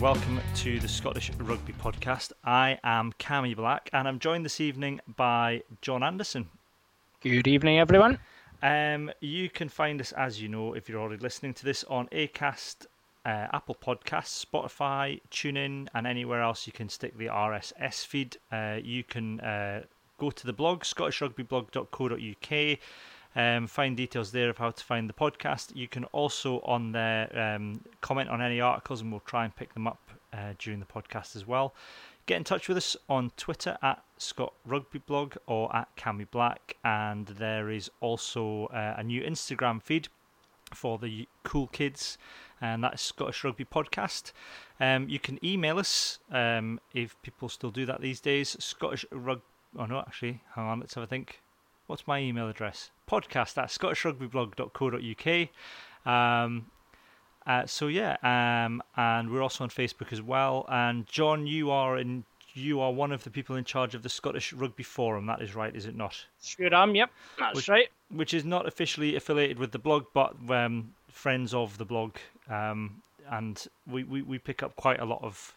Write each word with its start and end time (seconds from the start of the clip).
welcome 0.00 0.40
to 0.54 0.78
the 0.78 0.88
Scottish 0.88 1.30
Rugby 1.38 1.72
Podcast. 1.72 2.32
I 2.44 2.78
am 2.84 3.14
Cammy 3.18 3.56
Black, 3.56 3.88
and 3.94 4.06
I'm 4.06 4.18
joined 4.18 4.44
this 4.44 4.60
evening 4.60 5.00
by 5.16 5.62
John 5.80 6.02
Anderson. 6.02 6.50
Good 7.22 7.48
evening, 7.48 7.78
everyone. 7.78 8.18
Um, 8.62 9.10
you 9.20 9.48
can 9.48 9.70
find 9.70 9.98
us, 10.02 10.12
as 10.12 10.42
you 10.42 10.48
know, 10.48 10.74
if 10.74 10.86
you're 10.88 11.00
already 11.00 11.22
listening 11.22 11.54
to 11.54 11.64
this, 11.64 11.82
on 11.84 12.08
Acast, 12.08 12.84
uh, 13.24 13.46
Apple 13.54 13.74
Podcasts, 13.74 14.44
Spotify, 14.44 15.22
TuneIn, 15.30 15.88
and 15.94 16.06
anywhere 16.06 16.42
else 16.42 16.66
you 16.66 16.74
can 16.74 16.90
stick 16.90 17.16
the 17.16 17.26
RSS 17.26 18.04
feed. 18.04 18.36
Uh, 18.52 18.76
you 18.82 19.02
can 19.02 19.40
uh, 19.40 19.84
go 20.18 20.30
to 20.30 20.46
the 20.46 20.52
blog, 20.52 20.82
scottishrugbyblog.co.uk. 20.82 22.78
Um, 23.36 23.66
find 23.66 23.96
details 23.96 24.32
there 24.32 24.48
of 24.48 24.56
how 24.56 24.70
to 24.70 24.82
find 24.82 25.08
the 25.08 25.12
podcast. 25.12 25.76
You 25.76 25.86
can 25.88 26.04
also 26.06 26.60
on 26.60 26.92
there 26.92 27.30
um, 27.38 27.82
comment 28.00 28.30
on 28.30 28.40
any 28.40 28.60
articles, 28.60 29.02
and 29.02 29.10
we'll 29.10 29.20
try 29.20 29.44
and 29.44 29.54
pick 29.54 29.74
them 29.74 29.86
up 29.86 30.10
uh, 30.32 30.54
during 30.58 30.80
the 30.80 30.86
podcast 30.86 31.36
as 31.36 31.46
well. 31.46 31.74
Get 32.24 32.38
in 32.38 32.44
touch 32.44 32.66
with 32.66 32.76
us 32.76 32.96
on 33.08 33.30
Twitter 33.36 33.78
at 33.82 34.02
Scott 34.18 34.54
Rugby 34.64 34.98
Blog 34.98 35.36
or 35.46 35.74
at 35.76 35.94
Cammy 35.96 36.26
Black, 36.28 36.76
and 36.82 37.26
there 37.26 37.70
is 37.70 37.90
also 38.00 38.66
uh, 38.66 38.94
a 38.96 39.04
new 39.04 39.22
Instagram 39.22 39.80
feed 39.82 40.08
for 40.74 40.98
the 40.98 41.28
cool 41.44 41.68
kids, 41.68 42.18
and 42.60 42.82
that 42.82 42.94
is 42.94 43.00
Scottish 43.00 43.44
Rugby 43.44 43.64
Podcast. 43.64 44.32
Um, 44.80 45.08
you 45.08 45.20
can 45.20 45.38
email 45.44 45.78
us 45.78 46.18
um, 46.32 46.80
if 46.92 47.20
people 47.22 47.48
still 47.48 47.70
do 47.70 47.86
that 47.86 48.00
these 48.00 48.20
days. 48.20 48.56
Scottish 48.58 49.04
Rug. 49.12 49.42
Oh 49.78 49.86
no, 49.86 49.98
actually, 49.98 50.42
hang 50.54 50.64
on. 50.64 50.80
Let's 50.80 50.94
have 50.94 51.04
a 51.04 51.06
think. 51.06 51.42
What's 51.86 52.06
my 52.06 52.18
email 52.20 52.48
address? 52.48 52.90
Podcast 53.08 53.56
at 53.58 53.68
scottishrugbyblog.co.uk. 53.68 55.48
Um, 56.12 56.66
uh, 57.46 57.66
so 57.66 57.86
yeah, 57.86 58.16
um, 58.22 58.82
and 58.96 59.30
we're 59.30 59.42
also 59.42 59.62
on 59.64 59.70
Facebook 59.70 60.12
as 60.12 60.20
well. 60.20 60.66
And 60.68 61.06
John, 61.06 61.46
you 61.46 61.70
are 61.70 61.96
in. 61.98 62.24
You 62.54 62.80
are 62.80 62.90
one 62.90 63.12
of 63.12 63.22
the 63.22 63.30
people 63.30 63.56
in 63.56 63.64
charge 63.64 63.94
of 63.94 64.02
the 64.02 64.08
Scottish 64.08 64.52
Rugby 64.52 64.82
Forum. 64.82 65.26
That 65.26 65.42
is 65.42 65.54
right, 65.54 65.76
is 65.76 65.84
it 65.84 65.94
not? 65.94 66.24
Sure 66.42 66.74
am. 66.74 66.94
Yep, 66.94 67.10
that's 67.38 67.56
Which- 67.56 67.68
right. 67.68 67.88
Which 68.08 68.32
is 68.32 68.44
not 68.44 68.66
officially 68.66 69.14
affiliated 69.14 69.58
with 69.58 69.72
the 69.72 69.78
blog, 69.78 70.06
but 70.14 70.34
um, 70.48 70.94
friends 71.10 71.52
of 71.52 71.76
the 71.76 71.84
blog. 71.84 72.16
Um, 72.48 73.02
and 73.28 73.66
we, 73.86 74.04
we, 74.04 74.22
we 74.22 74.38
pick 74.38 74.62
up 74.62 74.76
quite 74.76 75.00
a 75.00 75.04
lot 75.04 75.22
of 75.22 75.54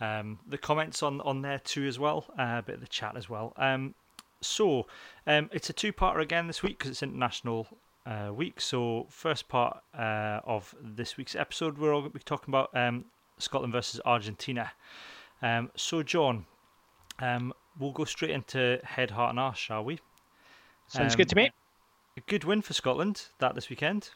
um, 0.00 0.38
the 0.48 0.58
comments 0.58 1.02
on, 1.02 1.20
on 1.22 1.42
there 1.42 1.60
too 1.60 1.86
as 1.86 1.98
well, 1.98 2.26
uh, 2.38 2.56
a 2.58 2.62
bit 2.66 2.74
of 2.74 2.80
the 2.80 2.88
chat 2.88 3.16
as 3.16 3.30
well. 3.30 3.52
Um, 3.56 3.94
so 4.40 4.86
um, 5.26 5.50
it's 5.52 5.70
a 5.70 5.72
two-parter 5.72 6.20
again 6.20 6.46
this 6.46 6.62
week 6.62 6.78
because 6.78 6.90
it's 6.90 7.02
International 7.02 7.66
uh, 8.06 8.32
Week. 8.32 8.60
So 8.60 9.06
first 9.10 9.48
part 9.48 9.82
uh, 9.96 10.40
of 10.44 10.74
this 10.80 11.16
week's 11.16 11.34
episode, 11.34 11.78
we're 11.78 11.92
all 11.94 12.00
going 12.00 12.12
to 12.12 12.18
be 12.18 12.22
talking 12.24 12.52
about 12.52 12.70
um, 12.74 13.06
Scotland 13.38 13.72
versus 13.72 14.00
Argentina. 14.04 14.72
Um, 15.42 15.70
so 15.76 16.02
John, 16.02 16.46
um, 17.18 17.52
we'll 17.78 17.92
go 17.92 18.04
straight 18.04 18.30
into 18.30 18.80
head, 18.84 19.10
heart, 19.10 19.30
and 19.30 19.40
arse, 19.40 19.58
shall 19.58 19.84
we? 19.84 19.98
Sounds 20.88 21.14
Um, 21.14 21.18
good 21.18 21.28
to 21.30 21.36
me. 21.36 21.50
A 22.16 22.20
good 22.20 22.44
win 22.44 22.62
for 22.62 22.72
Scotland 22.72 23.26
that 23.40 23.54
this 23.54 23.68
weekend. 23.68 24.10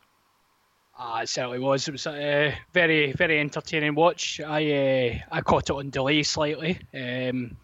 Ah, 0.99 1.23
it 1.23 1.29
certainly 1.29 1.59
was. 1.59 1.89
It 1.89 1.93
was 1.93 2.07
a 2.07 2.55
very, 2.73 3.13
very 3.13 3.41
entertaining 3.41 3.95
watch. 3.95 4.41
I 4.41 4.73
uh, 4.73 5.37
I 5.37 5.41
caught 5.41 5.71
it 5.71 5.75
on 5.75 5.91
delay 5.91 6.23
slightly 6.23 6.79
um, 6.95 7.57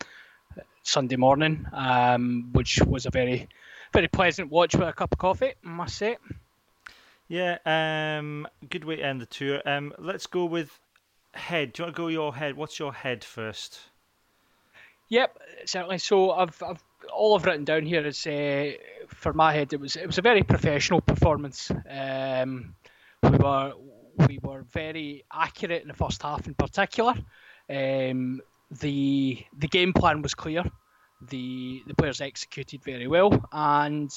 Sunday 0.87 1.17
morning, 1.17 1.67
um, 1.73 2.51
which 2.53 2.81
was 2.83 3.07
a 3.07 3.11
very, 3.11 3.49
very 3.93 4.09
pleasant 4.09 4.51
watch 4.51 4.75
with 4.75 4.89
a 4.89 4.93
cup 4.93 5.13
of 5.13 5.19
coffee. 5.19 5.53
I 5.65 5.69
must 5.69 5.97
say. 5.97 6.17
Yeah, 7.29 7.59
um, 7.67 8.47
good 8.69 8.85
way 8.85 8.97
to 8.97 9.03
end 9.03 9.21
the 9.21 9.27
tour. 9.27 9.61
Um, 9.67 9.93
let's 9.99 10.27
go 10.27 10.45
with 10.45 10.71
head. 11.35 11.73
Do 11.73 11.83
you 11.83 11.85
want 11.87 11.97
to 11.97 12.03
go 12.03 12.09
your 12.09 12.35
head? 12.35 12.57
What's 12.57 12.79
your 12.79 12.93
head 12.93 13.25
first? 13.25 13.81
Yep, 15.09 15.39
certainly. 15.67 15.99
So 15.99 16.33
I've, 16.33 16.63
I've 16.63 16.83
all 17.13 17.37
I've 17.37 17.45
written 17.45 17.65
down 17.65 17.85
here 17.85 18.07
is 18.07 18.27
uh, 18.27 18.73
for 19.09 19.33
my 19.33 19.53
head. 19.53 19.73
It 19.73 19.81
was 19.81 19.97
it 19.97 20.07
was 20.07 20.19
a 20.19 20.23
very 20.23 20.43
professional 20.43 21.01
performance. 21.01 21.71
Um, 21.89 22.75
we 23.23 23.39
were 23.39 23.73
we 24.29 24.39
were 24.43 24.63
very 24.73 25.25
accurate 25.33 25.83
in 25.83 25.89
the 25.89 25.95
first 25.95 26.23
half, 26.23 26.47
in 26.47 26.55
particular. 26.55 27.15
Um, 27.69 28.41
the 28.71 29.45
the 29.59 29.69
game 29.69 29.93
plan 29.93 30.23
was 30.23 30.35
clear. 30.35 30.65
The 31.29 31.83
the 31.87 31.95
players 31.95 32.21
executed 32.21 32.83
very 32.83 33.07
well, 33.07 33.49
and 33.53 34.11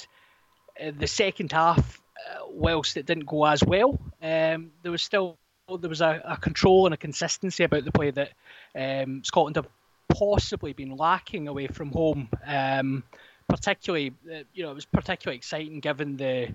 uh, 0.82 0.92
the 0.98 1.08
second 1.08 1.52
half, 1.52 2.02
uh, 2.18 2.46
whilst 2.50 2.98
it 2.98 3.06
didn't 3.06 3.26
go 3.26 3.46
as 3.46 3.64
well, 3.64 4.00
um, 4.22 4.72
there 4.84 4.92
was 4.92 5.04
still 5.04 5.38
there 5.80 5.90
was 5.90 6.02
a, 6.02 6.22
a 6.26 6.38
control 6.38 6.86
and 6.86 6.94
a 6.94 6.98
consistency 6.98 7.64
about 7.64 7.86
the 7.86 7.92
play 7.92 8.12
that 8.12 8.32
um, 8.76 9.24
Scotland 9.24 9.56
have 9.56 9.68
possibly 10.10 10.74
been 10.74 10.96
lacking 10.96 11.48
away 11.48 11.68
from 11.68 11.92
home. 11.92 12.30
Um, 12.46 13.04
particularly, 13.48 14.14
uh, 14.32 14.44
you 14.54 14.64
know, 14.64 14.72
it 14.72 14.76
was 14.76 14.86
particularly 14.86 15.38
exciting 15.38 15.80
given 15.80 16.18
the, 16.18 16.48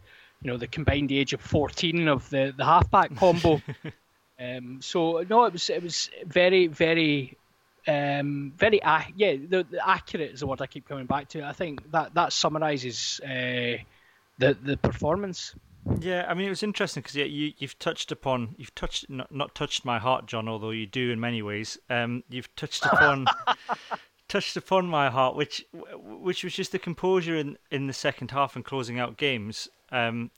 you 0.43 0.51
know, 0.51 0.57
the 0.57 0.67
combined 0.67 1.13
age 1.13 1.33
of 1.33 1.41
14 1.41 2.09
of 2.09 2.29
the 2.31 2.55
the 2.57 2.65
halfback 2.65 3.15
combo. 3.17 3.61
um, 4.41 4.81
so 4.81 5.25
no, 5.29 5.45
it 5.45 5.53
was 5.53 5.71
it 5.71 5.83
was 5.83 6.11
very 6.27 6.69
very. 6.69 7.37
Um, 7.87 8.53
very 8.57 8.81
ac- 8.85 9.15
yeah, 9.17 9.33
the, 9.33 9.67
the 9.71 9.87
accurate 9.87 10.33
is 10.33 10.41
the 10.41 10.47
word 10.47 10.63
I 10.63 10.67
keep 10.67 10.89
coming 10.89 11.07
back 11.07 11.29
to. 11.31 11.43
I 11.45 11.53
think 11.53 11.91
that 11.93 12.15
that 12.15 12.33
summarises 12.33 13.21
uh, 13.23 13.79
the 14.39 14.57
the 14.63 14.77
performance. 14.77 15.55
Yeah, 16.01 16.25
I 16.27 16.35
mean 16.35 16.47
it 16.47 16.51
was 16.51 16.63
interesting 16.63 17.03
because 17.03 17.15
yeah, 17.17 17.27
you 17.27 17.53
you've 17.59 17.79
touched 17.79 18.11
upon 18.11 18.55
you've 18.57 18.75
touched 18.75 19.11
not, 19.11 19.31
not 19.31 19.55
touched 19.55 19.85
my 19.85 19.99
heart, 19.99 20.27
John, 20.27 20.49
although 20.49 20.71
you 20.71 20.87
do 20.87 21.11
in 21.11 21.21
many 21.21 21.43
ways. 21.43 21.79
Um, 21.91 22.25
you've 22.31 22.55
touched 22.57 22.87
upon 22.87 23.27
touched 24.29 24.57
upon 24.57 24.87
my 24.87 25.11
heart, 25.11 25.37
which 25.37 25.65
which 25.73 26.43
was 26.43 26.55
just 26.55 26.73
the 26.73 26.79
composure 26.79 27.37
in 27.37 27.59
in 27.71 27.87
the 27.87 27.93
second 27.93 28.31
half 28.31 28.57
and 28.57 28.65
closing 28.65 28.99
out 28.99 29.19
games. 29.19 29.69
Um, 29.93 30.31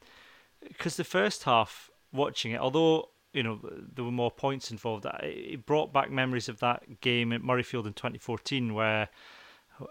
because 0.66 0.96
the 0.96 1.04
first 1.04 1.44
half, 1.44 1.90
watching 2.12 2.50
it, 2.50 2.60
although 2.60 3.10
you 3.36 3.42
know 3.42 3.60
there 3.94 4.04
were 4.04 4.10
more 4.10 4.30
points 4.30 4.70
involved, 4.70 5.06
it 5.22 5.66
brought 5.66 5.92
back 5.92 6.10
memories 6.10 6.48
of 6.48 6.58
that 6.60 7.00
game 7.00 7.32
at 7.32 7.42
Murrayfield 7.42 7.86
in 7.86 7.92
2014 7.92 8.74
where 8.74 9.08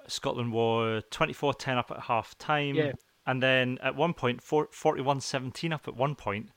Scotland 0.07 0.51
were 0.51 1.03
24-10 1.11 1.77
up 1.77 1.91
at 1.91 1.99
half 2.01 2.37
time. 2.37 2.75
Yeah. 2.75 2.93
And 3.27 3.41
then 3.41 3.77
at 3.81 3.95
one 3.95 4.13
point, 4.13 4.41
41 4.41 5.21
17 5.21 5.73
up 5.73 5.87
at 5.87 5.95
one 5.95 6.15
point, 6.15 6.49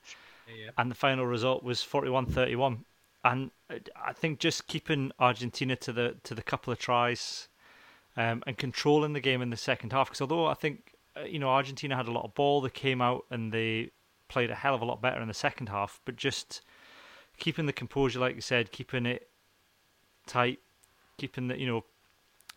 Yeah. 0.47 0.71
and 0.77 0.89
the 0.91 0.95
final 0.95 1.25
result 1.25 1.63
was 1.63 1.81
41 1.83 2.25
31. 2.27 2.85
And 3.23 3.51
I 3.95 4.13
think 4.13 4.39
just 4.39 4.67
keeping 4.67 5.11
Argentina 5.19 5.75
to 5.75 5.91
the 5.91 6.15
to 6.23 6.33
the 6.33 6.41
couple 6.41 6.71
of 6.71 6.79
tries 6.79 7.49
um, 8.15 8.43
and 8.47 8.57
controlling 8.57 9.13
the 9.13 9.19
game 9.19 9.41
in 9.41 9.49
the 9.49 9.57
second 9.57 9.91
half, 9.91 10.07
because 10.09 10.21
although 10.21 10.45
I 10.45 10.53
think 10.53 10.93
uh, 11.17 11.21
you 11.23 11.39
know 11.39 11.49
Argentina 11.49 11.95
had 11.95 12.07
a 12.07 12.11
lot 12.11 12.23
of 12.25 12.33
ball, 12.33 12.61
they 12.61 12.69
came 12.69 13.01
out 13.01 13.25
and 13.29 13.51
they 13.51 13.91
played 14.27 14.51
a 14.51 14.55
hell 14.55 14.75
of 14.75 14.81
a 14.81 14.85
lot 14.85 15.01
better 15.01 15.19
in 15.21 15.27
the 15.27 15.33
second 15.33 15.69
half, 15.69 15.99
but 16.05 16.15
just 16.15 16.61
keeping 17.39 17.65
the 17.65 17.73
composure, 17.73 18.19
like 18.19 18.35
you 18.35 18.41
said, 18.41 18.71
keeping 18.71 19.05
it 19.05 19.29
tight, 20.27 20.59
keeping 21.17 21.47
the 21.47 21.59
you 21.59 21.67
know 21.67 21.83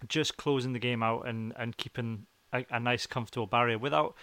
just 0.09 0.37
closing 0.37 0.72
the 0.72 0.78
game 0.78 1.03
out 1.03 1.26
and 1.26 1.53
and 1.56 1.76
keeping 1.76 2.26
a, 2.53 2.65
a 2.70 2.81
nice 2.81 3.06
comfortable 3.06 3.47
barrier 3.47 3.78
without 3.78 4.15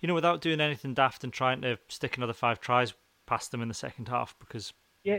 you 0.00 0.08
know 0.08 0.14
without 0.14 0.40
doing 0.40 0.60
anything 0.60 0.94
daft 0.94 1.24
and 1.24 1.32
trying 1.32 1.62
to 1.62 1.78
stick 1.88 2.16
another 2.16 2.32
five 2.32 2.60
tries 2.60 2.92
past 3.26 3.50
them 3.50 3.62
in 3.62 3.68
the 3.68 3.74
second 3.74 4.08
half 4.08 4.34
because 4.38 4.72
Yeah, 5.04 5.18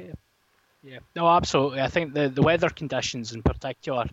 yeah, 0.83 0.99
no, 1.15 1.27
absolutely. 1.27 1.81
I 1.81 1.87
think 1.87 2.13
the, 2.13 2.29
the 2.29 2.41
weather 2.41 2.69
conditions 2.69 3.33
in 3.33 3.43
particular, 3.43 4.05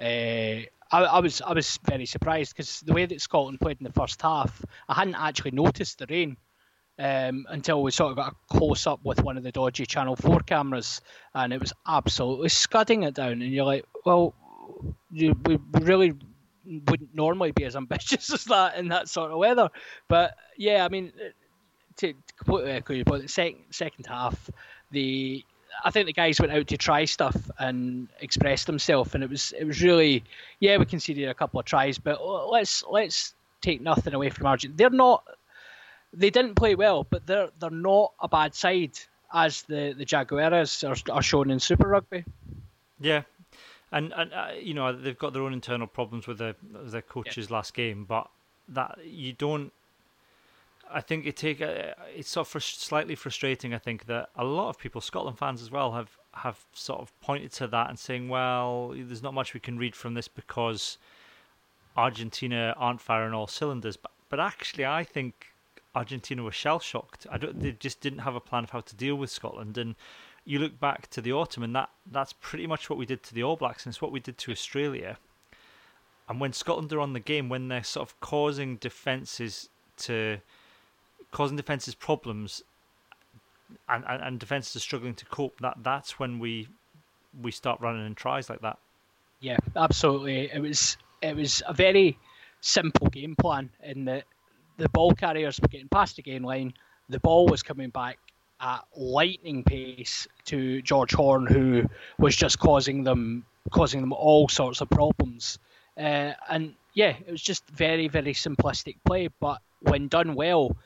uh, 0.00 0.04
I, 0.04 0.66
I 0.90 1.20
was 1.20 1.40
I 1.42 1.52
was 1.52 1.78
very 1.84 2.06
surprised 2.06 2.54
because 2.56 2.80
the 2.80 2.92
way 2.92 3.06
that 3.06 3.20
Scotland 3.20 3.60
played 3.60 3.78
in 3.80 3.84
the 3.84 3.92
first 3.92 4.20
half, 4.22 4.64
I 4.88 4.94
hadn't 4.94 5.14
actually 5.14 5.52
noticed 5.52 5.98
the 5.98 6.06
rain 6.08 6.36
um, 6.98 7.46
until 7.48 7.82
we 7.82 7.90
sort 7.90 8.10
of 8.10 8.16
got 8.16 8.32
a 8.32 8.56
close 8.56 8.86
up 8.86 9.00
with 9.04 9.22
one 9.22 9.36
of 9.36 9.42
the 9.42 9.52
dodgy 9.52 9.86
Channel 9.86 10.16
Four 10.16 10.40
cameras, 10.40 11.00
and 11.34 11.52
it 11.52 11.60
was 11.60 11.72
absolutely 11.86 12.48
scudding 12.48 13.04
it 13.04 13.14
down. 13.14 13.42
And 13.42 13.52
you're 13.52 13.64
like, 13.64 13.84
well, 14.04 14.34
you, 15.10 15.34
we 15.44 15.58
really 15.72 16.14
wouldn't 16.64 17.14
normally 17.14 17.52
be 17.52 17.64
as 17.64 17.76
ambitious 17.76 18.30
as 18.34 18.44
that 18.44 18.76
in 18.76 18.88
that 18.88 19.08
sort 19.08 19.30
of 19.30 19.38
weather, 19.38 19.68
but 20.08 20.36
yeah, 20.56 20.84
I 20.84 20.88
mean. 20.88 21.12
To, 21.98 22.14
completely 22.36 22.70
echo 22.70 22.92
your 22.92 23.04
point, 23.04 23.28
second, 23.28 23.64
second 23.70 24.06
half, 24.06 24.48
the 24.92 25.44
I 25.84 25.90
think 25.90 26.06
the 26.06 26.12
guys 26.12 26.40
went 26.40 26.52
out 26.52 26.66
to 26.68 26.76
try 26.76 27.04
stuff 27.04 27.36
and 27.58 28.08
express 28.20 28.64
themselves, 28.64 29.14
and 29.14 29.22
it 29.22 29.30
was 29.30 29.52
it 29.58 29.64
was 29.64 29.82
really 29.82 30.24
yeah 30.60 30.76
we 30.76 30.86
conceded 30.86 31.28
a 31.28 31.34
couple 31.34 31.60
of 31.60 31.66
tries, 31.66 31.98
but 31.98 32.24
let's 32.50 32.82
let's 32.90 33.34
take 33.60 33.80
nothing 33.80 34.14
away 34.14 34.30
from 34.30 34.46
Argentina. 34.46 34.76
They're 34.76 34.96
not 34.96 35.24
they 36.12 36.30
didn't 36.30 36.54
play 36.54 36.74
well, 36.74 37.04
but 37.04 37.26
they're 37.26 37.50
they're 37.58 37.70
not 37.70 38.12
a 38.20 38.28
bad 38.28 38.54
side 38.54 38.98
as 39.32 39.62
the 39.62 39.94
the 39.96 40.04
Jaguares 40.04 40.82
are, 40.88 41.14
are 41.14 41.22
shown 41.22 41.50
in 41.50 41.60
Super 41.60 41.88
Rugby. 41.88 42.24
Yeah, 43.00 43.22
and 43.92 44.12
and 44.14 44.32
uh, 44.32 44.48
you 44.60 44.74
know 44.74 44.92
they've 44.92 45.18
got 45.18 45.32
their 45.32 45.42
own 45.42 45.52
internal 45.52 45.86
problems 45.86 46.26
with 46.26 46.38
their 46.38 46.54
their 46.62 47.02
coaches 47.02 47.50
last 47.50 47.74
game, 47.74 48.04
but 48.04 48.28
that 48.68 48.98
you 49.04 49.32
don't. 49.32 49.72
I 50.90 51.02
think 51.02 51.26
it 51.26 51.36
take 51.36 51.60
uh, 51.60 51.94
it's 52.14 52.30
sort 52.30 52.54
of 52.54 52.62
slightly 52.62 53.14
frustrating. 53.14 53.74
I 53.74 53.78
think 53.78 54.06
that 54.06 54.30
a 54.36 54.44
lot 54.44 54.70
of 54.70 54.78
people, 54.78 55.00
Scotland 55.00 55.38
fans 55.38 55.60
as 55.60 55.70
well, 55.70 55.92
have 55.92 56.16
have 56.32 56.64
sort 56.72 57.00
of 57.00 57.20
pointed 57.20 57.52
to 57.52 57.66
that 57.66 57.90
and 57.90 57.98
saying, 57.98 58.28
well, 58.28 58.94
there's 58.94 59.22
not 59.22 59.34
much 59.34 59.54
we 59.54 59.60
can 59.60 59.78
read 59.78 59.94
from 59.94 60.14
this 60.14 60.28
because 60.28 60.96
Argentina 61.96 62.74
aren't 62.78 63.00
firing 63.00 63.34
all 63.34 63.46
cylinders. 63.46 63.96
But 63.96 64.12
but 64.30 64.40
actually, 64.40 64.86
I 64.86 65.04
think 65.04 65.52
Argentina 65.98 66.44
were 66.44 66.52
shell 66.52 66.78
shocked. 66.78 67.26
I 67.30 67.38
don't. 67.38 67.60
They 67.60 67.72
just 67.72 68.00
didn't 68.00 68.20
have 68.20 68.36
a 68.36 68.40
plan 68.40 68.62
of 68.64 68.70
how 68.70 68.80
to 68.80 68.94
deal 68.94 69.16
with 69.16 69.30
Scotland. 69.30 69.76
And 69.76 69.96
you 70.44 70.60
look 70.60 70.78
back 70.78 71.10
to 71.10 71.20
the 71.20 71.32
autumn, 71.32 71.64
and 71.64 71.74
that 71.74 71.90
that's 72.10 72.32
pretty 72.32 72.66
much 72.68 72.88
what 72.88 72.98
we 72.98 73.04
did 73.04 73.22
to 73.24 73.34
the 73.34 73.42
All 73.42 73.56
Blacks, 73.56 73.84
and 73.84 73.92
it's 73.92 74.00
what 74.00 74.12
we 74.12 74.20
did 74.20 74.38
to 74.38 74.52
Australia. 74.52 75.18
And 76.28 76.40
when 76.40 76.52
Scotland 76.52 76.92
are 76.92 77.00
on 77.00 77.14
the 77.14 77.20
game, 77.20 77.48
when 77.48 77.66
they're 77.68 77.82
sort 77.82 78.08
of 78.08 78.20
causing 78.20 78.76
defences 78.76 79.68
to 79.98 80.38
causing 81.32 81.56
defences 81.56 81.96
problems, 81.96 82.62
and, 83.88 84.04
and, 84.08 84.22
and 84.22 84.38
defences 84.38 84.76
are 84.76 84.80
struggling 84.80 85.14
to 85.14 85.24
cope, 85.26 85.58
that 85.60 85.78
that's 85.82 86.18
when 86.20 86.38
we 86.38 86.68
we 87.42 87.50
start 87.50 87.80
running 87.80 88.06
in 88.06 88.14
tries 88.14 88.48
like 88.48 88.60
that. 88.60 88.78
Yeah, 89.40 89.58
absolutely. 89.74 90.50
It 90.52 90.60
was 90.60 90.96
it 91.22 91.34
was 91.34 91.60
a 91.66 91.74
very 91.74 92.18
simple 92.60 93.08
game 93.08 93.34
plan 93.36 93.70
in 93.82 94.04
that 94.04 94.24
the 94.78 94.88
ball 94.88 95.12
carriers 95.12 95.60
were 95.60 95.68
getting 95.68 95.88
past 95.88 96.16
the 96.16 96.22
game 96.22 96.44
line, 96.44 96.72
the 97.08 97.20
ball 97.20 97.46
was 97.46 97.62
coming 97.62 97.90
back 97.90 98.18
at 98.60 98.84
lightning 98.96 99.62
pace 99.62 100.26
to 100.46 100.80
George 100.82 101.12
Horne, 101.12 101.46
who 101.46 101.84
was 102.18 102.34
just 102.34 102.58
causing 102.58 103.04
them 103.04 103.44
causing 103.70 104.00
them 104.00 104.12
all 104.12 104.48
sorts 104.48 104.80
of 104.80 104.88
problems. 104.88 105.58
Uh, 105.96 106.32
and 106.48 106.74
yeah, 106.94 107.14
it 107.26 107.30
was 107.30 107.42
just 107.42 107.68
very 107.70 108.08
very 108.08 108.32
simplistic 108.32 108.96
play, 109.04 109.28
but 109.40 109.60
when 109.80 110.08
done 110.08 110.34
well, 110.34 110.76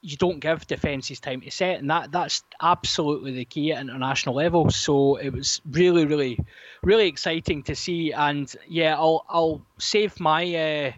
you 0.00 0.16
don't 0.16 0.38
give 0.40 0.66
defences 0.66 1.20
time 1.20 1.40
to 1.40 1.50
set, 1.50 1.80
and 1.80 1.90
that 1.90 2.12
that's 2.12 2.42
absolutely 2.60 3.32
the 3.32 3.44
key 3.44 3.72
at 3.72 3.80
international 3.80 4.36
level. 4.36 4.70
So 4.70 5.16
it 5.16 5.30
was 5.30 5.60
really, 5.68 6.06
really, 6.06 6.38
really 6.82 7.08
exciting 7.08 7.64
to 7.64 7.74
see. 7.74 8.12
And 8.12 8.52
yeah, 8.68 8.94
I'll 8.96 9.24
I'll 9.28 9.62
save 9.78 10.20
my 10.20 10.44
uh, 10.54 10.92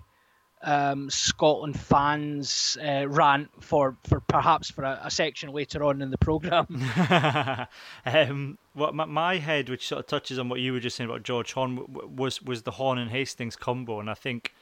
um, 0.63 1.09
Scotland 1.09 1.79
fans 1.79 2.77
uh, 2.83 3.09
rant 3.09 3.51
for, 3.61 3.97
for 4.05 4.21
perhaps 4.21 4.71
for 4.71 4.85
a, 4.85 5.01
a, 5.05 5.11
section 5.11 5.53
later 5.53 5.83
on 5.85 6.03
in 6.03 6.11
the 6.11 6.19
program. 6.19 6.67
um, 8.07 8.59
what 8.75 8.95
my, 8.95 9.07
my, 9.07 9.37
head, 9.39 9.71
which 9.71 9.89
sort 9.89 10.01
of 10.01 10.07
touches 10.07 10.39
on 10.39 10.49
what 10.49 10.61
you 10.61 10.73
were 10.73 10.81
just 10.81 10.97
saying 10.97 11.09
about 11.09 11.23
George 11.23 11.53
Horne, 11.53 11.87
was 12.15 12.43
was 12.43 12.63
the 12.63 12.73
Horne 12.73 12.99
and 12.99 13.11
Hastings 13.11 13.57
combo, 13.57 14.01
and 14.01 14.11
I 14.11 14.15
think 14.15 14.53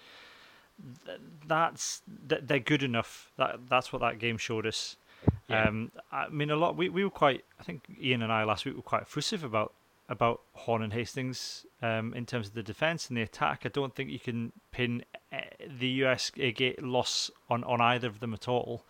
that's 1.47 2.03
they're 2.06 2.61
good 2.61 2.85
enough. 2.85 3.33
That 3.37 3.69
that's 3.69 3.93
what 3.93 4.01
that 4.01 4.19
game 4.21 4.39
showed 4.39 4.67
us. 4.67 4.97
Yeah. 5.49 5.65
Um, 5.65 5.91
I 6.12 6.29
mean, 6.29 6.51
a 6.51 6.56
lot. 6.56 6.77
We, 6.77 6.89
we 6.89 7.03
were 7.03 7.11
quite. 7.11 7.44
I 7.59 7.65
think 7.65 7.85
Ian 8.01 8.23
and 8.23 8.33
I 8.33 8.44
last 8.44 8.65
week 8.65 8.77
were 8.77 8.83
quite 8.83 9.03
effusive 9.03 9.43
about 9.43 9.73
about 10.08 10.40
Horne 10.55 10.82
and 10.82 10.93
Hastings 10.93 11.66
um, 11.82 12.14
in 12.14 12.25
terms 12.25 12.49
of 12.49 12.55
the 12.55 12.62
defense 12.62 13.08
and 13.08 13.16
the 13.16 13.22
attack. 13.22 13.62
I 13.64 13.69
don't 13.69 13.94
think 13.94 14.10
you 14.10 14.19
can 14.19 14.52
pin 14.72 15.05
eh, 15.32 15.43
the 15.78 15.88
US 16.05 16.31
loss 16.81 17.31
on 17.50 17.64
on 17.64 17.81
either 17.81 18.08
of 18.08 18.20
them 18.20 18.32
at 18.34 18.49
all. 18.49 18.84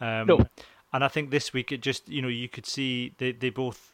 Um, 0.00 0.26
no. 0.26 0.46
And 0.92 1.04
I 1.04 1.08
think 1.08 1.30
this 1.30 1.52
week 1.52 1.72
it 1.72 1.80
just 1.80 2.08
you 2.08 2.20
know 2.20 2.28
you 2.28 2.48
could 2.48 2.66
see 2.66 3.14
they 3.18 3.32
they 3.32 3.50
both 3.50 3.92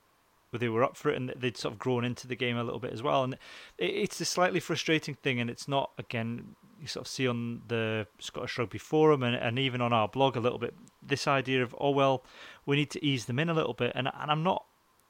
they 0.53 0.69
were 0.69 0.83
up 0.83 0.97
for 0.97 1.11
it 1.11 1.17
and 1.17 1.33
they'd 1.37 1.57
sort 1.57 1.75
of 1.75 1.79
grown 1.79 2.05
into 2.05 2.27
the 2.27 2.37
game 2.37 2.57
a 2.57 2.65
little 2.65 2.81
bit 2.81 2.93
as 2.93 3.03
well. 3.03 3.25
And 3.25 3.35
it, 3.79 3.91
it's 3.91 4.21
a 4.21 4.25
slightly 4.25 4.61
frustrating 4.61 5.15
thing, 5.15 5.41
and 5.41 5.51
it's 5.51 5.69
not 5.69 5.91
again 5.99 6.57
you 6.81 6.87
sort 6.87 7.07
of 7.07 7.09
see 7.09 7.27
on 7.27 7.63
the 7.69 8.07
Scottish 8.19 8.59
Rugby 8.59 8.79
Forum 8.79 9.23
and, 9.23 9.35
and 9.35 9.59
even 9.59 9.81
on 9.81 9.93
our 9.93 10.09
blog 10.09 10.37
a 10.37 10.41
little 10.41 10.59
bit 10.59 10.75
this 11.03 11.27
idea 11.27 11.63
of 11.63 11.75
oh 11.81 11.91
well 11.91 12.23
we 12.67 12.77
need 12.77 12.91
to 12.91 13.03
ease 13.03 13.25
them 13.25 13.39
in 13.39 13.49
a 13.49 13.55
little 13.55 13.73
bit 13.73 13.93
and 13.95 14.09
and 14.19 14.31
I'm 14.31 14.43
not 14.43 14.65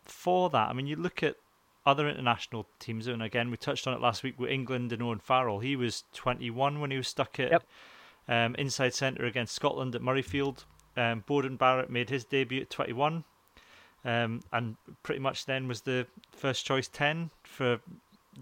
for 0.04 0.48
that. 0.50 0.68
I 0.68 0.72
mean 0.72 0.86
you 0.86 0.96
look 0.96 1.22
at 1.22 1.36
other 1.86 2.08
international 2.08 2.66
teams 2.80 3.06
and 3.06 3.22
again 3.22 3.50
we 3.50 3.56
touched 3.56 3.86
on 3.86 3.94
it 3.94 4.00
last 4.00 4.22
week 4.22 4.38
with 4.38 4.50
England 4.50 4.92
and 4.92 5.02
Owen 5.02 5.20
Farrell. 5.20 5.60
He 5.60 5.76
was 5.76 6.04
21 6.12 6.80
when 6.80 6.90
he 6.90 6.96
was 6.96 7.08
stuck 7.08 7.38
at 7.40 7.52
yep. 7.52 7.64
um, 8.28 8.54
inside 8.56 8.92
centre 8.92 9.24
against 9.24 9.54
Scotland 9.54 9.94
at 9.94 10.02
Murrayfield. 10.02 10.64
Um, 10.96 11.24
Beauden 11.28 11.56
Barrett 11.56 11.90
made 11.90 12.10
his 12.10 12.24
debut 12.24 12.62
at 12.62 12.70
21. 12.70 13.24
Um, 14.04 14.40
and 14.52 14.76
pretty 15.02 15.20
much 15.20 15.46
then 15.46 15.68
was 15.68 15.82
the 15.82 16.06
first 16.30 16.64
choice 16.66 16.88
10 16.88 17.30
for 17.42 17.80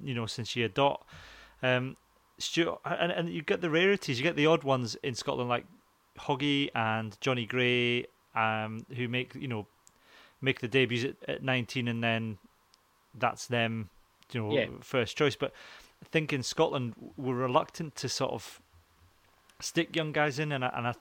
you 0.03 0.15
know 0.15 0.27
since 0.27 0.57
year 0.57 0.69
dot 0.69 1.07
um, 1.63 1.97
Stuart, 2.39 2.81
and, 2.85 3.13
and 3.13 3.29
you 3.29 3.43
get 3.43 3.61
the 3.61 3.71
rarities, 3.71 4.19
you 4.19 4.25
get 4.25 4.37
the 4.37 4.47
odd 4.47 4.65
ones 4.65 4.97
in 5.03 5.15
Scotland 5.15 5.49
like 5.49 5.65
Hoggy 6.19 6.69
and 6.75 7.17
Johnny 7.21 7.47
Gray, 7.47 8.07
um, 8.35 8.85
who 8.97 9.09
make 9.09 9.35
you 9.35 9.49
know 9.49 9.67
make 10.41 10.61
the 10.61 10.69
debuts 10.69 11.05
at, 11.05 11.17
at 11.29 11.43
19 11.43 11.89
and 11.89 12.03
then 12.03 12.39
that's 13.19 13.47
them, 13.47 13.89
you 14.33 14.43
know, 14.43 14.53
yeah. 14.53 14.67
first 14.81 15.17
choice. 15.17 15.37
But 15.37 15.53
I 16.03 16.07
think 16.11 16.33
in 16.33 16.43
Scotland 16.43 16.95
we're 17.17 17.35
reluctant 17.35 17.97
to 17.97 18.09
sort 18.09 18.33
of 18.33 18.61
stick 19.61 19.95
young 19.95 20.13
guys 20.13 20.39
in, 20.39 20.53
and 20.53 20.65
I, 20.65 20.73
and 20.75 20.87
I 20.87 20.95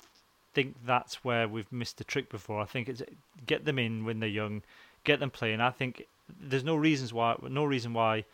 think 0.54 0.75
that's 0.86 1.24
where 1.24 1.48
we've 1.48 1.71
missed 1.71 1.98
the 1.98 2.04
trick 2.04 2.30
before. 2.30 2.62
I 2.62 2.65
think 2.65 2.89
it's 2.89 3.01
get 3.45 3.65
them 3.65 3.80
in 3.80 4.06
when 4.06 4.19
they're 4.19 4.30
young, 4.30 4.62
get 5.04 5.19
them 5.19 5.31
playing. 5.31 5.62
I 5.62 5.71
think 5.71 6.07
there's 6.39 6.63
no 6.63 6.75
reasons 6.75 7.13
why, 7.13 7.36
no 7.50 7.65
reason 7.65 7.94
why 7.94 8.25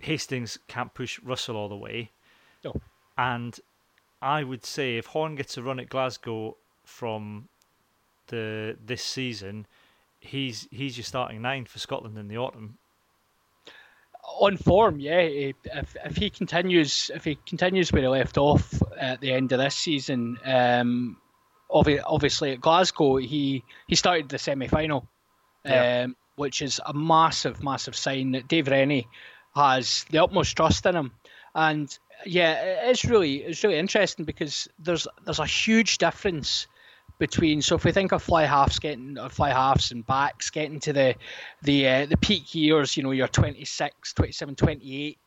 Hastings 0.00 0.58
can't 0.68 0.92
push 0.94 1.18
Russell 1.20 1.56
all 1.56 1.68
the 1.68 1.76
way. 1.76 2.10
No. 2.64 2.80
And 3.16 3.58
I 4.20 4.42
would 4.42 4.64
say 4.64 4.96
if 4.96 5.06
Horne 5.06 5.36
gets 5.36 5.56
a 5.56 5.62
run 5.62 5.78
at 5.80 5.88
Glasgow 5.88 6.56
from 6.84 7.48
the 8.28 8.76
this 8.84 9.04
season, 9.04 9.66
he's 10.24 10.66
he's 10.70 10.96
your 10.96 11.04
starting 11.04 11.42
nine 11.42 11.66
for 11.66 11.78
Scotland 11.78 12.18
in 12.18 12.28
the 12.28 12.38
autumn. 12.38 12.78
On 14.40 14.56
form, 14.56 14.98
yeah. 14.98 15.20
If 15.20 15.56
if 16.04 16.16
he 16.16 16.30
continues 16.30 17.10
if 17.14 17.24
he 17.24 17.38
continues 17.46 17.92
where 17.92 18.02
he 18.02 18.08
left 18.08 18.38
off 18.38 18.82
at 18.98 19.20
the 19.20 19.32
end 19.32 19.52
of 19.52 19.58
this 19.58 19.74
season, 19.74 20.38
um, 20.44 21.18
obviously 21.70 22.52
at 22.52 22.60
Glasgow 22.60 23.16
he 23.16 23.64
he 23.86 23.94
started 23.94 24.28
the 24.28 24.38
semi 24.38 24.66
final, 24.66 25.06
yeah. 25.64 26.04
um, 26.04 26.16
which 26.36 26.62
is 26.62 26.80
a 26.84 26.94
massive 26.94 27.62
massive 27.62 27.94
sign 27.94 28.32
that 28.32 28.48
Dave 28.48 28.68
Rennie 28.68 29.06
has 29.54 30.04
the 30.10 30.22
utmost 30.22 30.56
trust 30.56 30.86
in 30.86 30.96
him. 30.96 31.12
And 31.54 31.96
yeah, 32.24 32.88
it's 32.88 33.04
really 33.04 33.42
it's 33.42 33.62
really 33.62 33.78
interesting 33.78 34.24
because 34.24 34.68
there's 34.78 35.06
there's 35.24 35.38
a 35.38 35.46
huge 35.46 35.98
difference 35.98 36.66
between 37.18 37.62
so 37.62 37.76
if 37.76 37.84
we 37.84 37.92
think 37.92 38.12
of 38.12 38.22
fly 38.22 38.44
halves 38.44 38.78
getting 38.78 39.18
or 39.18 39.28
fly 39.28 39.50
halves 39.50 39.92
and 39.92 40.06
backs 40.06 40.50
getting 40.50 40.80
to 40.80 40.92
the 40.92 41.14
the 41.62 41.88
uh, 41.88 42.06
the 42.06 42.16
peak 42.16 42.54
years, 42.54 42.96
you 42.96 43.02
know, 43.02 43.12
you're 43.12 43.28
26, 43.28 44.12
27, 44.12 44.54
28 44.54 45.18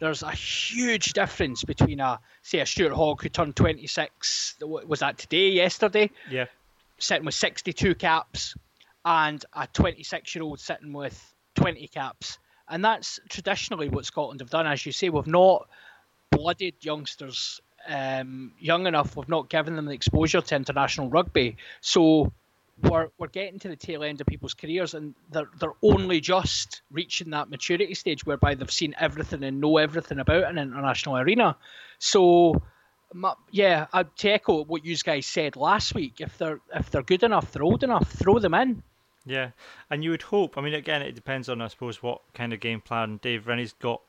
there's 0.00 0.24
a 0.24 0.32
huge 0.32 1.12
difference 1.12 1.62
between 1.62 2.00
a 2.00 2.18
say 2.42 2.58
a 2.58 2.66
Stuart 2.66 2.92
Hogg 2.92 3.22
who 3.22 3.28
turned 3.28 3.54
26 3.54 4.56
was 4.60 4.98
that 5.00 5.18
today 5.18 5.50
yesterday 5.50 6.10
yeah 6.28 6.46
sitting 6.98 7.24
with 7.24 7.34
62 7.34 7.94
caps 7.94 8.56
and 9.04 9.44
a 9.54 9.68
26 9.68 10.34
year 10.34 10.42
old 10.42 10.58
sitting 10.58 10.92
with 10.92 11.34
20 11.54 11.86
caps 11.88 12.38
and 12.68 12.84
that's 12.84 13.20
traditionally 13.28 13.88
what 13.88 14.06
Scotland 14.06 14.40
have 14.40 14.50
done. 14.50 14.66
As 14.66 14.84
you 14.86 14.92
say, 14.92 15.10
we've 15.10 15.26
not 15.26 15.68
blooded 16.30 16.74
youngsters 16.80 17.60
um, 17.88 18.52
young 18.58 18.86
enough. 18.86 19.16
We've 19.16 19.28
not 19.28 19.48
given 19.48 19.76
them 19.76 19.86
the 19.86 19.92
exposure 19.92 20.40
to 20.40 20.56
international 20.56 21.08
rugby. 21.08 21.56
So 21.80 22.32
we're, 22.82 23.08
we're 23.18 23.28
getting 23.28 23.58
to 23.60 23.68
the 23.68 23.76
tail 23.76 24.02
end 24.02 24.20
of 24.20 24.26
people's 24.26 24.54
careers 24.54 24.94
and 24.94 25.14
they're, 25.30 25.48
they're 25.58 25.74
only 25.82 26.20
just 26.20 26.82
reaching 26.90 27.30
that 27.30 27.50
maturity 27.50 27.94
stage 27.94 28.26
whereby 28.26 28.54
they've 28.54 28.70
seen 28.70 28.94
everything 28.98 29.44
and 29.44 29.60
know 29.60 29.78
everything 29.78 30.18
about 30.18 30.44
an 30.44 30.58
international 30.58 31.18
arena. 31.18 31.56
So, 31.98 32.62
yeah, 33.50 33.86
I'd 33.92 34.16
to 34.16 34.30
echo 34.30 34.64
what 34.64 34.84
you 34.84 34.96
guys 34.96 35.26
said 35.26 35.56
last 35.56 35.94
week. 35.94 36.20
If 36.20 36.36
they're 36.38 36.60
if 36.74 36.90
they're 36.90 37.02
good 37.02 37.22
enough, 37.22 37.52
they're 37.52 37.62
old 37.62 37.84
enough, 37.84 38.10
throw 38.10 38.38
them 38.38 38.54
in. 38.54 38.82
Yeah, 39.26 39.50
and 39.88 40.04
you 40.04 40.10
would 40.10 40.22
hope. 40.22 40.58
I 40.58 40.60
mean, 40.60 40.74
again, 40.74 41.00
it 41.00 41.14
depends 41.14 41.48
on, 41.48 41.60
I 41.60 41.68
suppose, 41.68 42.02
what 42.02 42.20
kind 42.34 42.52
of 42.52 42.60
game 42.60 42.80
plan 42.80 43.18
Dave 43.22 43.46
Rennie's 43.46 43.72
got 43.72 44.02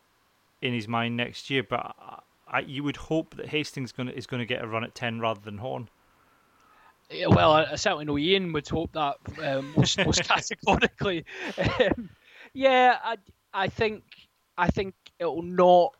in 0.61 0.73
his 0.73 0.87
mind 0.87 1.15
next 1.15 1.49
year. 1.49 1.63
But 1.63 1.95
I, 2.47 2.59
you 2.61 2.83
would 2.83 2.97
hope 2.97 3.35
that 3.37 3.47
Hastings 3.47 3.91
gonna, 3.91 4.11
is 4.11 4.27
going 4.27 4.39
to 4.39 4.45
get 4.45 4.63
a 4.63 4.67
run 4.67 4.83
at 4.83 4.95
ten 4.95 5.19
rather 5.19 5.41
than 5.41 5.57
Horne. 5.57 5.89
Yeah, 7.09 7.27
well, 7.27 7.51
I, 7.51 7.65
I, 7.71 7.75
certainly 7.75 8.05
know 8.05 8.17
Ian 8.17 8.51
would 8.53 8.67
hope 8.67 8.93
that 8.93 9.17
um, 9.43 9.73
most, 9.77 9.97
most 10.05 10.23
categorically. 10.23 11.25
Um, 11.57 12.09
yeah, 12.53 12.97
I, 13.03 13.17
I 13.53 13.67
think 13.67 14.03
I 14.57 14.69
think 14.69 14.95
it 15.19 15.25
will 15.25 15.43
not 15.43 15.95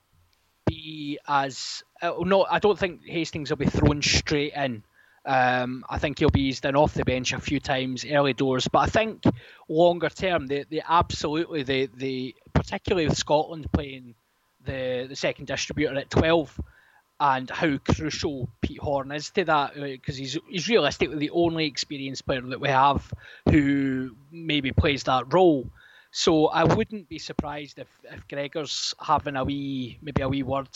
be 0.66 1.20
as 1.28 1.84
it 2.02 2.16
will 2.16 2.26
not. 2.26 2.48
I 2.50 2.60
don't 2.60 2.78
think 2.78 3.06
Hastings 3.06 3.50
will 3.50 3.58
be 3.58 3.68
thrown 3.68 4.02
straight 4.02 4.54
in 4.54 4.84
um, 5.26 5.84
I 5.90 5.98
think 5.98 6.20
he'll 6.20 6.30
be 6.30 6.44
eased 6.44 6.66
in 6.66 6.76
off 6.76 6.94
the 6.94 7.04
bench 7.04 7.34
a 7.34 7.40
few 7.40 7.60
times 7.60 8.06
early 8.06 8.34
doors, 8.34 8.68
but 8.68 8.80
I 8.80 8.86
think 8.88 9.24
longer 9.68 10.10
term, 10.10 10.46
they, 10.46 10.66
they 10.70 10.84
absolutely 10.88 11.64
they, 11.64 11.88
they 11.88 12.36
particularly 12.54 13.08
with 13.08 13.18
Scotland 13.18 13.68
playing 13.72 14.14
the 14.66 15.06
the 15.08 15.16
second 15.16 15.48
distributor 15.48 15.96
at 15.96 16.10
twelve, 16.10 16.60
and 17.20 17.50
how 17.50 17.78
crucial 17.78 18.50
Pete 18.62 18.80
Horne 18.80 19.12
is 19.12 19.30
to 19.32 19.46
that 19.46 19.76
because 19.76 20.16
uh, 20.16 20.20
he's 20.20 20.38
he's 20.50 20.70
realistically 20.70 21.18
the 21.18 21.30
only 21.30 21.66
experienced 21.66 22.26
player 22.26 22.42
that 22.42 22.60
we 22.60 22.70
have 22.70 23.12
who 23.50 24.16
maybe 24.32 24.72
plays 24.72 25.04
that 25.04 25.34
role. 25.34 25.70
So 26.12 26.48
I 26.48 26.64
wouldn't 26.64 27.10
be 27.10 27.20
surprised 27.20 27.78
if, 27.78 27.90
if 28.06 28.26
Gregor's 28.30 28.94
having 29.02 29.36
a 29.36 29.44
wee 29.44 30.00
maybe 30.02 30.22
a 30.22 30.30
wee 30.30 30.44
word 30.44 30.70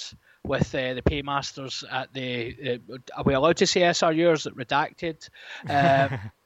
with 0.44 0.74
uh, 0.76 0.94
the 0.94 1.02
paymasters 1.02 1.84
at 1.90 2.14
the. 2.14 2.80
Uh, 2.90 2.98
are 3.16 3.24
we 3.24 3.34
allowed 3.34 3.58
to 3.58 3.68
say 3.68 3.82
SRUs 3.82 4.44
that 4.44 4.58
redacted? 4.58 5.30
Uh, 5.68 6.18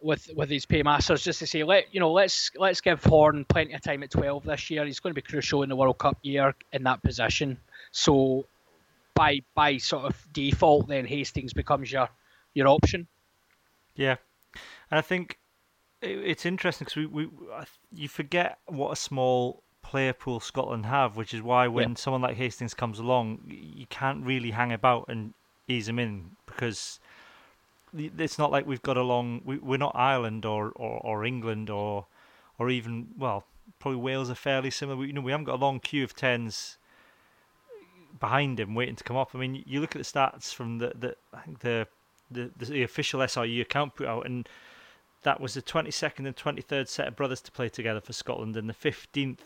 with 0.00 0.30
with 0.34 0.50
his 0.50 0.66
paymasters, 0.66 1.22
just 1.22 1.38
to 1.40 1.46
say, 1.46 1.64
let 1.64 1.92
you 1.92 2.00
know, 2.00 2.12
let's 2.12 2.50
let's 2.56 2.80
give 2.80 3.02
Horne 3.04 3.44
plenty 3.44 3.74
of 3.74 3.82
time 3.82 4.02
at 4.02 4.10
twelve 4.10 4.44
this 4.44 4.70
year. 4.70 4.84
He's 4.84 5.00
going 5.00 5.12
to 5.12 5.20
be 5.20 5.22
crucial 5.22 5.62
in 5.62 5.68
the 5.68 5.76
World 5.76 5.98
Cup 5.98 6.18
year 6.22 6.54
in 6.72 6.84
that 6.84 7.02
position. 7.02 7.58
So 7.90 8.46
by 9.14 9.40
by 9.54 9.78
sort 9.78 10.04
of 10.04 10.26
default, 10.32 10.88
then 10.88 11.06
Hastings 11.06 11.52
becomes 11.52 11.90
your 11.90 12.08
your 12.54 12.68
option. 12.68 13.06
Yeah, 13.94 14.16
and 14.90 14.98
I 14.98 15.02
think 15.02 15.38
it's 16.00 16.46
interesting 16.46 16.84
because 16.84 16.96
we, 16.96 17.06
we 17.06 17.30
you 17.92 18.08
forget 18.08 18.58
what 18.66 18.92
a 18.92 18.96
small 18.96 19.62
player 19.82 20.12
pool 20.12 20.38
Scotland 20.38 20.86
have, 20.86 21.16
which 21.16 21.34
is 21.34 21.42
why 21.42 21.66
when 21.66 21.90
yep. 21.90 21.98
someone 21.98 22.22
like 22.22 22.36
Hastings 22.36 22.74
comes 22.74 22.98
along, 22.98 23.40
you 23.46 23.86
can't 23.86 24.24
really 24.24 24.50
hang 24.50 24.72
about 24.72 25.06
and 25.08 25.34
ease 25.66 25.88
him 25.88 25.98
in 25.98 26.32
because 26.46 27.00
it's 27.96 28.38
not 28.38 28.50
like 28.50 28.66
we've 28.66 28.82
got 28.82 28.96
a 28.96 29.02
long. 29.02 29.42
We, 29.44 29.58
we're 29.58 29.78
not 29.78 29.92
Ireland 29.94 30.44
or, 30.44 30.72
or, 30.76 31.00
or 31.00 31.24
England 31.24 31.70
or 31.70 32.06
or 32.58 32.70
even 32.70 33.08
well, 33.16 33.44
probably 33.78 34.00
Wales 34.00 34.30
are 34.30 34.34
fairly 34.34 34.70
similar. 34.70 34.96
We, 34.96 35.08
you 35.08 35.12
know, 35.12 35.20
we 35.20 35.30
haven't 35.30 35.44
got 35.44 35.56
a 35.56 35.64
long 35.64 35.80
queue 35.80 36.04
of 36.04 36.14
tens 36.14 36.76
behind 38.18 38.58
him 38.58 38.74
waiting 38.74 38.96
to 38.96 39.04
come 39.04 39.16
up. 39.16 39.30
I 39.34 39.38
mean, 39.38 39.62
you 39.66 39.80
look 39.80 39.94
at 39.94 40.02
the 40.02 40.18
stats 40.18 40.52
from 40.52 40.78
the 40.78 40.92
the 40.98 41.16
the 41.60 41.88
the, 42.30 42.50
the 42.58 42.82
official 42.82 43.20
SRU 43.20 43.60
account 43.62 43.94
put 43.94 44.06
out, 44.06 44.26
and 44.26 44.48
that 45.22 45.40
was 45.40 45.54
the 45.54 45.62
22nd 45.62 46.26
and 46.26 46.36
23rd 46.36 46.86
set 46.86 47.08
of 47.08 47.16
brothers 47.16 47.40
to 47.40 47.50
play 47.50 47.68
together 47.68 48.00
for 48.00 48.12
Scotland, 48.12 48.56
and 48.56 48.68
the 48.68 48.74
15th 48.74 49.38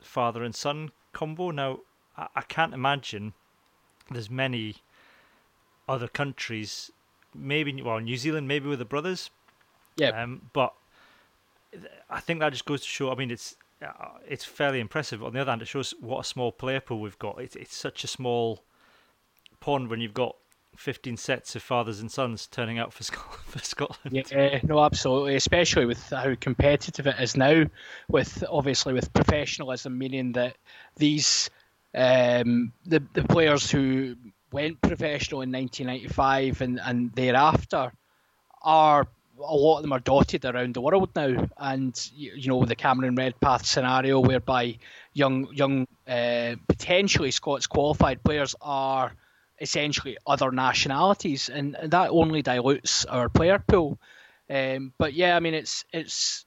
father 0.00 0.44
and 0.44 0.54
son 0.54 0.90
combo. 1.12 1.50
Now, 1.50 1.80
I, 2.16 2.28
I 2.36 2.42
can't 2.42 2.74
imagine 2.74 3.34
there's 4.10 4.30
many 4.30 4.76
other 5.88 6.08
countries, 6.08 6.92
maybe 7.38 7.82
well 7.82 8.00
New 8.00 8.16
Zealand, 8.16 8.48
maybe 8.48 8.68
with 8.68 8.78
the 8.78 8.84
brothers. 8.84 9.30
Yeah. 9.96 10.10
Um, 10.10 10.42
but 10.52 10.74
I 12.08 12.20
think 12.20 12.40
that 12.40 12.50
just 12.50 12.64
goes 12.64 12.82
to 12.82 12.88
show. 12.88 13.10
I 13.10 13.14
mean, 13.14 13.30
it's 13.30 13.56
uh, 13.82 14.18
it's 14.26 14.44
fairly 14.44 14.80
impressive. 14.80 15.22
On 15.22 15.32
the 15.32 15.40
other 15.40 15.50
hand, 15.50 15.62
it 15.62 15.68
shows 15.68 15.94
what 16.00 16.20
a 16.20 16.24
small 16.24 16.52
player 16.52 16.80
pool 16.80 17.00
we've 17.00 17.18
got. 17.18 17.40
It's 17.40 17.56
it's 17.56 17.76
such 17.76 18.04
a 18.04 18.08
small 18.08 18.62
pond 19.60 19.88
when 19.88 20.00
you've 20.00 20.14
got 20.14 20.36
15 20.76 21.16
sets 21.16 21.56
of 21.56 21.62
fathers 21.62 22.00
and 22.00 22.10
sons 22.10 22.46
turning 22.46 22.78
out 22.78 22.92
for, 22.92 23.02
for 23.44 23.58
Scotland. 23.58 24.24
Yeah, 24.30 24.60
no, 24.62 24.82
absolutely. 24.84 25.34
Especially 25.34 25.84
with 25.84 26.08
how 26.10 26.34
competitive 26.36 27.06
it 27.06 27.16
is 27.20 27.36
now, 27.36 27.64
with 28.08 28.44
obviously 28.48 28.92
with 28.92 29.12
professionalism, 29.12 29.98
meaning 29.98 30.32
that 30.32 30.56
these 30.96 31.50
um, 31.94 32.72
the 32.86 33.02
the 33.14 33.24
players 33.24 33.70
who 33.70 34.16
went 34.52 34.80
professional 34.80 35.42
in 35.42 35.52
1995 35.52 36.60
and, 36.60 36.80
and 36.82 37.12
thereafter 37.12 37.92
are 38.62 39.06
a 39.40 39.54
lot 39.54 39.76
of 39.76 39.82
them 39.82 39.92
are 39.92 40.00
dotted 40.00 40.44
around 40.44 40.74
the 40.74 40.80
world 40.80 41.10
now, 41.14 41.48
and 41.58 42.10
you 42.14 42.48
know 42.48 42.64
the 42.64 42.74
Cameron 42.74 43.14
Redpath 43.14 43.64
scenario, 43.64 44.20
whereby 44.20 44.78
young 45.12 45.48
young 45.52 45.86
uh, 46.06 46.56
potentially 46.68 47.30
Scots 47.30 47.66
qualified 47.66 48.22
players 48.22 48.54
are 48.60 49.12
essentially 49.60 50.16
other 50.26 50.50
nationalities, 50.50 51.48
and, 51.48 51.76
and 51.76 51.92
that 51.92 52.10
only 52.10 52.42
dilutes 52.42 53.04
our 53.04 53.28
player 53.28 53.62
pool. 53.66 53.98
Um, 54.50 54.92
but 54.98 55.14
yeah, 55.14 55.36
I 55.36 55.40
mean 55.40 55.54
it's 55.54 55.84
it's 55.92 56.44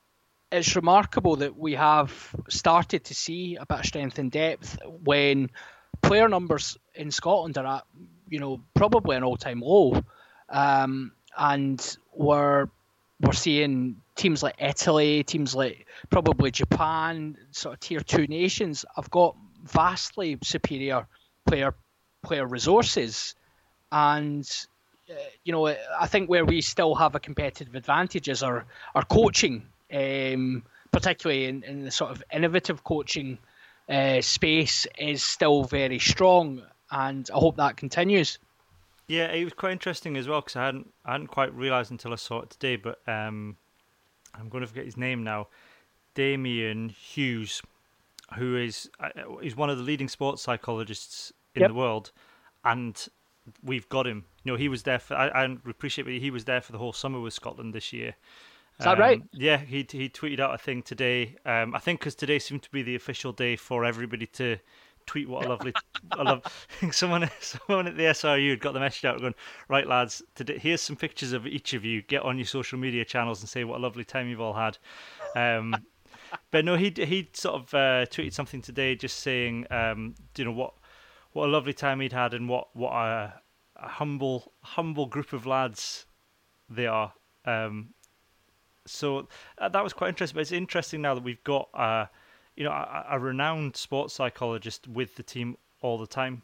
it's 0.52 0.76
remarkable 0.76 1.38
that 1.38 1.56
we 1.56 1.74
have 1.74 2.36
started 2.50 3.06
to 3.06 3.16
see 3.16 3.56
a 3.56 3.66
bit 3.66 3.80
of 3.80 3.86
strength 3.86 4.20
and 4.20 4.32
depth 4.32 4.78
when 4.86 5.50
player 6.02 6.28
numbers 6.28 6.78
in 6.96 7.12
Scotland 7.12 7.58
are 7.58 7.66
at 7.66 7.84
you 8.30 8.40
know 8.40 8.62
probably 8.74 9.16
an 9.16 9.24
all 9.24 9.38
time 9.38 9.62
low. 9.62 10.02
Um, 10.50 11.12
and 11.38 11.98
we're 12.14 12.68
we're 13.22 13.34
seeing 13.34 13.98
teams 14.16 14.44
like 14.44 14.56
Italy, 14.60 15.24
teams 15.24 15.56
like 15.56 15.86
probably 16.10 16.52
Japan, 16.52 17.38
sort 17.52 17.74
of 17.74 17.80
tier 17.80 18.02
two 18.02 18.28
nations, 18.28 18.84
have 18.96 19.10
got 19.10 19.36
vastly 19.64 20.38
superior 20.44 21.08
player 21.46 21.74
player 22.24 22.46
resources, 22.46 23.36
and 23.92 24.50
uh, 25.10 25.14
you 25.44 25.52
know 25.52 25.68
I 25.68 26.08
think 26.08 26.30
where 26.30 26.46
we 26.46 26.62
still 26.62 26.96
have 26.96 27.16
a 27.16 27.20
competitive 27.20 27.76
advantage 27.76 28.28
is 28.28 28.44
our 28.44 28.66
our 28.96 29.06
coaching, 29.06 29.64
um, 29.94 30.64
particularly 30.92 31.46
in, 31.46 31.64
in 31.64 31.86
the 31.86 31.92
sort 31.92 32.12
of 32.12 32.24
innovative 32.34 32.84
coaching 32.84 33.38
uh, 33.92 34.22
space, 34.22 34.88
is 34.98 35.22
still 35.22 35.66
very 35.66 36.00
strong, 36.00 36.64
and 36.90 37.30
I 37.34 37.38
hope 37.38 37.58
that 37.58 37.78
continues. 37.78 38.40
Yeah, 39.08 39.26
it 39.26 39.44
was 39.44 39.54
quite 39.54 39.74
interesting 39.74 40.16
as 40.16 40.28
well 40.28 40.40
because 40.40 40.56
I 40.56 40.66
hadn't 40.66 40.94
I 41.04 41.12
hadn't 41.12 41.28
quite 41.28 41.54
realised 41.54 41.92
until 41.92 42.14
I 42.14 42.16
saw 42.16 42.40
it 42.42 42.50
today. 42.50 42.78
But 42.78 43.00
um, 43.08 43.58
I'm 44.34 44.48
going 44.48 44.62
to 44.62 44.68
forget 44.68 44.86
his 44.86 44.96
name 44.96 45.24
now. 45.24 45.48
Damian 46.14 46.90
Hughes, 46.90 47.62
who 48.38 48.56
is 48.56 48.90
uh, 49.02 49.10
is 49.42 49.56
one 49.56 49.70
of 49.70 49.78
the 49.78 49.84
leading 49.84 50.08
sports 50.08 50.42
psychologists 50.42 51.34
in 51.56 51.62
yep. 51.62 51.72
the 51.72 51.74
world, 51.74 52.12
and 52.64 53.08
we've 53.62 53.90
got 53.90 54.08
him. 54.08 54.24
You 54.44 54.54
know, 54.54 54.58
he 54.58 54.70
was 54.70 54.84
there 54.84 55.00
for. 55.00 55.16
I, 55.16 55.28
I 55.28 55.58
appreciate 55.68 56.08
it. 56.08 56.22
He 56.22 56.32
was 56.32 56.46
there 56.46 56.62
for 56.62 56.72
the 56.72 56.78
whole 56.78 56.94
summer 56.94 57.20
with 57.20 57.34
Scotland 57.34 57.74
this 57.74 57.92
year. 57.92 58.16
Is 58.82 58.86
that 58.86 58.94
um, 58.94 59.00
right? 59.00 59.22
Yeah, 59.32 59.58
he 59.58 59.86
he 59.92 60.10
tweeted 60.10 60.40
out 60.40 60.56
a 60.56 60.58
thing 60.58 60.82
today. 60.82 61.36
Um, 61.46 61.76
I 61.76 61.78
think 61.78 62.00
because 62.00 62.16
today 62.16 62.40
seemed 62.40 62.64
to 62.64 62.72
be 62.72 62.82
the 62.82 62.96
official 62.96 63.32
day 63.32 63.56
for 63.56 63.86
everybody 63.86 64.26
to 64.26 64.58
tweet 65.06 65.30
what 65.30 65.46
a 65.46 65.50
lovely 65.50 65.72
I 66.14 66.24
love 66.24 66.68
someone 66.92 67.30
someone 67.40 67.86
at 67.86 67.96
the 67.96 68.06
SRU 68.06 68.50
had 68.50 68.60
got 68.60 68.74
the 68.74 68.80
message 68.80 69.06
out 69.06 69.20
going 69.20 69.36
right 69.68 69.88
lads 69.88 70.24
today 70.34 70.58
here's 70.58 70.82
some 70.82 70.96
pictures 70.96 71.32
of 71.32 71.46
each 71.46 71.76
of 71.76 71.86
you 71.86 72.02
get 72.02 72.24
on 72.24 72.38
your 72.38 72.46
social 72.46 72.80
media 72.80 73.06
channels 73.06 73.42
and 73.42 73.50
say 73.50 73.64
what 73.64 73.78
a 73.78 73.82
lovely 73.82 74.04
time 74.04 74.28
you've 74.28 74.42
all 74.42 74.54
had 74.54 74.78
um, 75.36 75.76
but 76.52 76.66
no 76.66 76.76
he 76.76 76.94
he 76.96 77.30
sort 77.34 77.56
of 77.56 77.74
uh, 77.74 78.06
tweeted 78.08 78.34
something 78.34 78.62
today 78.62 78.96
just 78.96 79.20
saying 79.20 79.66
um, 79.72 80.16
you 80.38 80.46
know 80.46 80.52
what 80.52 80.74
what 81.34 81.48
a 81.48 81.52
lovely 81.52 81.74
time 81.74 82.00
he'd 82.00 82.14
had 82.14 82.34
and 82.34 82.48
what 82.48 82.68
what 82.76 82.94
a, 82.94 83.34
a 83.78 83.88
humble 83.88 84.54
humble 84.62 85.08
group 85.08 85.34
of 85.34 85.46
lads 85.46 86.06
they 86.70 86.86
are 86.86 87.14
um, 87.46 87.90
so 88.86 89.28
uh, 89.58 89.70
that 89.70 89.84
was 89.84 89.94
quite 89.94 90.10
interesting 90.10 90.36
but 90.36 90.42
it's 90.42 90.52
interesting 90.52 91.02
now 91.02 91.14
that 91.14 91.24
we've 91.24 91.44
got 91.44 91.70
uh, 91.74 92.06
you 92.56 92.64
know, 92.64 92.72
a, 92.72 93.06
a, 93.12 93.20
renowned 93.20 93.76
sports 93.76 94.14
psychologist 94.14 94.88
with 94.88 95.16
the 95.16 95.24
team 95.24 95.58
all 95.82 95.98
the 95.98 96.08
time. 96.08 96.42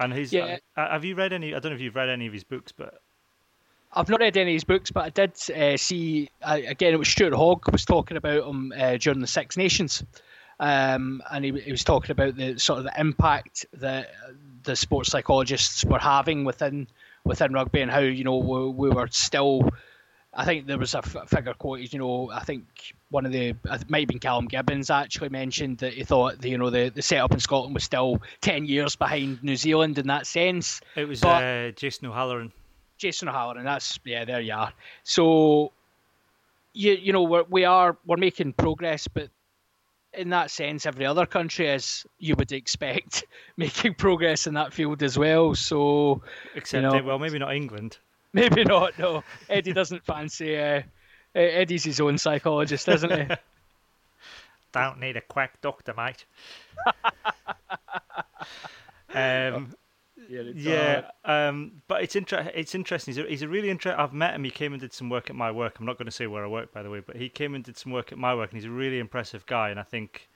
And 0.00 0.12
he's. 0.12 0.32
Yeah. 0.32 0.58
Uh, 0.76 0.90
have 0.90 1.04
you 1.04 1.14
read 1.14 1.32
any? 1.32 1.54
I 1.54 1.58
don't 1.58 1.70
know 1.70 1.76
if 1.76 1.80
you've 1.80 1.96
read 1.96 2.08
any 2.08 2.26
of 2.26 2.32
his 2.32 2.44
books, 2.44 2.72
but. 2.72 3.00
I've 3.92 4.08
not 4.08 4.20
read 4.20 4.36
any 4.36 4.50
of 4.50 4.56
his 4.56 4.64
books, 4.64 4.90
but 4.90 5.04
I 5.04 5.10
did 5.10 5.32
uh, 5.56 5.76
see 5.76 6.28
uh, 6.42 6.58
again. 6.66 6.92
It 6.92 6.98
was 6.98 7.08
Stuart 7.08 7.32
Hogg 7.32 7.70
was 7.70 7.84
talking 7.84 8.16
about 8.16 8.46
him 8.46 8.72
uh, 8.76 8.96
during 8.96 9.20
the 9.20 9.26
Six 9.26 9.56
Nations, 9.56 10.02
um, 10.60 11.22
and 11.30 11.44
he, 11.44 11.52
he, 11.60 11.70
was 11.70 11.84
talking 11.84 12.10
about 12.10 12.36
the 12.36 12.58
sort 12.58 12.80
of 12.80 12.84
the 12.84 13.00
impact 13.00 13.64
that 13.74 14.10
the 14.64 14.76
sports 14.76 15.10
psychologists 15.10 15.84
were 15.84 16.00
having 16.00 16.44
within 16.44 16.88
within 17.24 17.52
rugby 17.52 17.80
and 17.80 17.90
how 17.90 18.00
you 18.00 18.24
know 18.24 18.36
we, 18.36 18.88
we 18.88 18.90
were 18.90 19.06
still 19.10 19.70
I 20.36 20.44
think 20.44 20.66
there 20.66 20.78
was 20.78 20.94
a 20.94 20.98
f- 20.98 21.28
figure 21.28 21.54
quoted. 21.54 21.92
You 21.92 21.98
know, 21.98 22.30
I 22.30 22.44
think 22.44 22.64
one 23.10 23.24
of 23.24 23.32
the 23.32 23.48
it 23.48 23.90
might 23.90 24.00
have 24.00 24.08
been 24.08 24.18
Callum 24.18 24.46
Gibbons 24.46 24.90
actually 24.90 25.30
mentioned 25.30 25.78
that 25.78 25.94
he 25.94 26.04
thought 26.04 26.40
the, 26.40 26.50
you 26.50 26.58
know 26.58 26.68
the, 26.68 26.90
the 26.90 27.02
setup 27.02 27.32
in 27.32 27.40
Scotland 27.40 27.74
was 27.74 27.84
still 27.84 28.20
ten 28.42 28.66
years 28.66 28.96
behind 28.96 29.42
New 29.42 29.56
Zealand 29.56 29.98
in 29.98 30.08
that 30.08 30.26
sense. 30.26 30.80
It 30.94 31.08
was 31.08 31.20
but, 31.20 31.42
uh, 31.42 31.70
Jason 31.72 32.08
O'Halloran. 32.08 32.52
Jason 32.98 33.28
O'Halloran. 33.28 33.64
That's 33.64 33.98
yeah. 34.04 34.26
There 34.26 34.40
you 34.40 34.52
are. 34.52 34.72
So 35.04 35.72
you 36.74 36.92
you 36.92 37.12
know 37.14 37.22
we're, 37.22 37.44
we 37.44 37.64
are 37.64 37.96
we're 38.04 38.18
making 38.18 38.52
progress, 38.52 39.08
but 39.08 39.30
in 40.12 40.30
that 40.30 40.50
sense, 40.50 40.86
every 40.86 41.06
other 41.06 41.26
country, 41.26 41.68
is 41.68 42.04
you 42.18 42.34
would 42.36 42.52
expect, 42.52 43.24
making 43.56 43.94
progress 43.94 44.46
in 44.46 44.54
that 44.54 44.72
field 44.72 45.02
as 45.02 45.16
well. 45.18 45.54
So, 45.54 46.22
except 46.54 46.82
you 46.82 47.00
know, 47.00 47.06
well, 47.06 47.18
maybe 47.18 47.38
not 47.38 47.54
England. 47.54 47.98
Maybe 48.32 48.64
not. 48.64 48.98
No, 48.98 49.22
Eddie 49.48 49.72
doesn't 49.72 50.04
fancy. 50.04 50.58
Uh, 50.58 50.82
Eddie's 51.34 51.84
his 51.84 52.00
own 52.00 52.18
psychologist, 52.18 52.88
isn't 52.88 53.12
he? 53.12 53.26
Don't 54.72 55.00
need 55.00 55.16
a 55.16 55.20
quack 55.22 55.60
doctor, 55.60 55.92
mate. 55.94 56.24
um, 59.14 59.74
yeah, 60.28 60.42
yeah 60.54 61.02
um, 61.24 61.82
but 61.88 62.02
it's 62.02 62.16
inter- 62.16 62.50
It's 62.54 62.74
interesting. 62.74 63.14
He's 63.14 63.24
a, 63.24 63.28
he's 63.28 63.42
a 63.42 63.48
really 63.48 63.70
interesting. 63.70 63.98
I've 64.00 64.12
met 64.12 64.34
him. 64.34 64.44
He 64.44 64.50
came 64.50 64.72
and 64.72 64.80
did 64.80 64.92
some 64.92 65.08
work 65.08 65.30
at 65.30 65.36
my 65.36 65.50
work. 65.50 65.78
I'm 65.78 65.86
not 65.86 65.98
going 65.98 66.06
to 66.06 66.12
say 66.12 66.26
where 66.26 66.44
I 66.44 66.48
work, 66.48 66.72
by 66.72 66.82
the 66.82 66.90
way, 66.90 67.00
but 67.00 67.16
he 67.16 67.28
came 67.28 67.54
and 67.54 67.64
did 67.64 67.76
some 67.78 67.92
work 67.92 68.12
at 68.12 68.18
my 68.18 68.34
work, 68.34 68.50
and 68.50 68.58
he's 68.60 68.66
a 68.68 68.70
really 68.70 68.98
impressive 68.98 69.46
guy. 69.46 69.70
And 69.70 69.78
I 69.80 69.84
think 69.84 70.28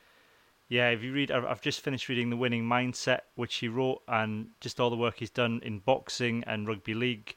Yeah, 0.68 0.90
if 0.90 1.02
you 1.02 1.12
read, 1.12 1.30
I've 1.32 1.44
I've 1.44 1.60
just 1.62 1.80
finished 1.82 2.08
reading 2.08 2.30
The 2.30 2.36
Winning 2.36 2.64
Mindset, 2.64 3.20
which 3.36 3.56
he 3.56 3.68
wrote, 3.68 4.02
and 4.08 4.48
just 4.60 4.80
all 4.80 4.90
the 4.90 4.96
work 4.96 5.16
he's 5.18 5.30
done 5.30 5.60
in 5.64 5.80
boxing 5.80 6.44
and 6.46 6.66
rugby 6.68 6.94
league. 6.94 7.34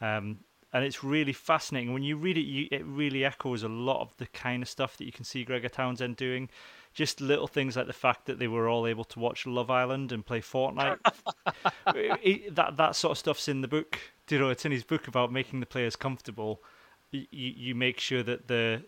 Um, 0.00 0.38
and 0.72 0.84
it's 0.84 1.02
really 1.02 1.32
fascinating. 1.32 1.92
When 1.94 2.02
you 2.02 2.16
read 2.16 2.36
it, 2.36 2.42
you, 2.42 2.68
it 2.70 2.84
really 2.84 3.24
echoes 3.24 3.62
a 3.62 3.68
lot 3.68 4.00
of 4.02 4.14
the 4.18 4.26
kind 4.26 4.62
of 4.62 4.68
stuff 4.68 4.96
that 4.98 5.04
you 5.04 5.12
can 5.12 5.24
see 5.24 5.44
Gregor 5.44 5.68
Townsend 5.68 6.16
doing. 6.16 6.50
Just 6.92 7.20
little 7.20 7.46
things 7.46 7.76
like 7.76 7.86
the 7.86 7.92
fact 7.92 8.26
that 8.26 8.38
they 8.38 8.48
were 8.48 8.68
all 8.68 8.86
able 8.86 9.04
to 9.04 9.18
watch 9.18 9.46
Love 9.46 9.70
Island 9.70 10.12
and 10.12 10.24
play 10.24 10.40
Fortnite. 10.40 10.98
It- 11.94 12.54
that 12.54 12.76
that 12.76 12.96
sort 12.96 13.12
of 13.12 13.18
stuff's 13.18 13.48
in 13.48 13.60
the 13.60 13.68
book. 13.68 13.98
You 14.28 14.38
know, 14.38 14.48
it's 14.50 14.64
in 14.64 14.72
his 14.72 14.84
book 14.84 15.06
about 15.08 15.32
making 15.32 15.60
the 15.60 15.66
players 15.66 15.94
comfortable. 15.96 16.62
You, 17.10 17.26
you 17.30 17.74
make 17.74 18.00
sure 18.00 18.22
that 18.22 18.48
the 18.48 18.82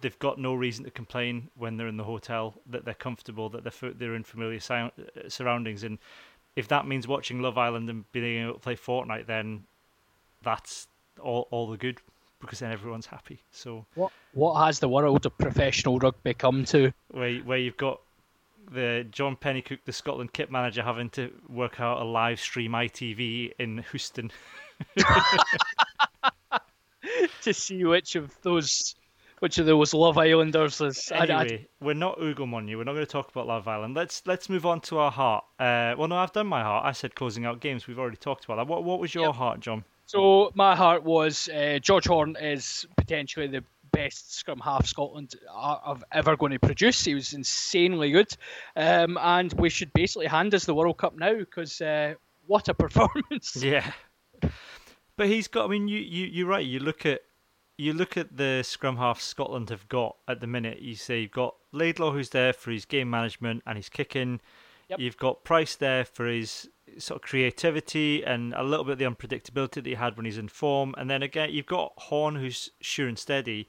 they've 0.00 0.18
got 0.18 0.38
no 0.38 0.54
reason 0.54 0.84
to 0.84 0.90
complain 0.90 1.50
when 1.54 1.76
they're 1.76 1.88
in 1.88 1.96
the 1.98 2.04
hotel. 2.04 2.54
That 2.66 2.84
they're 2.84 2.94
comfortable. 2.94 3.48
That 3.50 3.64
they're 3.64 3.92
they're 3.92 4.14
in 4.14 4.24
familiar 4.24 4.60
sound, 4.60 4.92
uh, 4.98 5.28
surroundings. 5.28 5.84
And 5.84 5.98
if 6.56 6.68
that 6.68 6.86
means 6.86 7.06
watching 7.06 7.40
Love 7.42 7.58
Island 7.58 7.90
and 7.90 8.10
being 8.12 8.42
able 8.44 8.54
to 8.54 8.58
play 8.60 8.76
Fortnite, 8.76 9.26
then 9.26 9.64
that's 10.42 10.86
all 11.22 11.48
all 11.50 11.68
the 11.68 11.76
good 11.76 12.00
because 12.40 12.58
then 12.60 12.72
everyone's 12.72 13.06
happy. 13.06 13.42
So 13.50 13.84
What 13.94 14.12
what 14.32 14.54
has 14.64 14.78
the 14.78 14.88
world 14.88 15.26
of 15.26 15.36
professional 15.38 15.98
rugby 15.98 16.34
come 16.34 16.64
to? 16.66 16.92
where 17.10 17.38
where 17.40 17.58
you've 17.58 17.76
got 17.76 18.00
the 18.72 19.04
John 19.10 19.36
Pennycook, 19.36 19.78
the 19.84 19.92
Scotland 19.92 20.32
kit 20.32 20.50
manager, 20.50 20.82
having 20.82 21.10
to 21.10 21.30
work 21.48 21.80
out 21.80 22.00
a 22.00 22.04
live 22.04 22.38
stream 22.40 22.72
ITV 22.72 23.52
in 23.58 23.84
Houston. 23.90 24.30
to 27.42 27.52
see 27.54 27.84
which 27.84 28.16
of 28.16 28.34
those 28.42 28.94
which 29.40 29.56
of 29.58 29.64
those 29.66 29.94
Love 29.94 30.18
Islanders 30.18 30.80
is. 30.80 31.10
I- 31.12 31.16
I- 31.18 31.40
Anyway, 31.40 31.66
we're 31.80 31.94
not 31.94 32.18
Ugomonyu. 32.18 32.76
We're 32.76 32.84
not 32.84 32.92
going 32.92 33.06
to 33.06 33.10
talk 33.10 33.30
about 33.30 33.46
Love 33.46 33.66
Island. 33.68 33.94
Let's 33.96 34.22
let's 34.26 34.48
move 34.50 34.66
on 34.66 34.80
to 34.82 34.98
our 34.98 35.10
heart. 35.10 35.44
Uh, 35.58 35.94
well, 35.98 36.08
no, 36.08 36.16
I've 36.16 36.32
done 36.32 36.46
my 36.46 36.62
heart. 36.62 36.84
I 36.84 36.92
said 36.92 37.14
closing 37.14 37.46
out 37.46 37.60
games. 37.60 37.86
We've 37.86 37.98
already 37.98 38.18
talked 38.18 38.44
about 38.44 38.56
that. 38.56 38.66
What 38.66 38.84
what 38.84 39.00
was 39.00 39.14
your 39.14 39.26
Yep. 39.26 39.34
heart, 39.34 39.60
John? 39.60 39.84
So 40.10 40.50
my 40.56 40.74
heart 40.74 41.04
was 41.04 41.48
uh, 41.48 41.78
George 41.80 42.08
Horne 42.08 42.34
is 42.34 42.84
potentially 42.96 43.46
the 43.46 43.62
best 43.92 44.34
scrum 44.34 44.58
half 44.58 44.84
Scotland 44.84 45.36
have 45.86 46.02
ever 46.10 46.36
going 46.36 46.50
to 46.50 46.58
produce. 46.58 47.04
He 47.04 47.14
was 47.14 47.32
insanely 47.32 48.10
good, 48.10 48.36
um, 48.74 49.16
and 49.20 49.52
we 49.52 49.70
should 49.70 49.92
basically 49.92 50.26
hand 50.26 50.52
us 50.52 50.64
the 50.64 50.74
World 50.74 50.96
Cup 50.96 51.16
now 51.16 51.34
because 51.34 51.80
uh, 51.80 52.14
what 52.48 52.66
a 52.66 52.74
performance! 52.84 53.54
Yeah, 53.54 53.88
but 55.16 55.28
he's 55.28 55.46
got. 55.46 55.66
I 55.66 55.68
mean, 55.68 55.86
you 55.86 56.00
you 56.00 56.26
you're 56.26 56.48
right. 56.48 56.66
You 56.66 56.80
look 56.80 57.06
at 57.06 57.20
you 57.78 57.92
look 57.92 58.16
at 58.16 58.36
the 58.36 58.64
scrum 58.64 58.96
half 58.96 59.20
Scotland 59.20 59.70
have 59.70 59.88
got 59.88 60.16
at 60.26 60.40
the 60.40 60.48
minute. 60.48 60.80
You 60.80 60.96
say 60.96 61.20
you've 61.20 61.30
got 61.30 61.54
Laidlaw 61.70 62.10
who's 62.10 62.30
there 62.30 62.52
for 62.52 62.72
his 62.72 62.84
game 62.84 63.10
management 63.10 63.62
and 63.64 63.76
his 63.76 63.88
kicking. 63.88 64.40
Yep. 64.88 64.98
You've 64.98 65.18
got 65.18 65.44
Price 65.44 65.76
there 65.76 66.04
for 66.04 66.26
his 66.26 66.68
sort 66.98 67.22
of 67.22 67.28
creativity 67.28 68.22
and 68.24 68.52
a 68.54 68.62
little 68.62 68.84
bit 68.84 68.92
of 68.92 68.98
the 68.98 69.04
unpredictability 69.04 69.74
that 69.74 69.86
he 69.86 69.94
had 69.94 70.16
when 70.16 70.26
he's 70.26 70.38
in 70.38 70.48
form. 70.48 70.94
And 70.98 71.08
then 71.10 71.22
again, 71.22 71.50
you've 71.52 71.66
got 71.66 71.92
Horne 71.96 72.36
who's 72.36 72.70
sure 72.80 73.08
and 73.08 73.18
steady. 73.18 73.68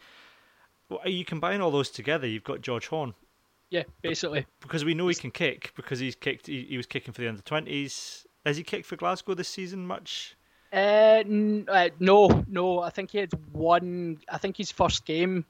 You 1.05 1.23
combine 1.23 1.61
all 1.61 1.71
those 1.71 1.89
together, 1.89 2.27
you've 2.27 2.43
got 2.43 2.61
George 2.61 2.87
Horne 2.87 3.13
Yeah, 3.69 3.83
basically. 4.01 4.45
because 4.59 4.83
we 4.83 4.93
know 4.93 5.07
he 5.07 5.15
can 5.15 5.31
kick 5.31 5.71
because 5.75 5.99
he's 5.99 6.15
kicked. 6.15 6.47
He, 6.47 6.63
he 6.69 6.77
was 6.77 6.85
kicking 6.85 7.13
for 7.13 7.21
the 7.21 7.29
under 7.29 7.41
twenties. 7.41 8.25
Has 8.45 8.57
he 8.57 8.63
kicked 8.63 8.85
for 8.85 8.97
Glasgow 8.97 9.33
this 9.33 9.47
season 9.47 9.87
much? 9.87 10.35
Uh, 10.73 11.23
n- 11.25 11.65
uh, 11.69 11.89
no, 11.99 12.43
no. 12.47 12.79
I 12.79 12.89
think 12.89 13.11
he 13.11 13.19
had 13.19 13.31
one. 13.53 14.17
I 14.29 14.37
think 14.37 14.57
his 14.57 14.71
first 14.71 15.05
game 15.05 15.45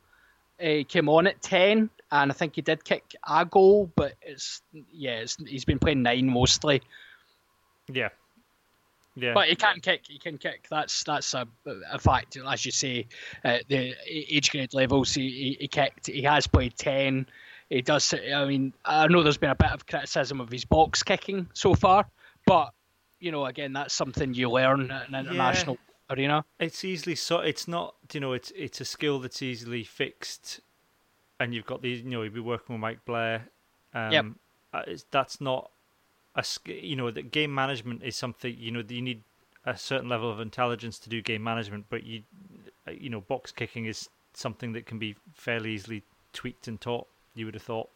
uh, 0.63 0.83
came 0.87 1.09
on 1.09 1.25
at 1.25 1.41
ten, 1.41 1.89
and 2.11 2.31
I 2.31 2.33
think 2.33 2.55
he 2.55 2.61
did 2.61 2.83
kick 2.83 3.15
a 3.27 3.45
goal. 3.45 3.91
But 3.95 4.13
it's 4.21 4.61
yeah, 4.91 5.19
it's, 5.19 5.37
he's 5.47 5.65
been 5.65 5.79
playing 5.79 6.03
nine 6.03 6.27
mostly. 6.27 6.81
Yeah, 7.93 8.09
yeah. 9.15 9.33
But 9.33 9.49
he 9.49 9.55
can 9.55 9.79
kick. 9.81 10.01
He 10.07 10.17
can 10.17 10.37
kick. 10.37 10.67
That's 10.69 11.03
that's 11.03 11.33
a, 11.33 11.47
a 11.91 11.99
fact. 11.99 12.37
As 12.37 12.65
you 12.65 12.71
say, 12.71 13.07
at 13.43 13.67
the 13.67 13.95
age 14.07 14.51
grade 14.51 14.73
levels, 14.73 15.13
he, 15.13 15.29
he, 15.29 15.57
he 15.61 15.67
kicked. 15.67 16.07
He 16.07 16.21
has 16.23 16.47
played 16.47 16.77
ten. 16.77 17.27
He 17.69 17.81
does. 17.81 18.13
I 18.13 18.45
mean, 18.45 18.73
I 18.85 19.07
know 19.07 19.23
there's 19.23 19.37
been 19.37 19.49
a 19.49 19.55
bit 19.55 19.71
of 19.71 19.85
criticism 19.85 20.41
of 20.41 20.49
his 20.49 20.65
box 20.65 21.03
kicking 21.03 21.47
so 21.53 21.73
far, 21.73 22.05
but 22.45 22.73
you 23.19 23.31
know, 23.31 23.45
again, 23.45 23.73
that's 23.73 23.93
something 23.93 24.33
you 24.33 24.49
learn 24.49 24.89
at 24.91 25.07
an 25.09 25.15
international 25.15 25.77
arena. 26.09 26.43
It's 26.59 26.83
easily 26.83 27.15
so. 27.15 27.39
It's 27.39 27.67
not. 27.67 27.95
You 28.13 28.19
know, 28.19 28.33
it's 28.33 28.51
it's 28.55 28.81
a 28.81 28.85
skill 28.85 29.19
that's 29.19 29.41
easily 29.41 29.83
fixed, 29.83 30.59
and 31.39 31.53
you've 31.53 31.65
got 31.65 31.81
these. 31.81 32.01
You 32.01 32.09
know, 32.09 32.23
you'll 32.23 32.33
be 32.33 32.39
working 32.39 32.75
with 32.75 32.81
Mike 32.81 33.05
Blair. 33.05 33.47
Um, 33.93 34.11
Yep. 34.11 34.25
uh, 34.73 34.81
that's 35.11 35.41
not 35.41 35.71
a. 36.35 36.43
You 36.65 36.95
know, 36.95 37.11
that 37.11 37.31
game 37.31 37.53
management 37.53 38.03
is 38.03 38.15
something. 38.15 38.55
You 38.57 38.71
know, 38.71 38.81
that 38.81 38.93
you 38.93 39.01
need 39.01 39.21
a 39.65 39.77
certain 39.77 40.09
level 40.09 40.31
of 40.31 40.39
intelligence 40.39 40.99
to 40.99 41.09
do 41.09 41.21
game 41.21 41.43
management, 41.43 41.85
but 41.89 42.03
you, 42.03 42.23
uh, 42.87 42.91
you 42.91 43.09
know, 43.09 43.21
box 43.21 43.51
kicking 43.51 43.85
is 43.85 44.09
something 44.33 44.73
that 44.73 44.85
can 44.85 44.97
be 44.97 45.15
fairly 45.35 45.71
easily 45.71 46.03
tweaked 46.33 46.67
and 46.67 46.79
taught. 46.79 47.07
You 47.35 47.45
would 47.45 47.53
have 47.53 47.63
thought. 47.63 47.89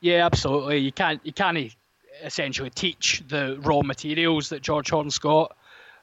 Yeah, 0.00 0.26
absolutely. 0.26 0.78
You 0.78 0.92
can't 0.92 1.20
you 1.24 1.32
can't 1.32 1.74
essentially 2.22 2.70
teach 2.70 3.22
the 3.28 3.58
raw 3.60 3.82
materials 3.82 4.50
that 4.50 4.62
George 4.62 4.90
Horne's 4.90 5.18
got. 5.18 5.56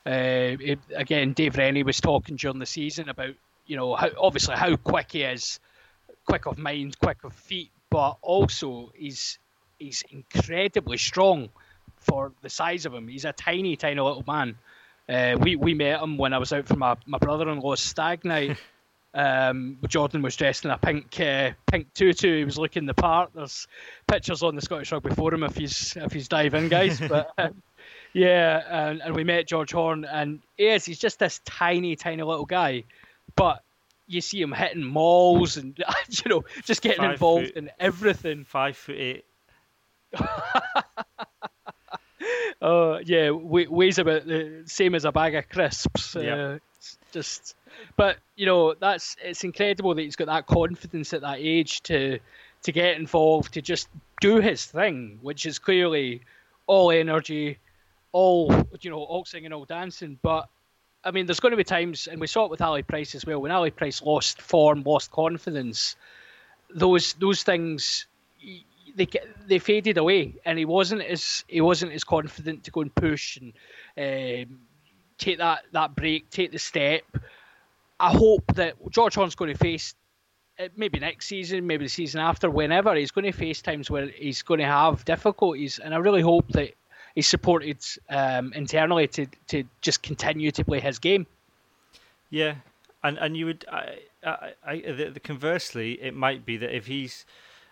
Uh, 0.05 0.55
it, 0.59 0.79
again, 0.95 1.33
Dave 1.33 1.57
Rennie 1.57 1.83
was 1.83 1.99
talking 1.99 2.35
during 2.35 2.59
the 2.59 2.65
season 2.65 3.09
about 3.09 3.33
you 3.65 3.75
know 3.75 3.95
how 3.95 4.09
obviously 4.19 4.55
how 4.55 4.75
quick 4.75 5.11
he 5.11 5.23
is, 5.23 5.59
quick 6.25 6.45
of 6.45 6.57
mind, 6.57 6.99
quick 6.99 7.23
of 7.23 7.33
feet, 7.33 7.71
but 7.89 8.17
also 8.21 8.91
he's 8.95 9.39
he's 9.85 10.03
incredibly 10.09 10.97
strong 10.97 11.49
for 11.99 12.31
the 12.41 12.49
size 12.49 12.85
of 12.85 12.93
him. 12.93 13.07
He's 13.07 13.25
a 13.25 13.33
tiny, 13.33 13.75
tiny 13.75 14.01
little 14.01 14.23
man. 14.27 14.57
Uh, 15.07 15.37
we 15.39 15.55
we 15.55 15.73
met 15.73 16.01
him 16.01 16.17
when 16.17 16.33
I 16.33 16.39
was 16.39 16.51
out 16.51 16.67
for 16.67 16.75
my, 16.75 16.95
my 17.05 17.19
brother-in-law's 17.19 17.81
stag 17.81 18.25
night. 18.25 18.57
Um, 19.17 19.77
Jordan 19.87 20.21
was 20.21 20.35
dressed 20.35 20.65
in 20.65 20.71
a 20.71 20.77
pink 20.77 21.17
uh, 21.21 21.51
pink 21.71 21.93
tutu. 21.93 22.39
He 22.39 22.43
was 22.43 22.57
looking 22.57 22.85
the 22.85 22.93
part. 22.93 23.29
There's 23.33 23.65
pictures 24.09 24.43
on 24.43 24.55
the 24.55 24.61
Scottish 24.61 24.91
Rugby 24.91 25.15
Forum 25.15 25.43
if 25.43 25.55
he's 25.55 25.95
if 25.95 26.11
he's 26.11 26.27
dive 26.27 26.53
in, 26.53 26.67
guys. 26.67 26.99
But 27.07 27.31
um, 27.37 27.63
yeah, 28.11 28.61
and, 28.89 29.01
and 29.01 29.15
we 29.15 29.23
met 29.23 29.47
George 29.47 29.71
Horne, 29.71 30.03
and 30.03 30.41
yes, 30.57 30.83
he's 30.83 30.99
just 30.99 31.17
this 31.17 31.39
tiny, 31.45 31.95
tiny 31.95 32.23
little 32.23 32.45
guy, 32.45 32.83
but 33.37 33.63
you 34.05 34.19
see 34.19 34.41
him 34.41 34.51
hitting 34.51 34.83
mauls 34.83 35.55
and 35.55 35.81
you 36.09 36.29
know 36.29 36.43
just 36.65 36.81
getting 36.81 36.97
Five 37.03 37.13
involved 37.13 37.47
foot- 37.47 37.55
in 37.55 37.71
everything. 37.79 38.43
Five 38.43 38.75
foot 38.75 38.97
eight. 38.97 39.23
Uh, 42.61 42.99
yeah, 43.05 43.31
we, 43.31 43.67
weighs 43.67 43.99
about 43.99 44.25
the 44.25 44.63
same 44.65 44.95
as 44.95 45.05
a 45.05 45.11
bag 45.11 45.35
of 45.35 45.47
crisps. 45.49 46.15
Yep. 46.15 46.37
Uh, 46.37 46.57
it's 46.77 46.97
just, 47.11 47.55
but 47.97 48.17
you 48.35 48.45
know, 48.45 48.73
that's 48.73 49.15
it's 49.23 49.43
incredible 49.43 49.93
that 49.95 50.01
he's 50.01 50.15
got 50.15 50.27
that 50.27 50.47
confidence 50.47 51.13
at 51.13 51.21
that 51.21 51.37
age 51.39 51.81
to 51.83 52.19
to 52.63 52.71
get 52.71 52.97
involved, 52.97 53.53
to 53.53 53.61
just 53.61 53.87
do 54.21 54.37
his 54.37 54.65
thing, 54.65 55.19
which 55.21 55.45
is 55.45 55.59
clearly 55.59 56.21
all 56.67 56.91
energy, 56.91 57.59
all 58.11 58.51
you 58.81 58.89
know, 58.89 58.97
all 58.97 59.25
singing, 59.25 59.53
all 59.53 59.65
dancing. 59.65 60.17
But 60.21 60.49
I 61.03 61.11
mean, 61.11 61.27
there's 61.27 61.39
going 61.39 61.51
to 61.51 61.57
be 61.57 61.63
times, 61.63 62.07
and 62.07 62.19
we 62.19 62.27
saw 62.27 62.45
it 62.45 62.51
with 62.51 62.61
Ali 62.61 62.81
Price 62.81 63.13
as 63.13 63.25
well. 63.25 63.39
When 63.39 63.51
Ali 63.51 63.71
Price 63.71 64.01
lost 64.01 64.41
form, 64.41 64.83
lost 64.83 65.11
confidence, 65.11 65.95
those 66.73 67.13
those 67.13 67.43
things 67.43 68.07
they 68.95 69.07
they 69.47 69.59
faded 69.59 69.97
away, 69.97 70.35
and 70.45 70.57
he 70.57 70.65
wasn't 70.65 71.01
as 71.01 71.43
he 71.47 71.61
wasn't 71.61 71.91
as 71.91 72.03
confident 72.03 72.63
to 72.63 72.71
go 72.71 72.81
and 72.81 72.93
push 72.95 73.37
and 73.37 73.53
um, 73.97 74.59
take 75.17 75.37
that 75.37 75.63
that 75.71 75.95
break, 75.95 76.29
take 76.29 76.51
the 76.51 76.59
step. 76.59 77.03
I 77.99 78.11
hope 78.11 78.55
that 78.55 78.75
George 78.89 79.15
Horne's 79.15 79.35
going 79.35 79.53
to 79.53 79.57
face 79.57 79.95
uh, 80.59 80.67
maybe 80.75 80.99
next 80.99 81.27
season, 81.27 81.65
maybe 81.67 81.85
the 81.85 81.89
season 81.89 82.21
after, 82.21 82.49
whenever 82.49 82.95
he's 82.95 83.11
going 83.11 83.25
to 83.25 83.31
face 83.31 83.61
times 83.61 83.89
where 83.89 84.07
he's 84.07 84.41
going 84.41 84.59
to 84.59 84.65
have 84.65 85.05
difficulties, 85.05 85.79
and 85.79 85.93
I 85.93 85.97
really 85.97 86.21
hope 86.21 86.47
that 86.49 86.71
he's 87.13 87.27
supported 87.27 87.77
um, 88.09 88.53
internally 88.53 89.07
to 89.07 89.27
to 89.47 89.63
just 89.81 90.03
continue 90.03 90.51
to 90.51 90.63
play 90.63 90.79
his 90.79 90.99
game. 90.99 91.25
Yeah, 92.29 92.55
and 93.03 93.17
and 93.17 93.37
you 93.37 93.45
would, 93.45 93.65
I, 93.71 93.99
I, 94.23 94.53
I 94.65 94.81
the, 94.81 95.11
the 95.13 95.19
conversely, 95.19 95.93
it 96.01 96.13
might 96.13 96.45
be 96.45 96.57
that 96.57 96.75
if 96.75 96.87
he's, 96.87 97.25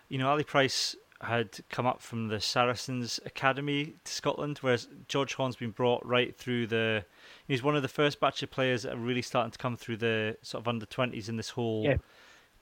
you 0.08 0.18
know, 0.18 0.28
Ali 0.28 0.44
Price 0.44 0.96
had 1.24 1.60
come 1.68 1.86
up 1.86 2.00
from 2.00 2.28
the 2.28 2.40
Saracens 2.40 3.20
Academy 3.26 3.94
to 4.04 4.12
Scotland, 4.12 4.58
whereas 4.58 4.88
George 5.08 5.34
Horne's 5.34 5.56
been 5.56 5.70
brought 5.70 6.04
right 6.06 6.34
through 6.36 6.68
the. 6.68 7.04
He's 7.48 7.62
one 7.62 7.76
of 7.76 7.82
the 7.82 7.88
first 7.88 8.20
batch 8.20 8.42
of 8.42 8.50
players 8.50 8.82
that 8.82 8.94
are 8.94 8.98
really 8.98 9.22
starting 9.22 9.50
to 9.50 9.58
come 9.58 9.76
through 9.76 9.98
the 9.98 10.36
sort 10.42 10.62
of 10.62 10.68
under 10.68 10.86
twenties 10.86 11.28
in 11.28 11.36
this 11.36 11.50
whole 11.50 11.84
Yeah. 11.84 11.96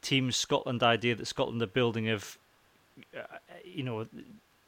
Team 0.00 0.32
Scotland 0.32 0.82
idea 0.82 1.14
that 1.14 1.26
Scotland 1.26 1.62
are 1.62 1.66
building 1.66 2.08
of, 2.08 2.36
uh, 3.16 3.20
you 3.64 3.84
know, 3.84 4.06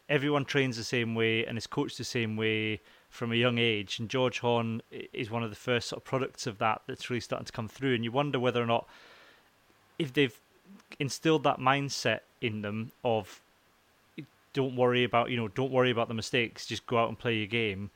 everyone 0.09 0.45
trains 0.45 0.77
the 0.77 0.85
same 0.85 1.15
way 1.17 1.45
and 1.45 1.59
is 1.59 1.67
coached 1.67 1.99
the 1.99 2.05
same 2.05 2.37
way 2.37 2.81
from 3.11 3.33
a 3.33 3.35
young 3.35 3.59
age. 3.59 3.99
And 3.99 4.09
George 4.09 4.39
Horn 4.39 4.83
is 5.13 5.31
one 5.31 5.43
of 5.43 5.51
the 5.51 5.57
first 5.57 5.89
sort 5.89 6.03
of 6.03 6.05
products 6.05 6.47
of 6.47 6.59
that 6.59 6.83
that's 6.87 7.11
really 7.11 7.21
starting 7.21 7.47
to 7.47 7.53
come 7.53 7.69
through. 7.69 7.95
And 7.95 8.05
you 8.05 8.13
wonder 8.13 8.39
whether 8.39 8.63
or 8.63 8.67
not, 8.67 8.87
if 9.99 10.13
they've 10.13 10.39
instilled 11.01 11.43
that 11.45 11.59
mindset 11.59 12.21
in 12.41 12.63
them 12.63 12.93
of 13.03 13.41
don't 14.55 14.77
worry 14.77 15.05
about 15.05 15.31
you 15.31 15.37
know 15.37 15.49
don't 15.49 15.71
worry 15.71 15.91
about 15.91 16.09
the 16.09 16.15
mistakes, 16.15 16.65
just 16.65 16.87
go 16.87 16.97
out 16.97 17.09
and 17.11 17.19
play 17.19 17.35
your 17.35 17.47
game. 17.47 17.91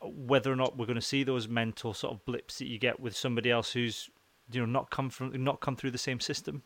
Whether 0.00 0.50
or 0.50 0.56
not 0.56 0.78
we're 0.78 0.86
going 0.86 0.96
to 0.96 1.02
see 1.02 1.22
those 1.22 1.46
mental 1.46 1.92
sort 1.92 2.14
of 2.14 2.24
blips 2.24 2.58
that 2.58 2.66
you 2.66 2.78
get 2.78 2.98
with 2.98 3.14
somebody 3.14 3.50
else 3.50 3.72
who's 3.72 4.08
you 4.50 4.60
know 4.60 4.66
not 4.66 4.90
come 4.90 5.10
from 5.10 5.44
not 5.44 5.60
come 5.60 5.76
through 5.76 5.90
the 5.90 5.98
same 5.98 6.20
system. 6.20 6.62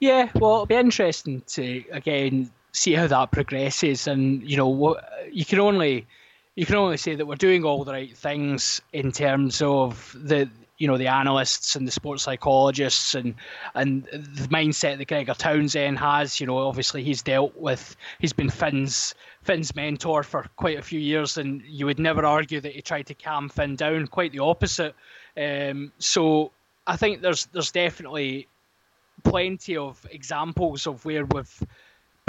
Yeah, 0.00 0.30
well, 0.34 0.52
it'll 0.52 0.66
be 0.66 0.76
interesting 0.76 1.42
to 1.48 1.84
again 1.90 2.50
see 2.72 2.92
how 2.92 3.08
that 3.08 3.32
progresses, 3.32 4.06
and 4.06 4.48
you 4.48 4.56
know 4.56 4.68
what 4.68 5.04
you 5.32 5.44
can 5.44 5.58
only 5.58 6.06
you 6.54 6.66
can 6.66 6.76
only 6.76 6.96
say 6.96 7.14
that 7.14 7.26
we're 7.26 7.36
doing 7.36 7.64
all 7.64 7.84
the 7.84 7.92
right 7.92 8.16
things 8.16 8.80
in 8.92 9.12
terms 9.12 9.62
of 9.62 10.16
the 10.18 10.48
you 10.78 10.86
know 10.86 10.96
the 10.96 11.08
analysts 11.08 11.76
and 11.76 11.86
the 11.86 11.92
sports 11.92 12.22
psychologists 12.22 13.14
and 13.14 13.34
and 13.74 14.04
the 14.04 14.48
mindset 14.48 14.98
that 14.98 15.08
Gregor 15.08 15.34
Townsend 15.34 15.98
has. 15.98 16.40
You 16.40 16.46
know, 16.46 16.58
obviously 16.58 17.02
he's 17.02 17.22
dealt 17.22 17.56
with 17.56 17.96
he's 18.20 18.32
been 18.32 18.48
Finn's 18.48 19.14
Finn's 19.42 19.74
mentor 19.74 20.22
for 20.22 20.46
quite 20.56 20.78
a 20.78 20.82
few 20.82 21.00
years, 21.00 21.36
and 21.36 21.62
you 21.62 21.86
would 21.86 21.98
never 21.98 22.24
argue 22.24 22.60
that 22.60 22.72
he 22.72 22.82
tried 22.82 23.06
to 23.06 23.14
calm 23.14 23.48
Finn 23.48 23.76
down. 23.76 24.06
Quite 24.06 24.32
the 24.32 24.40
opposite. 24.40 24.94
Um, 25.36 25.92
so 25.98 26.52
I 26.86 26.96
think 26.96 27.22
there's 27.22 27.46
there's 27.46 27.72
definitely 27.72 28.46
plenty 29.24 29.76
of 29.76 30.06
examples 30.10 30.86
of 30.86 31.04
where 31.04 31.24
we've 31.24 31.62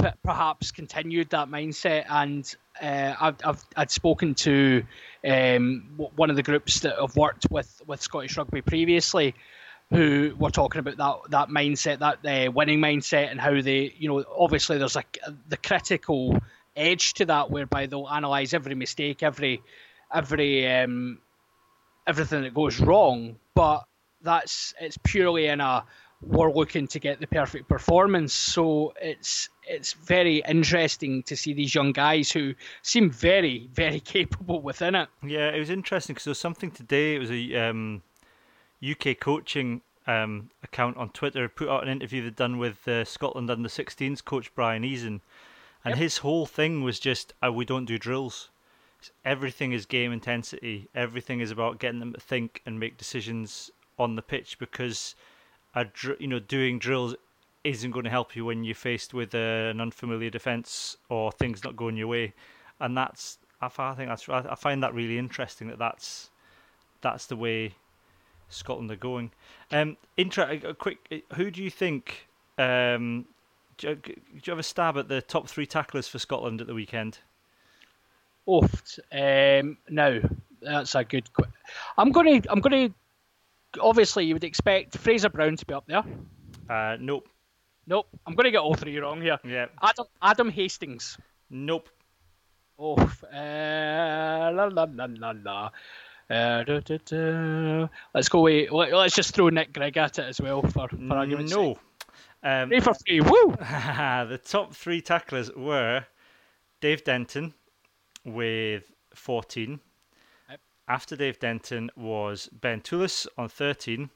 p- 0.01 0.17
perhaps 0.23 0.71
continued 0.71 1.29
that 1.31 1.49
mindset. 1.49 2.05
And 2.09 2.55
uh, 2.81 3.13
I've, 3.19 3.35
I've 3.43 3.65
I'd 3.75 3.91
spoken 3.91 4.35
to 4.35 4.83
um, 5.27 5.99
one 6.15 6.29
of 6.29 6.35
the 6.35 6.43
groups 6.43 6.81
that 6.81 6.97
have 6.99 7.15
worked 7.15 7.47
with, 7.49 7.81
with 7.85 8.01
Scottish 8.01 8.37
Rugby 8.37 8.61
previously, 8.61 9.35
who 9.89 10.35
were 10.37 10.51
talking 10.51 10.79
about 10.79 10.97
that 10.97 11.31
that 11.31 11.49
mindset, 11.49 11.99
that 11.99 12.25
uh, 12.25 12.51
winning 12.51 12.79
mindset, 12.79 13.31
and 13.31 13.39
how 13.39 13.61
they, 13.61 13.93
you 13.97 14.07
know, 14.07 14.23
obviously 14.37 14.77
there's 14.77 14.95
a 14.95 15.03
the 15.47 15.57
critical 15.57 16.39
edge 16.75 17.13
to 17.15 17.25
that, 17.25 17.51
whereby 17.51 17.87
they'll 17.87 18.07
analyze 18.07 18.53
every 18.53 18.75
mistake, 18.75 19.23
every 19.23 19.61
every 20.13 20.67
um, 20.71 21.19
everything 22.07 22.43
that 22.43 22.53
goes 22.53 22.79
wrong, 22.79 23.37
but 23.55 23.83
that's 24.21 24.73
it's 24.79 24.97
purely 25.03 25.47
in 25.47 25.61
a 25.61 25.85
we're 26.21 26.51
looking 26.51 26.87
to 26.87 26.99
get 26.99 27.19
the 27.19 27.27
perfect 27.27 27.69
performance. 27.69 28.33
So 28.33 28.93
it's 29.01 29.49
it's 29.67 29.93
very 29.93 30.41
interesting 30.47 31.23
to 31.23 31.35
see 31.35 31.53
these 31.53 31.73
young 31.73 31.91
guys 31.91 32.31
who 32.31 32.55
seem 32.81 33.09
very 33.09 33.69
very 33.73 33.99
capable 34.15 34.61
within 34.61 34.95
it. 34.95 35.09
Yeah, 35.23 35.49
it 35.49 35.59
was 35.59 35.69
interesting 35.69 36.13
because 36.13 36.25
there 36.25 36.31
was 36.31 36.39
something 36.39 36.71
today. 36.71 37.15
It 37.15 37.19
was 37.19 37.31
a 37.31 37.55
um, 37.55 38.01
UK 38.83 39.19
coaching 39.19 39.81
um, 40.07 40.49
account 40.63 40.97
on 40.97 41.09
Twitter 41.09 41.47
put 41.47 41.69
out 41.69 41.83
an 41.83 41.89
interview 41.89 42.23
they'd 42.23 42.35
done 42.35 42.57
with 42.57 42.87
uh, 42.87 43.05
Scotland 43.05 43.49
under 43.49 43.69
16s 43.69 44.23
coach 44.23 44.53
Brian 44.55 44.83
Eason, 44.83 45.21
and 45.85 45.91
yep. 45.91 45.97
his 45.97 46.17
whole 46.17 46.45
thing 46.45 46.83
was 46.83 46.99
just 46.99 47.33
uh, 47.45 47.51
we 47.51 47.63
don't 47.63 47.85
do 47.85 47.97
drills. 47.97 48.49
Everything 49.23 49.71
is 49.71 49.85
game 49.85 50.11
intensity. 50.11 50.89
Everything 50.93 51.39
is 51.39 51.51
about 51.51 51.79
getting 51.79 52.01
them 52.01 52.11
to 52.11 52.19
think 52.19 52.61
and 52.65 52.77
make 52.77 52.97
decisions 52.97 53.71
on 53.97 54.15
the 54.17 54.21
pitch 54.21 54.59
because 54.59 55.15
a 55.75 55.85
you 56.19 56.27
know 56.27 56.39
doing 56.39 56.79
drills 56.79 57.15
isn't 57.63 57.91
going 57.91 58.05
to 58.05 58.09
help 58.09 58.35
you 58.35 58.45
when 58.45 58.63
you're 58.63 58.75
faced 58.75 59.13
with 59.13 59.35
uh, 59.35 59.37
an 59.37 59.81
unfamiliar 59.81 60.29
defence 60.29 60.97
or 61.09 61.31
things 61.31 61.63
not 61.63 61.75
going 61.75 61.97
your 61.97 62.07
way, 62.07 62.33
and 62.79 62.95
that's 62.95 63.37
I, 63.61 63.67
think 63.67 64.09
that's 64.09 64.27
I 64.29 64.55
find 64.55 64.81
that 64.83 64.93
really 64.93 65.17
interesting 65.17 65.67
that 65.67 65.79
that's 65.79 66.29
that's 67.01 67.25
the 67.25 67.35
way 67.35 67.73
Scotland 68.49 68.91
are 68.91 68.95
going. 68.95 69.31
Um, 69.71 69.97
intra, 70.17 70.59
a 70.63 70.73
quick, 70.73 71.23
who 71.35 71.51
do 71.51 71.63
you 71.63 71.69
think? 71.69 72.27
Um, 72.57 73.25
do, 73.77 73.89
you, 73.89 73.95
do 73.95 74.13
you 74.43 74.51
have 74.51 74.59
a 74.59 74.63
stab 74.63 74.97
at 74.97 75.07
the 75.07 75.21
top 75.21 75.47
three 75.47 75.65
tacklers 75.65 76.07
for 76.07 76.19
Scotland 76.19 76.61
at 76.61 76.67
the 76.67 76.73
weekend? 76.73 77.19
Oft. 78.45 78.99
Um, 79.11 79.77
no, 79.89 80.21
that's 80.61 80.95
a 80.95 81.03
good. 81.03 81.31
Qu- 81.33 81.45
I'm 81.97 82.11
gonna. 82.11 82.41
I'm 82.49 82.61
gonna 82.61 82.89
obviously 83.81 84.25
you 84.25 84.35
would 84.35 84.43
expect 84.43 84.97
Fraser 84.97 85.29
Brown 85.29 85.55
to 85.55 85.65
be 85.65 85.73
up 85.73 85.85
there. 85.87 86.03
Uh, 86.69 86.97
nope. 86.99 87.27
Nope. 87.87 88.07
I'm 88.25 88.35
going 88.35 88.45
to 88.45 88.51
get 88.51 88.59
all 88.59 88.75
three 88.75 88.97
wrong 88.99 89.21
here. 89.21 89.37
Yeah. 89.43 89.67
Adam 89.81 90.05
Adam 90.21 90.49
Hastings. 90.49 91.17
Nope. 91.49 91.89
Oh, 92.77 92.95
uh, 92.95 94.51
la 94.53 94.69
la 94.71 94.87
la 94.89 95.07
la 95.09 95.33
la. 95.43 95.69
Uh, 96.29 96.63
da, 96.63 96.79
da, 96.79 96.97
da. 97.03 97.87
Let's 98.13 98.29
go 98.29 98.39
away. 98.39 98.69
Let, 98.69 98.93
us 98.93 99.15
just 99.15 99.33
throw 99.33 99.49
Nick 99.49 99.73
Grigg 99.73 99.97
at 99.97 100.19
it 100.19 100.25
as 100.25 100.39
well 100.39 100.61
for, 100.61 100.87
for 100.87 101.13
argument's 101.13 101.51
no. 101.51 101.73
sake. 101.73 101.77
Um, 102.43 102.69
three 102.69 102.79
for 102.79 102.93
three. 102.93 103.21
Woo! 103.21 103.55
the 103.59 104.39
top 104.43 104.73
three 104.73 105.01
tacklers 105.01 105.51
were 105.55 106.05
Dave 106.79 107.03
Denton 107.03 107.53
with 108.23 108.91
14, 109.15 109.79
after 110.89 111.15
Dave 111.15 111.39
Denton 111.39 111.91
was 111.95 112.49
Ben 112.51 112.81
Toolis 112.81 113.27
on 113.37 113.47
13. 113.47 114.09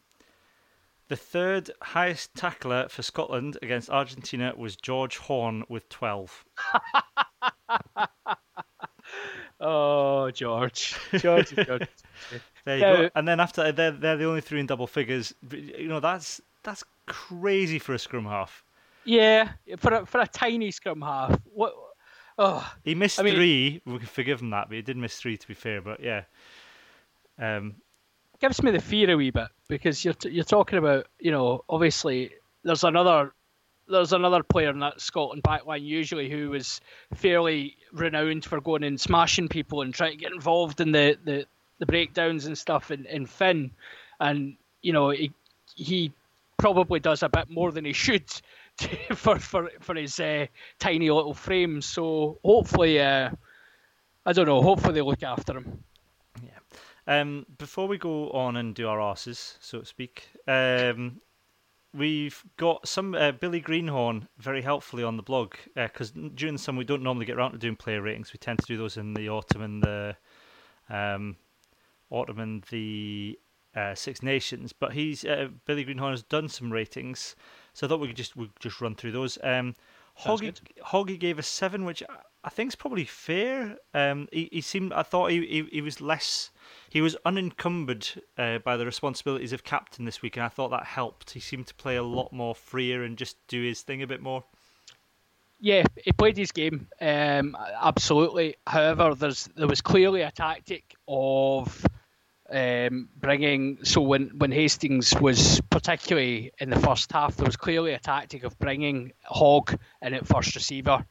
The 1.08 1.16
third 1.16 1.70
highest 1.82 2.34
tackler 2.34 2.88
for 2.90 3.04
Scotland 3.04 3.58
against 3.62 3.90
Argentina 3.90 4.54
was 4.58 4.76
George 4.76 5.18
Horne 5.18 5.64
with 5.70 5.88
12. 5.90 6.44
oh, 9.62 10.32
George. 10.32 10.96
George, 11.18 11.56
George. 11.56 11.88
there 12.66 12.76
you 12.76 12.82
go. 12.82 13.10
And 13.16 13.28
then 13.28 13.40
after 13.40 13.72
they're, 13.72 13.92
they're 13.92 14.18
the 14.18 14.26
only 14.26 14.42
three 14.42 14.60
in 14.60 14.66
double 14.66 14.88
figures. 14.88 15.36
You 15.52 15.88
know, 15.88 16.00
that's 16.00 16.42
that's 16.64 16.84
crazy 17.06 17.78
for 17.78 17.94
a 17.94 18.00
scrum 18.00 18.26
half. 18.26 18.64
Yeah, 19.06 19.52
for 19.78 19.94
a, 19.94 20.06
for 20.06 20.22
a 20.22 20.28
tiny 20.28 20.72
scrum 20.72 21.02
half. 21.02 21.40
What? 21.54 21.76
Oh, 22.38 22.74
he 22.84 22.96
missed 22.96 23.20
I 23.20 23.24
mean, 23.24 23.36
three. 23.36 23.82
We 23.86 24.00
can 24.00 24.08
forgive 24.08 24.42
him 24.42 24.50
that, 24.52 24.70
but 24.70 24.76
he 24.76 24.82
did 24.82 24.98
miss 24.98 25.18
three 25.18 25.38
to 25.38 25.48
be 25.48 25.54
fair. 25.54 25.82
But 25.82 26.00
yeah, 26.00 26.24
um, 27.40 27.76
gives 28.40 28.62
me 28.62 28.72
the 28.72 28.80
fear 28.80 29.10
a 29.12 29.18
wee 29.18 29.32
bit 29.32 29.48
because 29.68 30.04
you're 30.04 30.14
t- 30.14 30.30
you're 30.30 30.44
talking 30.44 30.78
about 30.78 31.08
you 31.20 31.32
know 31.32 31.64
obviously 31.70 32.32
there's 32.64 32.84
another 32.84 33.34
there's 33.88 34.14
another 34.14 34.44
player 34.44 34.70
in 34.70 34.80
that 34.80 35.02
Scotland 35.02 35.44
backline 35.44 35.84
usually 35.84 36.30
who 36.30 36.50
was 36.50 36.80
fairly 37.16 37.76
renowned 37.92 38.46
for 38.46 38.62
going 38.62 38.84
and 38.84 39.00
smashing 39.00 39.48
people 39.48 39.82
and 39.82 39.94
trying 39.94 40.12
to 40.12 40.18
get 40.18 40.32
involved 40.32 40.80
in 40.80 40.92
the, 40.92 41.18
the, 41.24 41.46
the 41.80 41.86
breakdowns 41.86 42.46
and 42.46 42.58
stuff 42.58 42.92
in, 42.92 43.06
in 43.06 43.26
Finn. 43.26 43.72
And, 44.20 44.56
you 44.82 44.94
know, 44.94 45.10
he, 45.10 45.32
he 45.76 46.14
probably 46.58 47.00
does 47.00 47.24
a 47.24 47.30
bit 47.30 47.50
more 47.50 47.72
than 47.72 47.86
he 47.86 47.94
should 47.94 48.28
to, 48.78 49.16
for, 49.16 49.38
for, 49.40 49.70
for 49.82 49.96
his 49.96 50.20
uh, 50.20 50.48
tiny 50.80 51.10
little 51.10 51.34
frame. 51.34 51.82
So 51.82 52.40
hopefully, 52.44 53.02
uh, 53.02 53.32
I 54.26 54.34
don't 54.34 54.48
know, 54.48 54.62
hopefully 54.62 54.94
they 54.94 55.02
look 55.02 55.24
after 55.24 55.58
him. 55.58 55.84
Um, 57.06 57.46
before 57.58 57.88
we 57.88 57.98
go 57.98 58.30
on 58.32 58.56
and 58.56 58.74
do 58.74 58.88
our 58.88 59.02
asses, 59.02 59.58
so 59.60 59.80
to 59.82 59.86
speak, 59.86 60.30
um, 60.48 61.22
we've 61.94 62.44
got 62.58 62.88
some 62.88 63.14
uh, 63.14 63.32
Billy 63.34 63.60
Greenhorn 63.60 64.28
very 64.38 64.62
helpfully 64.62 65.04
on 65.04 65.18
the 65.18 65.24
blog 65.24 65.56
because 65.76 66.12
uh, 66.12 66.30
during 66.34 66.56
the 66.56 66.62
summer 66.62 66.80
we 66.80 66.86
don't 66.86 67.04
normally 67.04 67.26
get 67.26 67.36
around 67.36 67.52
to 67.52 67.58
doing 67.58 67.76
player 67.76 68.02
ratings. 68.02 68.34
We 68.34 68.38
tend 68.38 68.60
to 68.60 68.66
do 68.66 68.78
those 68.78 68.98
in 68.98 69.16
the 69.16 69.30
autumn 69.30 69.62
and 69.62 69.84
the 69.84 70.16
um, 70.90 71.36
autumn 72.10 72.40
and 72.40 72.64
the 72.66 73.38
uh, 73.76 73.96
Six 73.96 74.24
Nations. 74.24 74.72
But 74.72 74.94
he's 74.94 75.26
uh, 75.26 75.50
Billy 75.66 75.84
Greenhorn 75.84 76.12
has 76.12 76.24
done 76.24 76.48
some 76.48 76.72
ratings, 76.72 77.36
so 77.74 77.86
I 77.86 77.90
thought 77.90 78.00
we 78.00 78.08
could 78.08 78.18
just 78.18 78.36
we 78.36 78.50
just 78.60 78.82
run 78.82 78.96
through 78.96 79.12
those. 79.12 79.38
Um, 79.44 79.76
Hoggy, 80.20 80.54
Hoggy 80.86 81.20
gave 81.20 81.40
a 81.40 81.44
seven, 81.44 81.86
which 81.86 82.04
I 82.44 82.50
think 82.50 82.68
it's 82.68 82.76
probably 82.76 83.06
fair. 83.06 83.78
Um, 83.94 84.28
he, 84.32 84.50
he 84.52 84.62
seemed 84.62 84.92
I 84.92 85.04
thought 85.04 85.32
he, 85.32 85.46
he, 85.46 85.68
he 85.72 85.82
was 85.82 86.02
less 86.02 86.52
he 86.90 87.02
was 87.02 87.16
unencumbered 87.26 88.08
uh, 88.38 88.60
by 88.60 88.78
the 88.78 88.86
responsibilities 88.86 89.54
of 89.54 89.64
captain 89.64 90.06
this 90.06 90.22
week, 90.22 90.36
and 90.36 90.46
I 90.46 90.50
thought 90.50 90.70
that 90.70 90.86
helped. 90.86 91.32
He 91.32 91.40
seemed 91.40 91.68
to 91.68 91.74
play 91.74 91.96
a 91.96 92.04
lot 92.04 92.34
more 92.34 92.54
freer 92.54 93.04
and 93.04 93.18
just 93.18 93.38
do 93.48 93.64
his 93.64 93.82
thing 93.82 94.04
a 94.04 94.08
bit 94.08 94.22
more. 94.22 94.44
Yeah, 95.60 95.86
he 96.04 96.12
played 96.12 96.36
his 96.36 96.52
game 96.52 96.88
um, 97.00 97.56
absolutely. 97.82 98.58
However, 98.68 99.16
there's 99.16 99.50
there 99.56 99.68
was 99.68 99.82
clearly 99.82 100.22
a 100.22 100.32
tactic 100.32 100.96
of 101.08 101.86
um, 102.52 103.08
bringing. 103.16 103.80
So 103.86 104.02
when 104.02 104.32
when 104.38 104.52
Hastings 104.52 105.14
was 105.20 105.62
particularly 105.70 106.52
in 106.60 106.70
the 106.70 106.80
first 106.80 107.10
half, 107.14 107.38
there 107.38 107.46
was 107.46 107.56
clearly 107.56 107.94
a 107.94 108.00
tactic 108.00 108.44
of 108.44 108.60
bringing 108.60 109.14
Hogg 109.24 109.80
in 110.02 110.14
at 110.14 110.28
first 110.28 110.54
receiver 110.56 111.06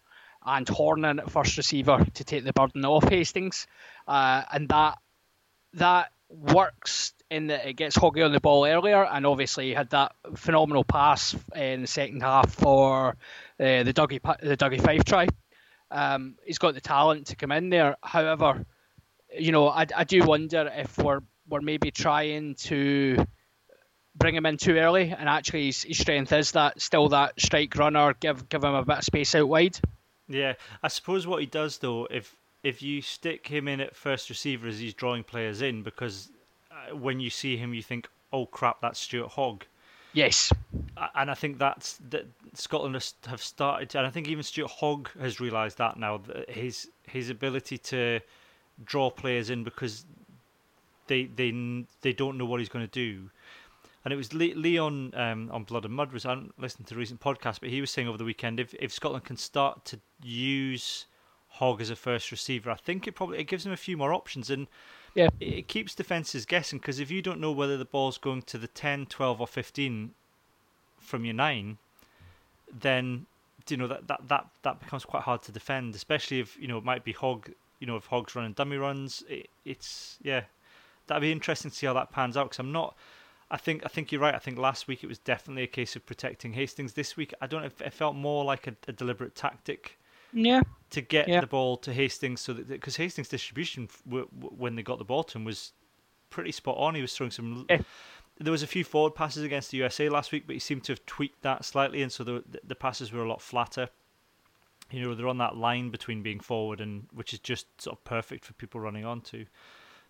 and 0.45 0.69
Horne 0.69 1.05
in 1.05 1.21
at 1.21 1.31
first 1.31 1.57
receiver 1.57 2.05
to 2.15 2.25
take 2.25 2.45
the 2.45 2.53
burden 2.53 2.85
off 2.85 3.09
Hastings, 3.09 3.67
uh, 4.09 4.43
and 4.53 4.69
that 4.69 4.99
that 5.75 6.11
works 6.29 7.13
in 7.31 7.49
that 7.49 7.67
it 7.67 7.75
gets 7.75 7.97
Hoggy 7.97 8.25
on 8.25 8.33
the 8.33 8.41
ball 8.41 8.67
earlier, 8.67 9.05
and 9.05 9.27
obviously 9.27 9.69
he 9.69 9.75
had 9.75 9.91
that 9.91 10.15
phenomenal 10.35 10.85
pass 10.85 11.35
in 11.55 11.83
the 11.83 11.87
second 11.87 12.23
half 12.23 12.53
for 12.53 13.11
uh, 13.61 13.83
the 13.83 13.93
Dougie 13.93 14.21
the 14.41 14.57
Dougie 14.57 14.83
Fife 14.83 15.05
try. 15.05 15.29
Um, 15.91 16.37
he's 16.45 16.59
got 16.59 16.75
the 16.75 16.81
talent 16.81 17.29
to 17.29 17.37
come 17.37 17.53
in 17.53 17.69
there. 17.69 17.97
However, 18.03 18.65
you 19.39 19.53
know, 19.53 19.69
I, 19.69 19.87
I 19.95 20.05
do 20.05 20.25
wonder 20.25 20.71
if 20.75 20.97
we're 20.99 21.21
we're 21.49 21.61
maybe 21.61 21.91
trying 21.91 22.55
to 22.55 23.27
bring 24.15 24.35
him 24.35 24.47
in 24.47 24.57
too 24.57 24.77
early, 24.77 25.15
and 25.17 25.29
actually 25.29 25.67
his, 25.67 25.83
his 25.83 25.99
strength 25.99 26.33
is 26.33 26.53
that 26.53 26.81
still 26.81 27.09
that 27.11 27.41
strike 27.41 27.77
runner, 27.77 28.15
give 28.15 28.49
give 28.49 28.65
him 28.65 28.75
a 28.75 28.85
bit 28.85 28.99
of 28.99 29.05
space 29.05 29.35
out 29.35 29.49
wide. 29.49 29.79
Yeah, 30.29 30.55
I 30.83 30.89
suppose 30.89 31.27
what 31.27 31.41
he 31.41 31.47
does 31.47 31.79
though, 31.79 32.07
if 32.11 32.37
if 32.63 32.83
you 32.83 33.03
stick 33.03 33.49
him 33.49 33.67
in 33.69 33.81
at 33.81 33.97
first 33.97 34.31
receiver 34.31 34.69
as 34.69 34.79
he's 34.79 34.95
drawing 34.95 35.25
players 35.25 35.63
in, 35.63 35.83
because 35.83 36.31
uh, 36.71 36.95
when 36.95 37.21
you 37.21 37.31
see 37.31 37.57
him, 37.57 37.75
you 37.75 37.83
think, 37.83 38.09
"Oh 38.33 38.47
crap, 38.47 38.81
that's 38.81 39.01
Stuart 39.01 39.33
Hogg." 39.33 39.65
Yes, 40.15 40.53
and 41.15 41.31
I 41.31 41.35
think 41.35 41.59
that's 41.59 41.99
that 42.11 42.27
Scotland 42.55 42.95
have 43.27 43.43
started, 43.43 43.95
and 43.97 44.07
I 44.07 44.11
think 44.11 44.29
even 44.29 44.43
Stuart 44.43 44.71
Hogg 44.71 45.11
has 45.19 45.41
realised 45.41 45.79
that 45.79 45.99
now 45.99 46.19
that 46.19 46.51
his 46.51 46.89
his 47.07 47.31
ability 47.31 47.79
to 47.79 48.21
draw 48.85 49.11
players 49.11 49.51
in 49.51 49.65
because 49.65 50.05
they 51.07 51.25
they 51.25 51.85
they 52.03 52.13
don't 52.13 52.39
know 52.39 52.45
what 52.45 52.61
he's 52.61 52.69
going 52.69 52.87
to 52.87 52.93
do. 52.93 53.31
And 54.05 54.13
it 54.13 54.17
was 54.17 54.33
Leon 54.35 55.13
um, 55.15 55.49
on 55.53 55.63
Blood 55.63 55.85
and 55.85 55.95
Mud 55.95 56.13
was 56.13 56.27
I 56.27 56.35
listening 56.59 56.87
to 56.87 56.95
a 56.95 56.99
recent 56.99 57.21
podcast, 57.21 57.61
but 57.61 57.69
he 57.69 57.81
was 57.81 57.91
saying 57.91 58.09
over 58.09 58.19
the 58.19 58.25
weekend 58.25 58.59
if 58.59 58.75
if 58.81 58.93
Scotland 58.93 59.25
can 59.25 59.37
start 59.37 59.85
to 59.87 60.01
use 60.23 61.07
Hogg 61.49 61.81
as 61.81 61.91
a 61.91 61.97
first 61.97 62.33
receiver, 62.33 62.71
I 62.71 62.77
think 62.77 63.07
it 63.07 63.13
probably 63.13 63.39
it 63.39 63.45
gives 63.45 63.65
him 63.65 63.73
a 63.73 63.77
few 63.77 63.97
more 63.97 64.13
options 64.13 64.51
and 64.51 64.67
yeah. 65.15 65.29
it, 65.39 65.69
keeps 65.69 65.95
defenses 65.95 66.45
guessing 66.47 66.79
because 66.79 66.99
if 66.99 67.11
you 67.11 67.23
don't 67.23 67.41
know 67.41 67.53
whether 67.53 67.77
the 67.77 67.85
ball's 67.85 68.19
going 68.19 68.43
to 68.43 68.59
the 68.59 68.67
10, 68.67 69.07
12 69.07 69.41
or 69.41 69.47
15 69.47 70.11
from 70.99 71.25
your 71.25 71.35
9, 71.35 71.79
then 72.81 73.27
you 73.69 73.77
know 73.77 73.87
that, 73.87 74.09
that 74.09 74.21
that 74.29 74.47
that 74.63 74.81
becomes 74.81 75.05
quite 75.05 75.23
hard 75.23 75.43
to 75.43 75.53
defend, 75.53 75.95
especially 75.95 76.41
if 76.41 76.59
you 76.59 76.67
know 76.67 76.79
it 76.79 76.85
might 76.85 77.05
be 77.05 77.13
Hogg. 77.13 77.53
You 77.79 77.87
know, 77.87 77.97
if 77.97 78.07
Hogg's 78.07 78.37
running 78.37 78.53
dummy 78.53 78.77
runs, 78.77 79.25
it, 79.29 79.49
it's 79.65 80.19
yeah, 80.23 80.43
that'd 81.07 81.21
be 81.21 81.33
interesting 81.33 81.71
to 81.71 81.77
see 81.77 81.87
how 81.87 81.95
that 81.95 82.13
pans 82.13 82.37
out. 82.37 82.45
Because 82.45 82.61
I'm 82.61 82.73
not, 82.73 82.97
I 83.53 83.59
think 83.59 83.83
I 83.85 83.89
think 83.89 84.11
you're 84.11 84.21
right. 84.21 84.35
I 84.35 84.39
think 84.39 84.57
last 84.57 84.89
week 84.89 85.05
it 85.05 85.07
was 85.07 85.19
definitely 85.19 85.63
a 85.63 85.69
case 85.69 85.95
of 85.95 86.07
protecting 86.07 86.55
Hastings. 86.55 86.95
This 86.95 87.19
week, 87.19 87.35
I 87.43 87.47
don't 87.47 87.61
know. 87.61 87.67
If 87.67 87.83
it 87.83 87.93
felt 87.93 88.17
more 88.17 88.45
like 88.45 88.67
a, 88.67 88.75
a 88.89 88.93
deliberate 88.93 89.35
tactic. 89.35 89.99
Yeah. 90.33 90.63
To 90.91 91.03
get 91.03 91.29
yeah. 91.29 91.41
the 91.41 91.47
ball 91.47 91.77
to 91.79 91.93
Hastings, 91.93 92.41
so 92.41 92.55
that 92.55 92.67
because 92.67 92.97
Hastings' 92.97 93.29
distribution 93.29 93.91
w- 94.09 94.27
w- 94.35 94.57
when 94.57 94.75
they 94.77 94.83
got 94.83 94.99
the 94.99 95.05
ball 95.05 95.23
to 95.25 95.37
him 95.37 95.45
was 95.45 95.73
pretty 96.31 96.53
spot 96.53 96.79
on. 96.79 96.95
He 96.95 97.03
was 97.03 97.15
throwing 97.15 97.31
some. 97.31 97.67
Yeah. 97.69 97.83
There 98.41 98.51
was 98.51 98.63
a 98.63 98.67
few 98.67 98.83
forward 98.83 99.15
passes 99.15 99.45
against 99.45 99.71
the 99.71 99.77
USA 99.77 100.09
last 100.09 100.33
week, 100.33 100.45
but 100.47 100.55
he 100.55 100.59
seemed 100.59 100.85
to 100.85 100.93
have 100.93 101.05
tweaked 101.05 101.43
that 101.43 101.67
slightly, 101.67 102.01
and 102.01 102.11
so 102.11 102.25
the 102.25 102.43
the 102.65 102.75
passes 102.75 103.13
were 103.13 103.23
a 103.23 103.29
lot 103.29 103.43
flatter. 103.43 103.91
You 104.91 105.03
know, 105.03 105.15
they're 105.15 105.29
on 105.29 105.39
that 105.39 105.57
line 105.57 105.91
between 105.91 106.23
being 106.23 106.41
forward 106.41 106.81
and 106.81 107.07
which 107.13 107.35
is 107.35 107.39
just 107.39 107.67
sort 107.81 107.99
of 107.99 108.05
perfect 108.05 108.47
for 108.47 108.55
people 108.55 108.81
running 108.81 109.05
onto. 109.05 109.45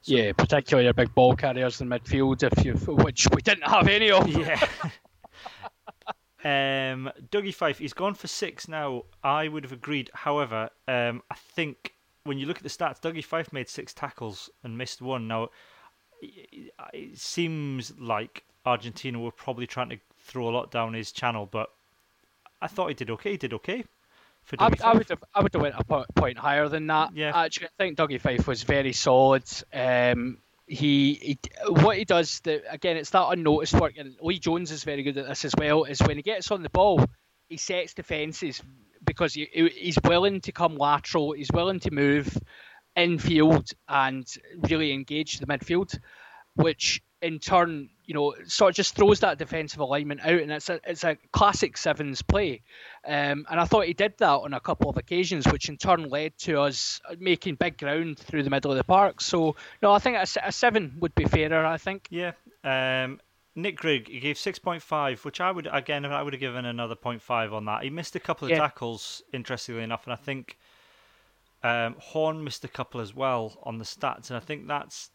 So, 0.03 0.15
yeah, 0.15 0.33
particularly 0.33 0.85
your 0.87 0.95
big 0.95 1.15
ball 1.15 1.37
carriers 1.37 1.81
in 1.81 1.89
midfield, 1.89 2.43
if 2.43 2.65
you 2.65 2.75
which 2.75 3.29
we 3.33 3.41
didn't 3.41 3.69
have 3.69 3.89
any 3.89 4.11
of. 4.11 4.27
Yeah. 6.45 6.93
um, 6.93 7.11
Dougie 7.31 7.55
Fife, 7.55 7.79
he's 7.79 7.93
gone 7.93 8.15
for 8.15 8.27
six 8.27 8.67
now. 8.67 9.05
I 9.23 9.47
would 9.47 9.63
have 9.63 9.73
agreed. 9.73 10.11
However, 10.13 10.71
um, 10.89 11.23
I 11.31 11.37
think 11.37 11.95
when 12.25 12.39
you 12.39 12.47
look 12.47 12.57
at 12.57 12.65
the 12.65 12.69
stats, 12.69 13.01
Dougie 13.01 13.25
Fife 13.25 13.53
made 13.53 13.69
six 13.69 13.95
tackles 13.95 14.51
and 14.65 14.77
missed 14.77 15.01
one. 15.01 15.29
Now, 15.29 15.51
it 16.21 17.17
seems 17.19 17.97
like 17.99 18.45
Argentina 18.67 19.21
were 19.21 19.31
probably 19.31 19.67
trying 19.69 19.91
to 19.91 19.99
throw 20.19 20.49
a 20.49 20.51
lot 20.51 20.71
down 20.73 20.95
his 20.95 21.13
channel, 21.13 21.49
but 21.51 21.71
I 22.61 22.67
thought 22.67 22.89
he 22.89 22.95
did 22.95 23.11
okay. 23.11 23.33
He 23.33 23.37
did 23.37 23.53
okay. 23.55 23.85
I, 24.59 24.71
I, 24.85 24.95
would 24.95 25.09
have, 25.09 25.25
I 25.35 25.43
would 25.43 25.53
have 25.53 25.63
went 25.63 25.75
a 25.79 26.05
point 26.15 26.39
higher 26.39 26.69
than 26.69 26.87
that. 26.89 27.15
Yeah. 27.15 27.33
Actually, 27.35 27.69
I 27.69 27.71
think 27.79 27.97
Dougie 27.97 28.21
Fife 28.21 28.47
was 28.47 28.63
very 28.65 28.93
solid. 28.93 29.45
Um, 29.73 30.39
he, 30.67 31.15
he, 31.15 31.39
what 31.69 31.97
he 31.97 32.05
does, 32.05 32.41
the, 32.41 32.63
again, 32.71 32.97
it's 32.97 33.11
that 33.11 33.29
unnoticed 33.29 33.75
work, 33.75 33.95
and 33.99 34.17
Lee 34.21 34.39
Jones 34.39 34.71
is 34.71 34.85
very 34.85 35.03
good 35.03 35.17
at 35.19 35.29
this 35.29 35.45
as 35.45 35.55
well. 35.57 35.85
Is 35.85 36.01
when 36.01 36.17
he 36.17 36.23
gets 36.23 36.51
on 36.51 36.63
the 36.63 36.71
ball, 36.71 37.05
he 37.49 37.57
sets 37.57 37.95
defences 37.95 38.63
because 39.05 39.35
he, 39.35 39.49
he's 39.53 39.99
willing 40.05 40.41
to 40.43 40.53
come 40.53 40.77
lateral, 40.77 41.33
he's 41.33 41.51
willing 41.53 41.81
to 41.81 41.91
move 41.91 42.37
infield 42.97 43.71
and 43.89 44.27
really 44.69 44.93
engage 44.93 45.39
the 45.39 45.47
midfield, 45.47 45.99
which 46.55 47.03
in 47.21 47.39
turn, 47.39 47.91
you 48.13 48.19
know, 48.19 48.35
sort 48.47 48.69
of 48.69 48.77
just 48.77 48.95
throws 48.95 49.21
that 49.21 49.39
defensive 49.39 49.81
alignment 49.81 50.21
out, 50.21 50.39
and 50.39 50.53
it's 50.53 50.69
a 50.69 50.79
it's 50.87 51.03
a 51.03 51.17
classic 51.33 51.79
sevens 51.79 52.21
play. 52.21 52.61
Um, 53.07 53.47
and 53.51 53.59
I 53.59 53.65
thought 53.65 53.87
he 53.87 53.95
did 53.95 54.19
that 54.19 54.29
on 54.29 54.53
a 54.53 54.61
couple 54.61 54.91
of 54.91 54.99
occasions, 54.99 55.51
which 55.51 55.71
in 55.71 55.79
turn 55.79 56.11
led 56.11 56.37
to 56.41 56.61
us 56.61 57.01
making 57.19 57.55
big 57.55 57.79
ground 57.79 58.19
through 58.19 58.43
the 58.43 58.51
middle 58.51 58.71
of 58.71 58.77
the 58.77 58.85
park. 58.85 59.23
So 59.23 59.57
no, 59.81 59.93
I 59.93 59.99
think 59.99 60.19
a, 60.19 60.27
a 60.45 60.53
seven 60.53 60.95
would 61.01 61.15
be 61.15 61.25
fairer. 61.25 61.65
I 61.65 61.79
think. 61.79 62.07
Yeah. 62.11 62.33
Um, 62.65 63.19
Nick 63.55 63.77
Grigg, 63.77 64.09
he 64.09 64.21
gave 64.21 64.37
six 64.37 64.59
point 64.59 64.83
five, 64.83 65.25
which 65.25 65.41
I 65.41 65.51
would 65.51 65.67
again 65.73 66.05
I 66.05 66.23
would 66.23 66.35
have 66.35 66.41
given 66.41 66.67
another 66.67 66.95
0.5 66.95 67.53
on 67.53 67.65
that. 67.65 67.83
He 67.83 67.89
missed 67.89 68.15
a 68.15 68.21
couple 68.21 68.45
of 68.45 68.51
yeah. 68.51 68.59
tackles, 68.59 69.23
interestingly 69.33 69.83
enough, 69.83 70.05
and 70.05 70.13
I 70.13 70.17
think 70.17 70.59
um, 71.63 71.97
Horne 71.99 72.45
missed 72.45 72.63
a 72.65 72.69
couple 72.69 73.01
as 73.01 73.15
well 73.15 73.59
on 73.63 73.79
the 73.79 73.85
stats, 73.85 74.29
and 74.29 74.37
I 74.37 74.41
think 74.41 74.67
that's 74.67 75.11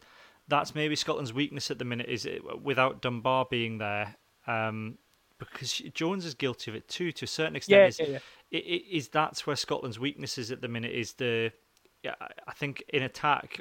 that's 0.48 0.74
maybe 0.74 0.96
Scotland's 0.96 1.32
weakness 1.32 1.70
at 1.70 1.78
the 1.78 1.84
minute 1.84 2.08
is 2.08 2.24
it, 2.24 2.62
without 2.62 3.02
Dunbar 3.02 3.46
being 3.50 3.78
there, 3.78 4.16
um, 4.46 4.98
because 5.38 5.74
Jones 5.94 6.24
is 6.24 6.34
guilty 6.34 6.70
of 6.70 6.74
it 6.74 6.88
too 6.88 7.12
to 7.12 7.24
a 7.24 7.28
certain 7.28 7.54
extent. 7.54 7.80
Yeah, 7.80 7.86
is, 7.86 8.00
yeah, 8.00 8.06
yeah. 8.06 8.18
It, 8.50 8.64
it, 8.64 8.96
is 8.96 9.08
that's 9.08 9.46
where 9.46 9.56
Scotland's 9.56 9.98
weakness 9.98 10.38
is 10.38 10.50
at 10.50 10.60
the 10.60 10.68
minute 10.68 10.92
is 10.92 11.12
the 11.14 11.52
yeah, 12.02 12.14
I 12.46 12.52
think 12.52 12.82
in 12.88 13.02
attack 13.02 13.60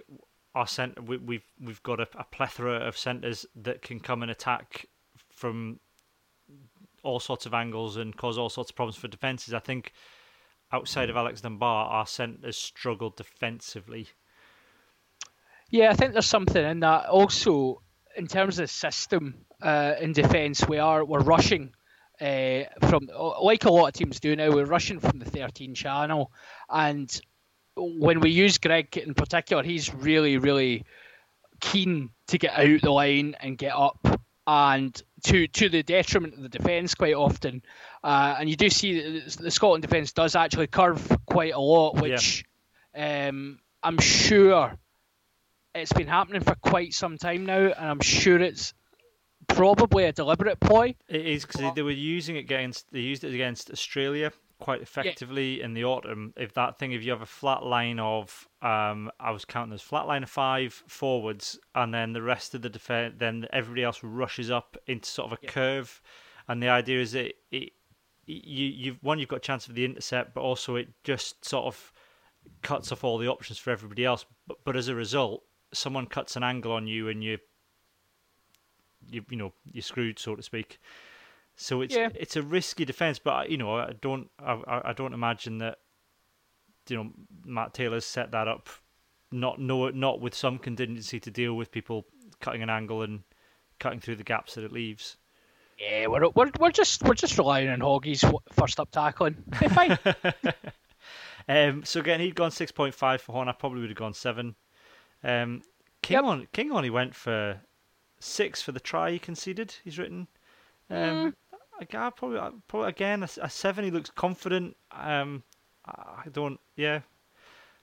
our 0.55 0.67
centre 0.67 1.01
we, 1.01 1.15
have 1.15 1.23
we've, 1.23 1.45
we've 1.61 1.83
got 1.83 1.99
a, 1.99 2.07
a 2.17 2.23
plethora 2.23 2.77
of 2.77 2.97
centres 2.97 3.45
that 3.55 3.81
can 3.81 3.99
come 3.99 4.21
and 4.21 4.31
attack 4.31 4.87
from 5.29 5.79
all 7.03 7.19
sorts 7.19 7.45
of 7.45 7.53
angles 7.53 7.97
and 7.97 8.15
cause 8.15 8.37
all 8.37 8.49
sorts 8.49 8.71
of 8.71 8.75
problems 8.75 8.95
for 8.95 9.07
defences. 9.07 9.53
I 9.53 9.59
think 9.59 9.93
outside 10.71 11.09
of 11.09 11.15
Alex 11.15 11.41
Dunbar, 11.41 11.89
our 11.89 12.07
centres 12.07 12.57
struggled 12.57 13.15
defensively 13.15 14.07
yeah, 15.69 15.89
I 15.89 15.93
think 15.93 16.13
there's 16.13 16.25
something 16.25 16.63
in 16.63 16.79
that. 16.81 17.07
Also, 17.07 17.81
in 18.15 18.27
terms 18.27 18.59
of 18.59 18.63
the 18.63 18.67
system 18.67 19.35
uh, 19.61 19.93
in 19.99 20.13
defence, 20.13 20.67
we 20.67 20.79
are 20.79 21.03
we're 21.03 21.19
rushing 21.19 21.73
uh, 22.21 22.63
from 22.87 23.09
like 23.41 23.65
a 23.65 23.71
lot 23.71 23.87
of 23.87 23.93
teams 23.93 24.19
do 24.19 24.35
now. 24.35 24.51
We're 24.51 24.65
rushing 24.65 24.99
from 24.99 25.19
the 25.19 25.25
13 25.25 25.75
channel, 25.75 26.31
and 26.69 27.19
when 27.75 28.21
we 28.21 28.31
use 28.31 28.57
Grigg 28.57 28.97
in 28.97 29.13
particular, 29.13 29.63
he's 29.63 29.93
really 29.93 30.37
really 30.37 30.85
keen 31.59 32.11
to 32.27 32.37
get 32.37 32.57
out 32.57 32.81
the 32.81 32.91
line 32.91 33.35
and 33.39 33.57
get 33.57 33.73
up, 33.73 33.99
and 34.45 35.01
to 35.25 35.47
to 35.47 35.69
the 35.69 35.83
detriment 35.83 36.35
of 36.35 36.43
the 36.43 36.49
defence 36.49 36.95
quite 36.95 37.15
often. 37.15 37.61
Uh, 38.03 38.37
and 38.39 38.49
you 38.49 38.55
do 38.55 38.69
see 38.69 39.19
that 39.19 39.31
the 39.33 39.51
Scotland 39.51 39.81
defence 39.81 40.13
does 40.13 40.35
actually 40.35 40.67
curve 40.67 41.17
quite 41.25 41.53
a 41.53 41.59
lot, 41.59 41.99
which 41.99 42.45
yeah. 42.95 43.27
um, 43.27 43.59
I'm 43.83 43.99
sure 43.99 44.77
it's 45.75 45.93
been 45.93 46.07
happening 46.07 46.41
for 46.41 46.55
quite 46.55 46.93
some 46.93 47.17
time 47.17 47.45
now, 47.45 47.67
and 47.67 47.89
I'm 47.89 48.01
sure 48.01 48.39
it's 48.39 48.73
probably 49.47 50.05
a 50.05 50.11
deliberate 50.11 50.59
ploy. 50.59 50.95
It 51.07 51.25
is 51.25 51.45
because 51.45 51.73
they 51.75 51.81
were 51.81 51.91
using 51.91 52.35
it 52.35 52.39
against 52.39 52.91
they 52.91 52.99
used 52.99 53.23
it 53.23 53.33
against 53.33 53.71
Australia 53.71 54.31
quite 54.59 54.81
effectively 54.81 55.59
yeah. 55.59 55.65
in 55.65 55.73
the 55.73 55.85
autumn. 55.85 56.33
If 56.35 56.53
that 56.53 56.77
thing, 56.77 56.91
if 56.91 57.03
you 57.03 57.11
have 57.11 57.21
a 57.21 57.27
flat 57.27 57.63
line 57.63 57.99
of, 57.99 58.47
um, 58.61 59.11
I 59.19 59.31
was 59.31 59.45
counting 59.45 59.73
as 59.73 59.81
flat 59.81 60.07
line 60.07 60.23
of 60.23 60.29
five 60.29 60.73
forwards, 60.87 61.59
and 61.75 61.93
then 61.93 62.13
the 62.13 62.21
rest 62.21 62.55
of 62.55 62.61
the 62.61 62.69
defense, 62.69 63.15
then 63.17 63.45
everybody 63.53 63.83
else 63.83 64.03
rushes 64.03 64.49
up 64.49 64.77
into 64.87 65.07
sort 65.07 65.31
of 65.31 65.37
a 65.37 65.41
yeah. 65.43 65.51
curve, 65.51 66.01
and 66.47 66.61
the 66.61 66.69
idea 66.69 67.01
is 67.01 67.11
that 67.11 67.33
it, 67.51 67.73
you 68.25 68.65
you've 68.65 69.03
one 69.03 69.19
you've 69.19 69.29
got 69.29 69.37
a 69.37 69.41
chance 69.41 69.67
of 69.67 69.75
the 69.75 69.85
intercept, 69.85 70.33
but 70.33 70.41
also 70.41 70.75
it 70.75 70.89
just 71.03 71.45
sort 71.45 71.65
of 71.65 71.93
cuts 72.61 72.91
off 72.91 73.03
all 73.03 73.17
the 73.17 73.27
options 73.27 73.57
for 73.57 73.71
everybody 73.71 74.05
else. 74.05 74.25
But 74.47 74.57
but 74.63 74.75
as 74.75 74.87
a 74.87 74.95
result, 74.95 75.43
someone 75.73 76.05
cuts 76.05 76.35
an 76.35 76.43
angle 76.43 76.71
on 76.71 76.87
you 76.87 77.09
and 77.09 77.23
you 77.23 77.37
you 79.09 79.23
you 79.29 79.37
know 79.37 79.53
you're 79.71 79.81
screwed 79.81 80.19
so 80.19 80.35
to 80.35 80.43
speak. 80.43 80.79
So 81.55 81.81
it's 81.81 81.95
yeah. 81.95 82.09
it's 82.13 82.35
a 82.35 82.43
risky 82.43 82.85
defense, 82.85 83.19
but 83.19 83.49
you 83.49 83.57
know 83.57 83.75
I 83.75 83.93
don't 83.99 84.29
I, 84.39 84.81
I 84.85 84.93
don't 84.93 85.13
imagine 85.13 85.57
that 85.59 85.79
you 86.87 86.97
know 86.97 87.09
Matt 87.45 87.73
Taylor's 87.73 88.05
set 88.05 88.31
that 88.31 88.47
up 88.47 88.69
not 89.31 89.59
no 89.59 89.89
not 89.89 90.21
with 90.21 90.33
some 90.33 90.57
contingency 90.57 91.19
to 91.19 91.31
deal 91.31 91.53
with 91.53 91.71
people 91.71 92.05
cutting 92.39 92.61
an 92.61 92.69
angle 92.69 93.01
and 93.01 93.23
cutting 93.79 93.99
through 93.99 94.15
the 94.15 94.23
gaps 94.23 94.55
that 94.55 94.63
it 94.63 94.71
leaves. 94.71 95.17
Yeah, 95.79 96.07
we're 96.07 96.29
we're, 96.29 96.51
we're 96.59 96.71
just 96.71 97.03
we're 97.03 97.13
just 97.13 97.37
relying 97.37 97.69
on 97.69 97.79
Hoggie's 97.79 98.23
first 98.51 98.79
up 98.79 98.91
tackling. 98.91 99.43
fine. 99.73 99.97
um, 101.49 101.83
so 101.83 101.99
again, 101.99 102.19
he'd 102.19 102.35
gone 102.35 102.51
six 102.51 102.71
point 102.71 102.95
five 102.95 103.21
for 103.21 103.33
Horne 103.33 103.47
I 103.47 103.51
probably 103.51 103.81
would 103.81 103.89
have 103.89 103.97
gone 103.97 104.13
seven. 104.13 104.55
Um, 105.23 105.61
King, 106.01 106.15
yep. 106.15 106.23
on, 106.23 106.47
King 106.53 106.71
only 106.71 106.89
went 106.89 107.15
for 107.15 107.59
six 108.19 108.61
for 108.61 108.71
the 108.71 108.79
try 108.79 109.11
he 109.11 109.19
conceded. 109.19 109.75
He's 109.83 109.99
written. 109.99 110.27
Um, 110.89 111.33
mm. 111.87 112.15
probably, 112.15 112.39
probably 112.67 112.89
again 112.89 113.23
a, 113.23 113.29
a, 113.41 113.49
seven. 113.49 113.85
He 113.85 113.91
looks 113.91 114.09
confident. 114.09 114.75
Um, 114.91 115.43
I 115.85 116.29
don't. 116.31 116.59
Yeah. 116.75 117.01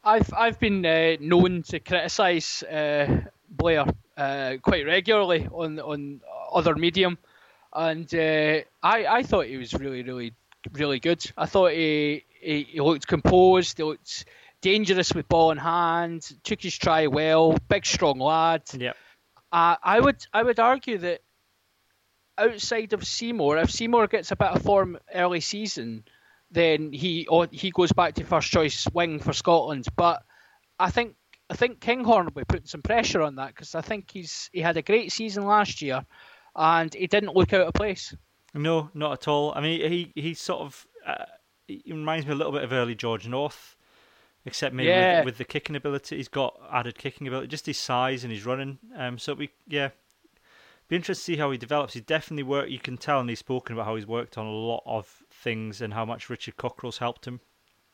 I've 0.03 0.33
I've 0.35 0.61
been 0.61 0.85
uh, 0.85 1.17
known 1.21 1.63
to 1.65 1.81
criticise 1.81 2.63
uh, 2.63 3.23
Blair 3.49 3.87
uh, 4.17 4.55
quite 4.63 4.87
regularly 4.87 5.49
on 5.51 5.81
on 5.81 6.21
other 6.53 6.75
medium, 6.75 7.19
and 7.73 8.13
uh, 8.15 8.61
I 8.83 9.07
I 9.07 9.23
thought 9.23 9.47
he 9.47 9.57
was 9.57 9.73
really 9.75 10.03
really 10.03 10.35
really 10.73 11.01
good. 11.01 11.25
I 11.39 11.47
thought 11.47 11.73
he 11.73 12.25
he, 12.41 12.65
he 12.65 12.81
looked 12.81 13.07
composed. 13.07 13.79
He 13.79 13.85
looked 13.85 14.27
dangerous 14.65 15.15
with 15.15 15.29
ball 15.29 15.51
in 15.51 15.59
hand. 15.59 16.27
Took 16.43 16.63
his 16.63 16.77
try 16.77 17.07
well. 17.07 17.59
Big 17.69 17.85
strong 17.85 18.19
lad. 18.19 18.63
Yep. 18.73 18.97
Uh, 19.53 19.77
I 19.83 20.01
would 20.01 20.27
I 20.33 20.43
would 20.43 20.59
argue 20.59 20.99
that 20.99 21.21
outside 22.39 22.95
of 22.95 23.07
Seymour, 23.07 23.59
if 23.59 23.71
Seymour 23.71 24.09
gets 24.09 24.33
a 24.33 24.37
bit 24.37 24.49
of 24.49 24.63
form 24.63 24.99
early 25.15 25.41
season, 25.41 26.05
then 26.51 26.93
he 26.93 27.27
or 27.27 27.47
he 27.53 27.71
goes 27.71 27.93
back 27.93 28.15
to 28.15 28.25
first 28.25 28.51
choice 28.51 28.87
wing 28.93 29.21
for 29.21 29.35
Scotland. 29.35 29.85
But 29.97 30.23
I 30.81 30.91
think 30.91 31.15
I 31.51 31.55
think 31.55 31.81
Kinghorn 31.81 32.25
will 32.25 32.33
be 32.33 32.45
putting 32.45 32.67
some 32.67 32.83
pressure 32.83 33.21
on 33.21 33.37
that 33.37 33.49
because 33.49 33.75
I 33.75 33.83
think 33.83 34.11
he's 34.11 34.49
he 34.53 34.61
had 34.61 34.79
a 34.79 34.83
great 34.83 35.13
season 35.13 35.45
last 35.45 35.83
year, 35.83 36.07
and 36.57 36.93
he 36.93 37.07
didn't 37.07 37.37
look 37.37 37.53
out 37.53 37.67
of 37.67 37.75
place. 37.75 38.17
No, 38.55 38.89
not 38.95 39.13
at 39.13 39.29
all. 39.29 39.53
I 39.55 39.61
mean, 39.61 39.91
he 39.91 40.13
he 40.15 40.33
sort 40.33 40.63
of 40.63 40.87
uh, 41.07 41.27
he 41.69 41.83
reminds 41.93 42.27
me 42.27 42.33
a 42.33 42.37
little 42.37 42.53
bit 42.53 42.65
of 42.65 42.73
early 42.73 42.95
George 42.95 43.29
North, 43.29 43.77
except 44.47 44.75
maybe 44.75 44.89
Yeah. 44.91 45.17
with, 45.19 45.25
with 45.27 45.39
the 45.39 45.45
kicking 45.45 45.77
ability. 45.77 46.17
He's 46.17 46.29
got 46.29 46.59
added 46.71 46.99
kicking 46.99 47.27
ability, 47.27 47.49
just 47.49 47.67
his 47.67 47.79
size 47.79 48.25
and 48.25 48.33
his 48.33 48.45
running. 48.45 48.79
Um, 48.97 49.19
so 49.19 49.35
we 49.35 49.51
yeah, 49.67 49.91
be 50.89 50.97
interested 50.97 51.23
to 51.23 51.25
see 51.33 51.37
how 51.37 51.51
he 51.51 51.59
develops. 51.59 51.95
He 51.95 52.01
definitely 52.01 52.43
worked. 52.43 52.71
You 52.71 52.79
can 52.79 52.97
tell, 52.97 53.21
and 53.21 53.29
he's 53.29 53.39
spoken 53.39 53.75
about 53.75 53.87
how 53.87 53.97
he's 53.97 54.07
worked 54.07 54.37
on 54.39 54.47
a 54.47 54.51
lot 54.51 54.83
of 54.87 55.07
things 55.31 55.81
and 55.81 55.95
how 55.95 56.05
much 56.05 56.29
Richard 56.29 56.57
Cockerill's 56.57 56.99
helped 56.99 57.27
him. 57.27 57.41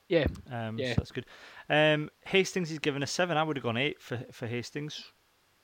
Yeah, 0.09 0.27
Um, 0.51 0.77
Yeah. 0.79 0.89
so 0.89 0.95
that's 0.97 1.13
good. 1.13 1.27
Um, 1.69 2.11
Hastings, 2.27 2.69
he's 2.69 2.81
given 2.81 3.03
a 3.03 3.07
seven. 3.07 3.37
I 3.37 3.45
would 3.45 3.57
have 3.57 3.63
gone 3.63 3.77
eight 3.77 4.01
for 4.03 4.19
for 4.33 4.49
Hastings. 4.49 5.05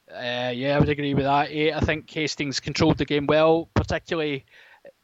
uh, 0.08 0.52
yeah, 0.54 0.76
I 0.76 0.78
would 0.78 0.88
agree 0.88 1.14
with 1.14 1.24
that. 1.24 1.50
Eight. 1.50 1.72
I 1.72 1.80
think 1.80 2.08
Hastings 2.08 2.60
controlled 2.60 2.98
the 2.98 3.04
game 3.04 3.26
well, 3.26 3.68
particularly 3.74 4.46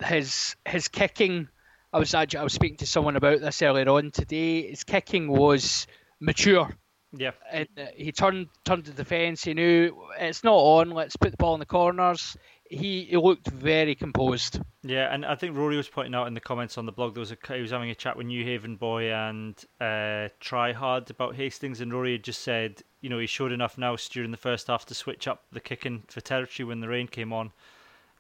his 0.04 0.54
his 0.64 0.86
kicking. 0.86 1.48
I 1.92 1.98
was 1.98 2.14
actually 2.14 2.40
I 2.40 2.44
was 2.44 2.54
speaking 2.54 2.78
to 2.78 2.86
someone 2.86 3.16
about 3.16 3.40
this 3.40 3.62
earlier 3.62 3.88
on 3.88 4.10
today. 4.10 4.70
His 4.70 4.84
kicking 4.84 5.28
was 5.28 5.86
mature. 6.20 6.70
Yeah, 7.14 7.32
and 7.50 7.68
uh, 7.76 7.86
he 7.94 8.10
turned 8.10 8.48
turned 8.64 8.86
to 8.86 8.90
the 8.90 9.02
defence. 9.02 9.44
He 9.44 9.52
knew 9.52 9.94
it's 10.18 10.42
not 10.42 10.56
on. 10.56 10.90
Let's 10.90 11.16
put 11.16 11.30
the 11.30 11.36
ball 11.36 11.52
in 11.54 11.60
the 11.60 11.66
corners. 11.66 12.36
He, 12.64 13.04
he 13.04 13.18
looked 13.18 13.48
very 13.48 13.94
composed. 13.94 14.58
Yeah, 14.82 15.12
and 15.12 15.26
I 15.26 15.34
think 15.34 15.54
Rory 15.54 15.76
was 15.76 15.88
pointing 15.90 16.14
out 16.14 16.26
in 16.26 16.32
the 16.32 16.40
comments 16.40 16.78
on 16.78 16.86
the 16.86 16.92
blog 16.92 17.12
there 17.12 17.20
was 17.20 17.30
a 17.30 17.36
he 17.52 17.60
was 17.60 17.70
having 17.70 17.90
a 17.90 17.94
chat 17.94 18.16
with 18.16 18.26
New 18.26 18.42
Haven 18.42 18.76
boy 18.76 19.12
and 19.12 19.54
uh, 19.78 20.32
Tryhard 20.40 21.10
about 21.10 21.34
Hastings, 21.34 21.82
and 21.82 21.92
Rory 21.92 22.12
had 22.12 22.24
just 22.24 22.40
said, 22.40 22.82
you 23.02 23.10
know, 23.10 23.18
he 23.18 23.26
showed 23.26 23.52
enough 23.52 23.76
now 23.76 23.94
during 24.10 24.30
the 24.30 24.38
first 24.38 24.68
half 24.68 24.86
to 24.86 24.94
switch 24.94 25.28
up 25.28 25.42
the 25.52 25.60
kicking 25.60 26.04
for 26.08 26.22
territory 26.22 26.66
when 26.66 26.80
the 26.80 26.88
rain 26.88 27.08
came 27.08 27.34
on, 27.34 27.52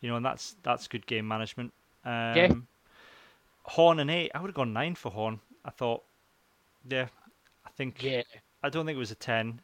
you 0.02 0.10
know, 0.10 0.16
and 0.16 0.26
that's 0.26 0.56
that's 0.62 0.86
good 0.86 1.06
game 1.06 1.26
management. 1.26 1.72
Um, 2.04 2.36
Yeah. 2.36 2.52
Horne 3.64 4.00
and 4.00 4.10
eight, 4.10 4.30
I 4.34 4.40
would 4.40 4.48
have 4.48 4.54
gone 4.54 4.72
nine 4.72 4.94
for 4.94 5.10
Horne. 5.10 5.40
I 5.64 5.70
thought, 5.70 6.02
yeah, 6.88 7.06
I 7.64 7.70
think 7.70 8.02
Yeah, 8.02 8.22
I 8.62 8.68
don't 8.68 8.86
think 8.86 8.96
it 8.96 8.98
was 8.98 9.10
a 9.10 9.16
ten, 9.16 9.60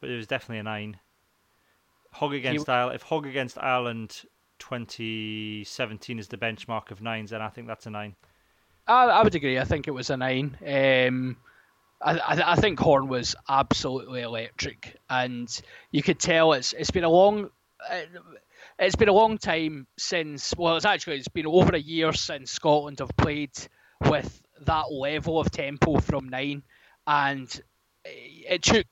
but 0.00 0.10
it 0.10 0.16
was 0.16 0.26
definitely 0.26 0.58
a 0.58 0.64
nine. 0.64 0.98
Hogg 2.12 2.34
against 2.34 2.68
Ireland. 2.68 2.96
If 2.96 3.02
Hogg 3.02 3.26
against 3.26 3.58
Ireland 3.58 4.22
2017 4.58 6.18
is 6.18 6.28
the 6.28 6.36
benchmark 6.36 6.90
of 6.90 7.00
nines, 7.00 7.30
then 7.30 7.42
I 7.42 7.48
think 7.48 7.66
that's 7.66 7.86
a 7.86 7.90
nine. 7.90 8.16
I, 8.86 9.04
I 9.04 9.22
would 9.22 9.34
agree. 9.34 9.58
I 9.58 9.64
think 9.64 9.86
it 9.86 9.92
was 9.92 10.10
a 10.10 10.16
nine. 10.16 10.56
Um, 10.66 11.36
I, 12.02 12.18
I, 12.18 12.52
I 12.52 12.56
think 12.56 12.78
Horne 12.78 13.08
was 13.08 13.36
absolutely 13.48 14.22
electric, 14.22 14.96
and 15.08 15.48
you 15.90 16.02
could 16.02 16.18
tell 16.18 16.52
it's 16.54 16.72
it's 16.72 16.90
been 16.90 17.04
a 17.04 17.10
long. 17.10 17.50
Uh, 17.88 18.00
it's 18.80 18.96
been 18.96 19.08
a 19.08 19.12
long 19.12 19.38
time 19.38 19.86
since. 19.98 20.54
Well, 20.56 20.76
it's 20.76 20.86
actually 20.86 21.16
it's 21.16 21.28
been 21.28 21.46
over 21.46 21.74
a 21.74 21.80
year 21.80 22.12
since 22.12 22.50
Scotland 22.50 22.98
have 23.00 23.14
played 23.16 23.52
with 24.06 24.42
that 24.62 24.90
level 24.90 25.38
of 25.38 25.50
tempo 25.50 26.00
from 26.00 26.28
nine, 26.30 26.62
and 27.06 27.60
it 28.04 28.62
took 28.62 28.86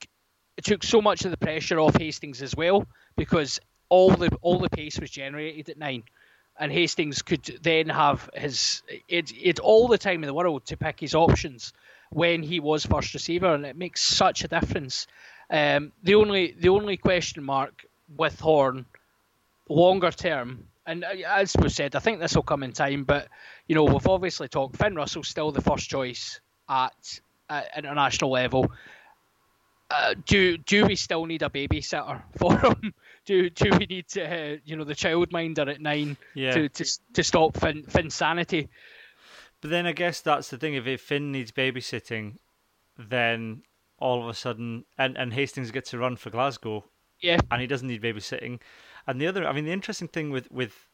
it 0.57 0.63
took 0.63 0.83
so 0.83 1.01
much 1.01 1.25
of 1.25 1.31
the 1.31 1.37
pressure 1.37 1.79
off 1.79 1.97
Hastings 1.97 2.41
as 2.41 2.55
well 2.55 2.85
because 3.17 3.59
all 3.89 4.11
the 4.11 4.29
all 4.41 4.59
the 4.59 4.69
pace 4.69 4.99
was 4.99 5.09
generated 5.09 5.69
at 5.69 5.77
nine, 5.77 6.03
and 6.59 6.71
Hastings 6.71 7.23
could 7.23 7.43
then 7.63 7.89
have 7.89 8.29
his 8.35 8.83
it 9.07 9.31
it 9.35 9.59
all 9.59 9.87
the 9.87 9.97
time 9.97 10.23
in 10.23 10.27
the 10.27 10.33
world 10.35 10.67
to 10.67 10.77
pick 10.77 10.99
his 10.99 11.15
options 11.15 11.73
when 12.11 12.43
he 12.43 12.59
was 12.59 12.85
first 12.85 13.13
receiver, 13.15 13.53
and 13.53 13.65
it 13.65 13.75
makes 13.75 14.03
such 14.03 14.43
a 14.43 14.47
difference. 14.47 15.07
Um, 15.49 15.93
the 16.03 16.13
only 16.13 16.55
the 16.59 16.69
only 16.69 16.97
question 16.97 17.43
mark 17.43 17.85
with 18.15 18.39
Horne 18.39 18.85
longer 19.69 20.11
term, 20.11 20.65
and 20.85 21.03
uh, 21.03 21.09
as 21.27 21.55
we 21.57 21.69
said, 21.69 21.95
I 21.95 21.99
think 21.99 22.19
this 22.19 22.35
will 22.35 22.43
come 22.43 22.63
in 22.63 22.71
time. 22.73 23.03
But 23.03 23.27
you 23.67 23.75
know, 23.75 23.83
we've 23.85 24.07
obviously 24.07 24.47
talked. 24.47 24.77
Finn 24.77 24.95
Russell's 24.95 25.27
still 25.27 25.51
the 25.51 25.61
first 25.61 25.89
choice 25.89 26.41
at, 26.67 27.19
at 27.49 27.67
international 27.77 28.31
level. 28.31 28.71
Uh, 29.91 30.13
do 30.27 30.57
do 30.57 30.85
we 30.85 30.95
still 30.95 31.25
need 31.25 31.41
a 31.41 31.49
babysitter 31.49 32.21
for 32.37 32.57
him? 32.57 32.93
Do 33.25 33.49
do 33.49 33.71
we 33.77 33.85
need 33.85 34.07
to, 34.09 34.23
uh, 34.53 34.57
you 34.63 34.75
know 34.75 34.83
the 34.83 34.95
childminder 34.95 35.67
at 35.69 35.81
nine 35.81 36.17
Yeah. 36.35 36.51
to, 36.51 36.69
to 36.69 36.85
to 37.13 37.23
stop 37.23 37.57
Finn 37.57 37.83
Finn 37.83 38.09
sanity? 38.09 38.69
But 39.61 39.71
then 39.71 39.85
I 39.85 39.91
guess 39.91 40.21
that's 40.21 40.49
the 40.49 40.57
thing. 40.57 40.75
If, 40.75 40.87
if 40.87 41.01
Finn 41.01 41.31
needs 41.31 41.51
babysitting, 41.51 42.37
then 42.97 43.63
all 43.97 44.21
of 44.23 44.29
a 44.29 44.33
sudden, 44.33 44.85
and, 44.97 45.17
and 45.17 45.33
Hastings 45.33 45.71
gets 45.71 45.93
a 45.93 45.97
run 45.97 46.15
for 46.15 46.29
Glasgow, 46.29 46.85
Yeah, 47.21 47.39
and 47.51 47.61
he 47.61 47.67
doesn't 47.67 47.87
need 47.87 48.01
babysitting. 48.01 48.59
And 49.07 49.19
the 49.19 49.27
other, 49.27 49.47
I 49.47 49.51
mean, 49.51 49.65
the 49.65 49.71
interesting 49.71 50.07
thing 50.07 50.29
with 50.29 50.49
with 50.51 50.87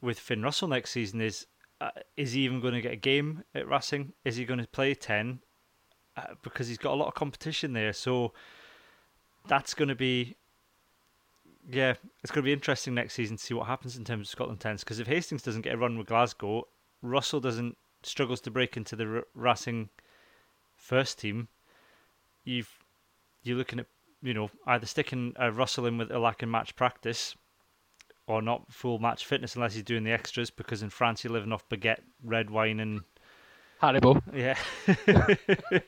with 0.00 0.18
Finn 0.18 0.42
Russell 0.42 0.68
next 0.68 0.90
season 0.90 1.20
is, 1.20 1.46
uh, 1.80 1.90
is 2.16 2.32
he 2.32 2.40
even 2.42 2.60
going 2.60 2.74
to 2.74 2.80
get 2.80 2.92
a 2.92 2.96
game 2.96 3.42
at 3.54 3.68
Racing? 3.68 4.12
Is 4.24 4.36
he 4.36 4.44
going 4.44 4.60
to 4.60 4.66
play 4.68 4.94
ten? 4.94 5.40
Uh, 6.16 6.34
because 6.42 6.68
he's 6.68 6.78
got 6.78 6.92
a 6.92 6.94
lot 6.94 7.08
of 7.08 7.14
competition 7.14 7.72
there, 7.72 7.92
so 7.92 8.32
that's 9.48 9.74
going 9.74 9.88
to 9.88 9.94
be. 9.94 10.36
Yeah, 11.70 11.94
it's 12.22 12.30
going 12.30 12.42
to 12.42 12.46
be 12.46 12.52
interesting 12.52 12.94
next 12.94 13.14
season 13.14 13.38
to 13.38 13.42
see 13.42 13.54
what 13.54 13.66
happens 13.66 13.96
in 13.96 14.04
terms 14.04 14.28
of 14.28 14.30
Scotland 14.30 14.60
tens. 14.60 14.84
Because 14.84 15.00
if 15.00 15.06
Hastings 15.06 15.42
doesn't 15.42 15.62
get 15.62 15.74
a 15.74 15.78
run 15.78 15.96
with 15.96 16.08
Glasgow, 16.08 16.68
Russell 17.00 17.40
doesn't 17.40 17.76
struggles 18.02 18.40
to 18.42 18.50
break 18.50 18.76
into 18.76 18.94
the 18.94 19.06
R- 19.06 19.24
Racing 19.34 19.88
first 20.76 21.18
team. 21.18 21.48
You've 22.44 22.70
you're 23.42 23.56
looking 23.56 23.80
at 23.80 23.86
you 24.24 24.34
know 24.34 24.50
either 24.66 24.86
sticking 24.86 25.34
uh, 25.40 25.52
Russell 25.52 25.86
in 25.86 25.98
with 25.98 26.10
a 26.10 26.18
lack 26.18 26.42
in 26.42 26.50
match 26.50 26.74
practice, 26.74 27.36
or 28.26 28.42
not 28.42 28.72
full 28.72 28.98
match 28.98 29.24
fitness 29.24 29.54
unless 29.54 29.74
he's 29.74 29.84
doing 29.84 30.02
the 30.04 30.12
extras. 30.12 30.50
Because 30.50 30.82
in 30.82 30.90
France 30.90 31.22
you're 31.22 31.32
living 31.32 31.52
off 31.52 31.68
baguette, 31.68 32.00
red 32.22 32.50
wine, 32.50 32.80
and 32.80 33.02
Haribo, 33.82 34.20
yeah. 34.34 34.56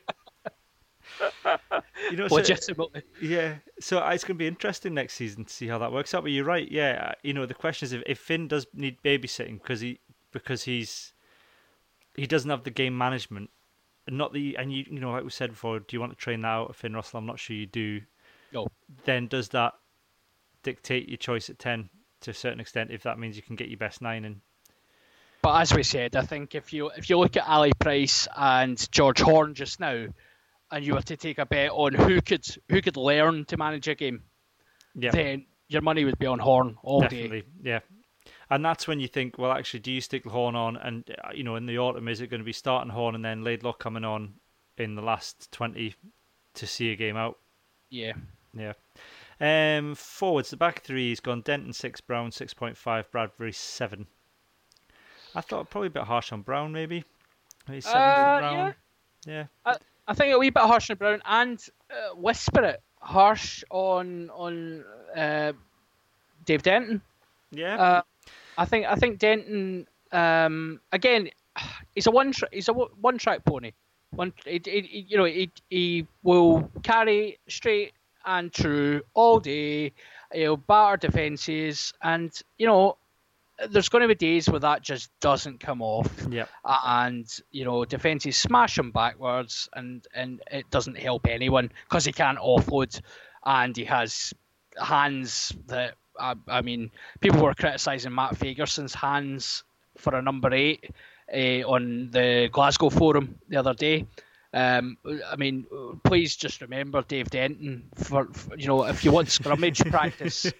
you 2.10 2.16
know, 2.16 2.28
so, 2.28 2.34
legitimately. 2.36 3.02
yeah. 3.22 3.56
So 3.80 3.98
uh, 3.98 4.10
it's 4.10 4.24
going 4.24 4.36
to 4.36 4.38
be 4.38 4.46
interesting 4.46 4.94
next 4.94 5.14
season 5.14 5.44
to 5.44 5.52
see 5.52 5.66
how 5.66 5.78
that 5.78 5.92
works 5.92 6.14
out. 6.14 6.22
But 6.22 6.32
you're 6.32 6.44
right. 6.44 6.70
Yeah. 6.70 7.08
uh, 7.10 7.14
You 7.22 7.32
know, 7.32 7.46
the 7.46 7.54
question 7.54 7.86
is 7.86 7.92
if, 7.92 8.02
if 8.06 8.18
Finn 8.18 8.48
does 8.48 8.66
need 8.74 8.98
babysitting 9.02 9.62
because 9.62 9.80
he 9.80 10.00
because 10.32 10.64
he's 10.64 11.14
he 12.14 12.26
doesn't 12.26 12.50
have 12.50 12.64
the 12.64 12.70
game 12.70 12.96
management, 12.96 13.50
and 14.06 14.18
not 14.18 14.32
the 14.32 14.56
and 14.58 14.72
you 14.72 14.84
you 14.90 15.00
know 15.00 15.12
like 15.12 15.24
we 15.24 15.30
said 15.30 15.50
before, 15.50 15.78
do 15.78 15.86
you 15.96 16.00
want 16.00 16.12
to 16.12 16.16
train 16.18 16.42
that 16.42 16.48
out 16.48 16.70
of 16.70 16.76
Finn 16.76 16.94
Russell? 16.94 17.18
I'm 17.18 17.26
not 17.26 17.38
sure 17.38 17.56
you 17.56 17.66
do. 17.66 18.00
No. 18.56 18.68
Then 19.04 19.26
does 19.28 19.48
that 19.50 19.74
dictate 20.62 21.08
your 21.08 21.18
choice 21.18 21.48
at 21.50 21.58
ten 21.58 21.88
to 22.22 22.30
a 22.30 22.34
certain 22.34 22.60
extent? 22.60 22.90
If 22.90 23.02
that 23.04 23.18
means 23.18 23.36
you 23.36 23.42
can 23.42 23.56
get 23.56 23.68
your 23.68 23.78
best 23.78 24.02
nine 24.02 24.24
in. 24.24 24.40
But 25.42 25.60
as 25.60 25.72
we 25.74 25.82
said, 25.84 26.16
I 26.16 26.22
think 26.22 26.54
if 26.54 26.72
you 26.72 26.88
if 26.96 27.08
you 27.08 27.18
look 27.18 27.36
at 27.36 27.46
Ali 27.48 27.72
Price 27.78 28.26
and 28.36 28.90
George 28.90 29.20
Horne 29.20 29.54
just 29.54 29.78
now, 29.78 30.06
and 30.72 30.84
you 30.84 30.94
were 30.94 31.02
to 31.02 31.16
take 31.16 31.38
a 31.38 31.46
bet 31.46 31.70
on 31.70 31.94
who 31.94 32.20
could 32.20 32.44
who 32.68 32.82
could 32.82 32.96
learn 32.96 33.44
to 33.46 33.56
manage 33.56 33.86
a 33.86 33.94
game, 33.94 34.24
Yeah. 34.94 35.10
then 35.12 35.46
your 35.68 35.82
money 35.82 36.04
would 36.04 36.18
be 36.18 36.26
on 36.26 36.38
Horne 36.40 36.76
all 36.82 37.02
day. 37.06 37.44
Yeah. 37.62 37.80
And 38.50 38.64
that's 38.64 38.86
when 38.88 39.00
you 39.00 39.08
think, 39.08 39.38
well, 39.38 39.52
actually, 39.52 39.80
do 39.80 39.90
you 39.92 40.00
stick 40.00 40.22
the 40.24 40.30
Horne 40.30 40.56
on? 40.56 40.76
And 40.76 41.04
uh, 41.22 41.30
you 41.34 41.44
know, 41.44 41.56
in 41.56 41.66
the 41.66 41.78
autumn, 41.78 42.08
is 42.08 42.20
it 42.20 42.28
going 42.28 42.40
to 42.40 42.44
be 42.44 42.52
starting 42.52 42.90
Horne 42.90 43.14
and 43.14 43.24
then 43.24 43.44
Laidlaw 43.44 43.72
coming 43.74 44.04
on 44.04 44.34
in 44.78 44.94
the 44.96 45.02
last 45.02 45.52
twenty 45.52 45.94
to 46.54 46.66
see 46.66 46.90
a 46.90 46.96
game 46.96 47.16
out? 47.16 47.38
Yeah. 47.90 48.14
Yeah. 48.58 48.72
Um, 49.40 49.94
forwards, 49.94 50.50
the 50.50 50.56
back 50.56 50.82
three 50.82 51.10
has 51.10 51.20
gone 51.20 51.42
Denton 51.42 51.72
six, 51.72 52.00
Brown 52.00 52.32
six 52.32 52.54
point 52.54 52.76
five, 52.76 53.10
Bradbury 53.10 53.52
seven. 53.52 54.06
I 55.34 55.42
thought 55.42 55.68
probably 55.68 55.88
a 55.88 55.90
bit 55.90 56.04
harsh 56.04 56.32
on 56.32 56.40
Brown, 56.42 56.72
maybe. 56.72 57.04
Maybe 57.68 57.82
seven 57.82 58.00
Uh, 58.00 58.14
for 58.14 58.40
Brown. 58.40 58.54
yeah. 58.56 58.72
Yeah. 59.26 59.44
I 59.66 59.76
I 60.08 60.14
think 60.14 60.32
a 60.32 60.38
wee 60.38 60.50
bit 60.50 60.62
harsh 60.62 60.88
on 60.90 60.96
Brown 60.96 61.20
and 61.26 61.62
uh, 61.90 62.14
whisper 62.14 62.64
it 62.64 62.82
harsh 63.00 63.62
on 63.70 64.30
on 64.30 64.84
uh, 65.14 65.52
Dave 66.44 66.62
Denton. 66.62 67.02
Yeah. 67.50 67.76
Uh, 67.76 68.02
I 68.56 68.64
think 68.64 68.86
I 68.86 68.94
think 68.94 69.18
Denton 69.18 69.86
um, 70.12 70.80
again. 70.92 71.28
He's 71.94 72.06
a 72.06 72.10
one 72.10 72.32
tra- 72.32 72.48
he's 72.52 72.68
a 72.68 72.72
one 72.72 73.18
track 73.18 73.44
pony. 73.44 73.72
One 74.10 74.32
you 74.46 75.16
know 75.16 75.24
he 75.24 75.50
he 75.70 76.06
will 76.22 76.70
carry 76.82 77.38
straight 77.48 77.92
and 78.26 78.52
true 78.52 79.02
all 79.14 79.40
day. 79.40 79.92
He'll 80.32 80.56
batter 80.56 81.08
defences 81.08 81.92
and 82.02 82.32
you 82.58 82.66
know 82.66 82.98
there's 83.70 83.88
going 83.88 84.02
to 84.02 84.08
be 84.08 84.14
days 84.14 84.48
where 84.48 84.60
that 84.60 84.82
just 84.82 85.10
doesn't 85.20 85.60
come 85.60 85.80
off. 85.80 86.10
Yep. 86.30 86.48
And 86.64 87.26
you 87.50 87.64
know, 87.64 87.84
defenses 87.84 88.36
smash 88.36 88.78
him 88.78 88.90
backwards, 88.90 89.68
and 89.72 90.06
and 90.14 90.42
it 90.50 90.70
doesn't 90.70 90.98
help 90.98 91.26
anyone 91.26 91.70
because 91.84 92.04
he 92.04 92.12
can't 92.12 92.38
offload, 92.38 93.00
and 93.44 93.76
he 93.76 93.84
has 93.84 94.34
hands 94.78 95.52
that 95.68 95.94
I, 96.18 96.34
I 96.48 96.62
mean, 96.62 96.90
people 97.20 97.42
were 97.42 97.54
criticising 97.54 98.14
Matt 98.14 98.36
Fagerson's 98.36 98.94
hands 98.94 99.64
for 99.96 100.14
a 100.14 100.22
number 100.22 100.52
eight 100.52 100.90
uh, 101.32 101.62
on 101.66 102.10
the 102.10 102.48
Glasgow 102.52 102.90
forum 102.90 103.38
the 103.48 103.56
other 103.56 103.74
day. 103.74 104.06
Um, 104.54 104.96
I 105.30 105.36
mean, 105.36 105.66
please 106.04 106.36
just 106.36 106.60
remember 106.60 107.02
Dave 107.02 107.30
Denton 107.30 107.88
for, 107.94 108.26
for 108.32 108.56
you 108.56 108.66
know 108.66 108.84
if 108.84 109.04
you 109.04 109.12
want 109.12 109.28
scrummage 109.28 109.88
practice, 109.90 110.50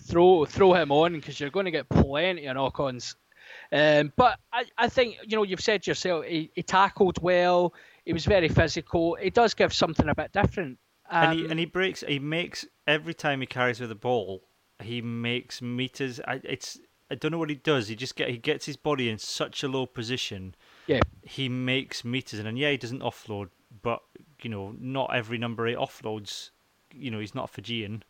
throw 0.00 0.44
throw 0.44 0.74
him 0.74 0.92
on 0.92 1.14
because 1.14 1.38
you're 1.38 1.50
going 1.50 1.66
to 1.66 1.70
get 1.70 1.88
plenty 1.88 2.46
of 2.46 2.56
knock-ons. 2.56 3.16
Um, 3.72 4.12
but 4.16 4.38
I, 4.52 4.64
I 4.78 4.88
think 4.88 5.16
you 5.24 5.36
know 5.36 5.42
you've 5.42 5.60
said 5.60 5.86
yourself 5.86 6.24
he, 6.24 6.50
he 6.54 6.62
tackled 6.62 7.20
well. 7.22 7.74
He 8.04 8.12
was 8.12 8.24
very 8.24 8.48
physical. 8.48 9.16
It 9.20 9.34
does 9.34 9.54
give 9.54 9.72
something 9.72 10.08
a 10.08 10.14
bit 10.14 10.32
different. 10.32 10.78
Um, 11.10 11.30
and 11.30 11.38
he 11.38 11.46
and 11.50 11.58
he 11.58 11.66
breaks. 11.66 12.04
He 12.06 12.18
makes 12.18 12.66
every 12.86 13.14
time 13.14 13.40
he 13.40 13.46
carries 13.46 13.80
with 13.80 13.88
the 13.88 13.94
ball. 13.94 14.42
He 14.82 15.02
makes 15.02 15.60
meters. 15.60 16.20
I, 16.26 16.40
it's 16.44 16.78
I 17.10 17.16
don't 17.16 17.32
know 17.32 17.38
what 17.38 17.50
he 17.50 17.56
does. 17.56 17.88
He 17.88 17.96
just 17.96 18.16
get 18.16 18.30
he 18.30 18.38
gets 18.38 18.66
his 18.66 18.76
body 18.76 19.10
in 19.10 19.18
such 19.18 19.62
a 19.62 19.68
low 19.68 19.86
position. 19.86 20.54
Yeah. 20.90 21.00
He 21.22 21.48
makes 21.48 22.04
meters, 22.04 22.40
and, 22.40 22.48
and 22.48 22.58
yeah, 22.58 22.72
he 22.72 22.76
doesn't 22.76 23.00
offload, 23.00 23.50
but 23.82 24.02
you 24.42 24.50
know, 24.50 24.74
not 24.80 25.14
every 25.14 25.38
number 25.38 25.68
eight 25.68 25.76
offloads. 25.76 26.50
You 26.92 27.12
know, 27.12 27.20
he's 27.20 27.34
not 27.34 27.44
a 27.44 27.52
Fijian. 27.52 28.02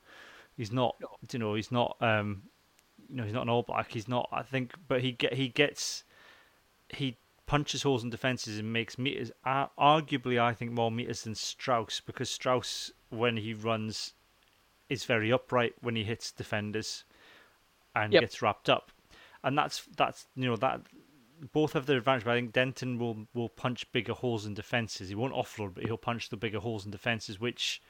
He's 0.57 0.73
not. 0.73 0.97
No. 0.99 1.09
You 1.31 1.39
know, 1.39 1.55
he's 1.55 1.71
not. 1.71 1.99
Um, 2.01 2.43
you 3.11 3.17
know, 3.17 3.25
he's 3.25 3.35
not 3.35 3.43
an 3.43 3.51
All 3.51 3.63
Black. 3.63 3.93
He's 3.93 4.09
not. 4.09 4.31
I 4.33 4.43
think, 4.43 4.73
but 4.89 5.03
he 5.03 5.13
get 5.13 5.35
he 5.35 5.49
gets 5.49 6.05
he 6.89 7.19
punches 7.45 7.83
holes 7.83 8.03
in 8.03 8.09
defenses 8.09 8.59
and 8.59 8.73
makes 8.73 8.97
meters. 8.97 9.31
Arguably, 9.45 10.41
I 10.41 10.55
think 10.55 10.73
more 10.73 10.91
meters 10.91 11.25
than 11.25 11.35
Strauss 11.35 12.01
because 12.01 12.31
Strauss, 12.31 12.93
when 13.11 13.37
he 13.37 13.53
runs, 13.53 14.15
is 14.89 15.05
very 15.05 15.31
upright 15.31 15.75
when 15.83 15.97
he 15.97 16.05
hits 16.05 16.33
defenders 16.33 17.05
and 17.95 18.11
yep. 18.11 18.23
gets 18.23 18.41
wrapped 18.41 18.71
up. 18.71 18.91
And 19.45 19.59
that's 19.59 19.85
that's 19.99 20.29
you 20.35 20.47
know 20.47 20.57
that 20.57 20.81
both 21.53 21.73
have 21.73 21.87
their 21.87 21.99
advantage. 21.99 22.25
But 22.25 22.33
I 22.33 22.35
think 22.37 22.53
Denton 22.53 22.99
will 22.99 23.27
will 23.35 23.49
punch 23.49 23.91
bigger 23.93 24.13
holes 24.13 24.47
in 24.47 24.55
defenses. 24.55 25.09
He 25.09 25.15
won't 25.15 25.35
offload, 25.35 25.75
but 25.75 25.85
he'll 25.85 25.97
punch 25.97 26.29
the 26.29 26.37
bigger 26.37 26.61
holes 26.61 26.85
in 26.85 26.91
defenses, 26.91 27.41
which 27.41 27.81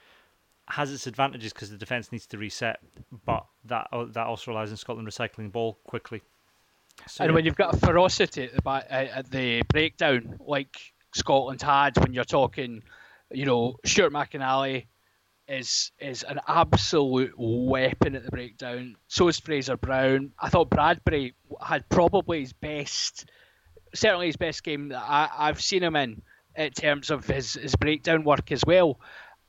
has 0.68 0.92
its 0.92 1.06
advantages 1.06 1.52
because 1.52 1.70
the 1.70 1.76
defense 1.76 2.12
needs 2.12 2.26
to 2.26 2.38
reset. 2.38 2.80
But 3.26 3.46
that 3.66 3.88
uh, 3.92 4.06
that 4.10 4.26
also 4.26 4.50
relies 4.50 4.70
on 4.70 4.76
Scotland 4.76 5.08
recycling 5.08 5.44
the 5.44 5.48
ball 5.48 5.78
quickly. 5.84 6.22
So, 7.06 7.24
and 7.24 7.34
when 7.34 7.44
you've 7.44 7.56
got 7.56 7.74
a 7.74 7.78
ferocity 7.78 8.44
at 8.44 8.54
the 8.54 8.62
back, 8.62 8.86
at 8.90 9.30
the 9.30 9.62
breakdown 9.68 10.38
like 10.40 10.76
Scotland 11.14 11.62
had 11.62 11.96
when 11.98 12.12
you're 12.12 12.24
talking, 12.24 12.82
you 13.30 13.46
know, 13.46 13.76
Stuart 13.84 14.12
McInally, 14.12 14.86
is 15.50 15.90
is 15.98 16.22
an 16.22 16.40
absolute 16.46 17.34
weapon 17.36 18.14
at 18.14 18.24
the 18.24 18.30
breakdown. 18.30 18.96
So 19.08 19.28
is 19.28 19.40
Fraser 19.40 19.76
Brown. 19.76 20.32
I 20.38 20.48
thought 20.48 20.70
Bradbury 20.70 21.34
had 21.60 21.88
probably 21.88 22.40
his 22.40 22.52
best, 22.52 23.30
certainly 23.94 24.26
his 24.26 24.36
best 24.36 24.62
game 24.64 24.88
that 24.88 25.02
I, 25.02 25.28
I've 25.36 25.60
seen 25.60 25.82
him 25.82 25.96
in 25.96 26.22
in 26.56 26.70
terms 26.72 27.10
of 27.10 27.26
his, 27.26 27.54
his 27.54 27.76
breakdown 27.76 28.24
work 28.24 28.50
as 28.52 28.64
well 28.66 28.98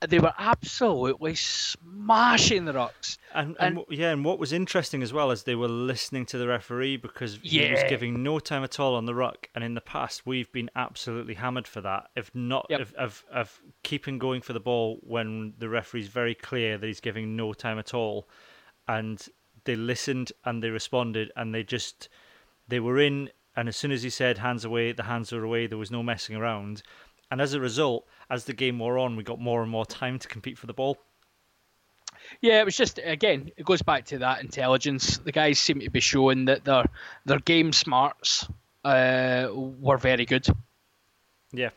they 0.08 0.18
were 0.18 0.32
absolutely 0.38 1.34
smashing 1.34 2.64
the 2.64 2.72
rocks. 2.72 3.18
And, 3.34 3.56
and, 3.60 3.78
and, 3.78 3.86
yeah, 3.88 4.10
and 4.10 4.24
what 4.24 4.38
was 4.38 4.52
interesting 4.52 5.02
as 5.02 5.12
well 5.12 5.30
is 5.30 5.44
they 5.44 5.54
were 5.54 5.68
listening 5.68 6.26
to 6.26 6.38
the 6.38 6.48
referee 6.48 6.96
because 6.96 7.38
yeah. 7.42 7.66
he 7.66 7.72
was 7.72 7.84
giving 7.88 8.22
no 8.22 8.38
time 8.38 8.64
at 8.64 8.80
all 8.80 8.94
on 8.94 9.06
the 9.06 9.14
ruck. 9.14 9.48
And 9.54 9.62
in 9.62 9.74
the 9.74 9.80
past, 9.80 10.26
we've 10.26 10.50
been 10.52 10.70
absolutely 10.74 11.34
hammered 11.34 11.68
for 11.68 11.80
that. 11.82 12.10
If 12.16 12.34
not, 12.34 12.66
yep. 12.68 12.80
of, 12.80 12.94
of 12.94 13.24
of 13.32 13.60
keeping 13.82 14.18
going 14.18 14.42
for 14.42 14.52
the 14.52 14.60
ball 14.60 14.98
when 15.02 15.54
the 15.58 15.68
referee's 15.68 16.08
very 16.08 16.34
clear 16.34 16.78
that 16.78 16.86
he's 16.86 17.00
giving 17.00 17.36
no 17.36 17.52
time 17.52 17.78
at 17.78 17.94
all, 17.94 18.28
and 18.88 19.24
they 19.64 19.76
listened 19.76 20.32
and 20.44 20.62
they 20.62 20.70
responded 20.70 21.30
and 21.36 21.54
they 21.54 21.62
just 21.62 22.08
they 22.68 22.80
were 22.80 22.98
in. 22.98 23.30
And 23.56 23.68
as 23.68 23.76
soon 23.76 23.92
as 23.92 24.02
he 24.02 24.10
said 24.10 24.38
hands 24.38 24.64
away, 24.64 24.92
the 24.92 25.02
hands 25.02 25.32
were 25.32 25.44
away. 25.44 25.66
There 25.66 25.78
was 25.78 25.90
no 25.90 26.02
messing 26.02 26.36
around. 26.36 26.82
And 27.30 27.40
as 27.40 27.54
a 27.54 27.60
result, 27.60 28.06
as 28.30 28.44
the 28.44 28.52
game 28.52 28.78
wore 28.78 28.98
on, 28.98 29.16
we 29.16 29.22
got 29.22 29.40
more 29.40 29.62
and 29.62 29.70
more 29.70 29.86
time 29.86 30.18
to 30.18 30.28
compete 30.28 30.58
for 30.58 30.66
the 30.66 30.72
ball. 30.72 30.98
Yeah, 32.40 32.60
it 32.60 32.64
was 32.64 32.76
just 32.76 32.98
again, 33.02 33.50
it 33.56 33.64
goes 33.64 33.82
back 33.82 34.06
to 34.06 34.18
that 34.18 34.40
intelligence. 34.40 35.18
The 35.18 35.32
guys 35.32 35.58
seem 35.58 35.80
to 35.80 35.90
be 35.90 36.00
showing 36.00 36.46
that 36.46 36.64
their 36.64 36.84
their 37.24 37.40
game 37.40 37.72
smarts 37.72 38.46
uh, 38.84 39.48
were 39.52 39.98
very 39.98 40.24
good. 40.24 40.46
Yeah. 41.52 41.70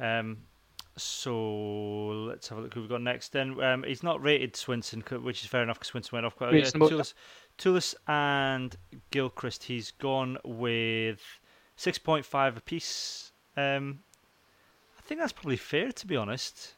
Um, 0.00 0.38
so 0.96 2.26
let's 2.28 2.48
have 2.48 2.58
a 2.58 2.60
look 2.62 2.74
who 2.74 2.80
we've 2.80 2.88
got 2.88 3.02
next. 3.02 3.32
Then 3.32 3.62
um, 3.62 3.84
he's 3.84 4.02
not 4.02 4.22
rated 4.22 4.54
Swinson, 4.54 5.02
which 5.22 5.42
is 5.42 5.48
fair 5.48 5.62
enough 5.62 5.78
because 5.78 5.92
Swinson 5.92 6.12
went 6.12 6.26
off 6.26 6.36
quite. 6.36 6.54
Yeah, 6.54 6.62
Toolis, 6.62 7.14
Toolis 7.58 7.94
and 8.06 8.74
Gilchrist. 9.10 9.64
He's 9.64 9.92
gone 9.92 10.38
with 10.44 11.20
six 11.76 11.98
point 11.98 12.24
five 12.24 12.56
apiece. 12.56 13.32
Um, 13.56 14.00
I 14.98 15.02
think 15.02 15.20
that's 15.20 15.32
probably 15.32 15.56
fair, 15.56 15.92
to 15.92 16.06
be 16.06 16.16
honest. 16.16 16.74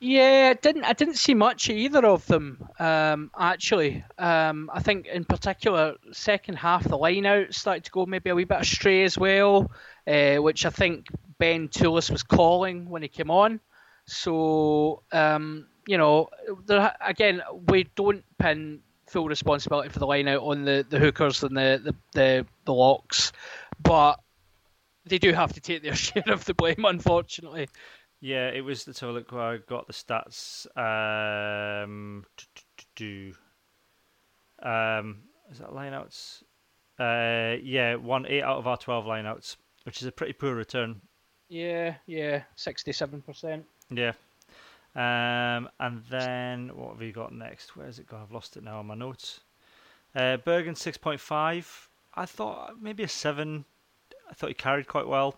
Yeah, 0.00 0.52
I 0.54 0.54
didn't 0.60 0.84
I 0.84 0.92
didn't 0.92 1.16
see 1.16 1.34
much 1.34 1.70
either 1.70 2.04
of 2.04 2.26
them 2.26 2.68
um, 2.78 3.30
actually. 3.38 4.04
Um, 4.18 4.70
I 4.72 4.80
think 4.82 5.06
in 5.06 5.24
particular, 5.24 5.94
second 6.12 6.56
half 6.56 6.84
the 6.84 6.98
line 6.98 7.24
out 7.24 7.54
started 7.54 7.84
to 7.84 7.90
go 7.90 8.04
maybe 8.04 8.28
a 8.30 8.34
wee 8.34 8.44
bit 8.44 8.60
astray 8.60 9.04
as 9.04 9.16
well, 9.16 9.70
uh, 10.06 10.36
which 10.36 10.66
I 10.66 10.70
think 10.70 11.06
Ben 11.38 11.68
Toolis 11.68 12.10
was 12.10 12.22
calling 12.22 12.90
when 12.90 13.02
he 13.02 13.08
came 13.08 13.30
on. 13.30 13.60
So 14.04 15.02
um, 15.12 15.68
you 15.86 15.96
know, 15.96 16.28
there, 16.66 16.94
again, 17.00 17.42
we 17.68 17.84
don't 17.94 18.24
pin 18.38 18.80
full 19.14 19.28
responsibility 19.28 19.88
for 19.88 20.00
the 20.00 20.06
line 20.06 20.26
out 20.26 20.42
on 20.42 20.64
the, 20.64 20.84
the 20.90 20.98
hookers 20.98 21.44
and 21.44 21.56
the, 21.56 21.80
the, 21.84 21.94
the, 22.14 22.46
the 22.64 22.74
locks, 22.74 23.30
but 23.80 24.18
they 25.06 25.18
do 25.18 25.32
have 25.32 25.52
to 25.52 25.60
take 25.60 25.84
their 25.84 25.94
share 25.94 26.24
of 26.26 26.44
the 26.46 26.52
blame, 26.52 26.84
unfortunately. 26.84 27.68
Yeah, 28.20 28.48
it 28.48 28.62
was. 28.62 28.86
Let's 28.88 28.98
have 29.00 29.10
a 29.10 29.12
look 29.12 29.30
where 29.30 29.42
I 29.42 29.56
got 29.58 29.86
the 29.86 29.92
stats. 29.92 30.66
Um, 30.76 32.24
um, 34.62 35.22
is 35.52 35.58
that 35.58 35.70
lineouts? 35.70 36.42
Uh, 36.98 37.60
yeah, 37.62 37.94
one 37.94 38.26
eight 38.26 38.42
out 38.42 38.58
of 38.58 38.66
our 38.66 38.78
twelve 38.78 39.04
lineouts, 39.04 39.56
which 39.84 40.00
is 40.00 40.08
a 40.08 40.12
pretty 40.12 40.32
poor 40.32 40.54
return. 40.54 41.02
Yeah, 41.48 41.96
yeah, 42.06 42.44
sixty-seven 42.56 43.22
percent. 43.22 43.66
Yeah. 43.90 44.12
Um, 44.96 45.68
and 45.80 46.02
then 46.08 46.70
what 46.74 46.90
have 46.90 47.00
we 47.00 47.10
got 47.10 47.32
next? 47.32 47.76
Where's 47.76 47.98
it 47.98 48.08
gone? 48.08 48.22
I've 48.22 48.32
lost 48.32 48.56
it 48.56 48.62
now 48.62 48.78
on 48.78 48.86
my 48.86 48.94
notes. 48.94 49.40
Uh, 50.14 50.36
Berghan 50.36 50.76
six 50.76 50.96
point 50.96 51.20
five. 51.20 51.88
I 52.14 52.26
thought 52.26 52.80
maybe 52.80 53.02
a 53.02 53.08
seven 53.08 53.64
I 54.30 54.34
thought 54.34 54.48
he 54.48 54.54
carried 54.54 54.88
quite 54.88 55.06
well. 55.06 55.36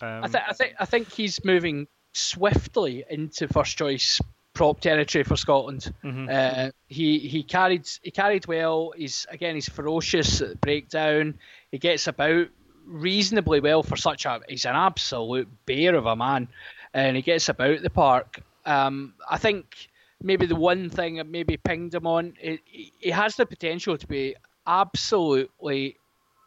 Um, 0.00 0.24
I, 0.24 0.28
th- 0.28 0.44
I 0.48 0.52
think 0.52 0.74
I 0.80 0.84
think 0.84 1.12
he's 1.12 1.44
moving 1.44 1.86
swiftly 2.12 3.04
into 3.08 3.48
first 3.48 3.76
choice 3.76 4.20
prop 4.54 4.80
territory 4.80 5.24
for 5.24 5.36
Scotland. 5.36 5.92
Mm-hmm. 6.02 6.28
Uh, 6.30 6.70
he 6.88 7.18
he 7.18 7.42
carried 7.42 7.88
he 8.02 8.10
carried 8.10 8.46
well. 8.46 8.92
He's 8.96 9.26
again 9.30 9.54
he's 9.54 9.68
ferocious 9.68 10.40
at 10.40 10.48
the 10.50 10.56
breakdown. 10.56 11.38
He 11.70 11.78
gets 11.78 12.06
about 12.06 12.48
reasonably 12.86 13.60
well 13.60 13.82
for 13.82 13.96
such 13.96 14.26
a 14.26 14.40
he's 14.48 14.64
an 14.64 14.74
absolute 14.74 15.48
bear 15.66 15.94
of 15.94 16.06
a 16.06 16.16
man, 16.16 16.48
and 16.94 17.16
he 17.16 17.22
gets 17.22 17.48
about 17.48 17.82
the 17.82 17.90
park. 17.90 18.40
Um, 18.64 19.14
I 19.28 19.38
think 19.38 19.88
maybe 20.22 20.46
the 20.46 20.56
one 20.56 20.88
thing 20.90 21.16
that 21.16 21.26
maybe 21.26 21.56
pinged 21.56 21.94
him 21.94 22.06
on, 22.06 22.34
he 22.40 23.10
has 23.10 23.36
the 23.36 23.46
potential 23.46 23.98
to 23.98 24.06
be 24.06 24.36
absolutely 24.66 25.96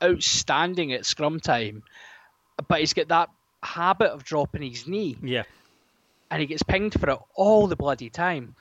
outstanding 0.03 0.93
at 0.93 1.05
scrum 1.05 1.39
time, 1.39 1.84
but 2.68 2.80
he's 2.80 2.93
got 2.93 3.07
that 3.09 3.30
habit 3.63 4.11
of 4.11 4.24
dropping 4.24 4.61
his 4.61 4.88
knee. 4.88 5.18
Yeah. 5.22 5.43
And 6.32 6.41
he 6.41 6.47
gets 6.47 6.63
pinged 6.63 6.99
for 6.99 7.09
it 7.09 7.20
all 7.36 7.68
the 7.68 7.76
bloody 7.76 8.09
time. 8.09 8.55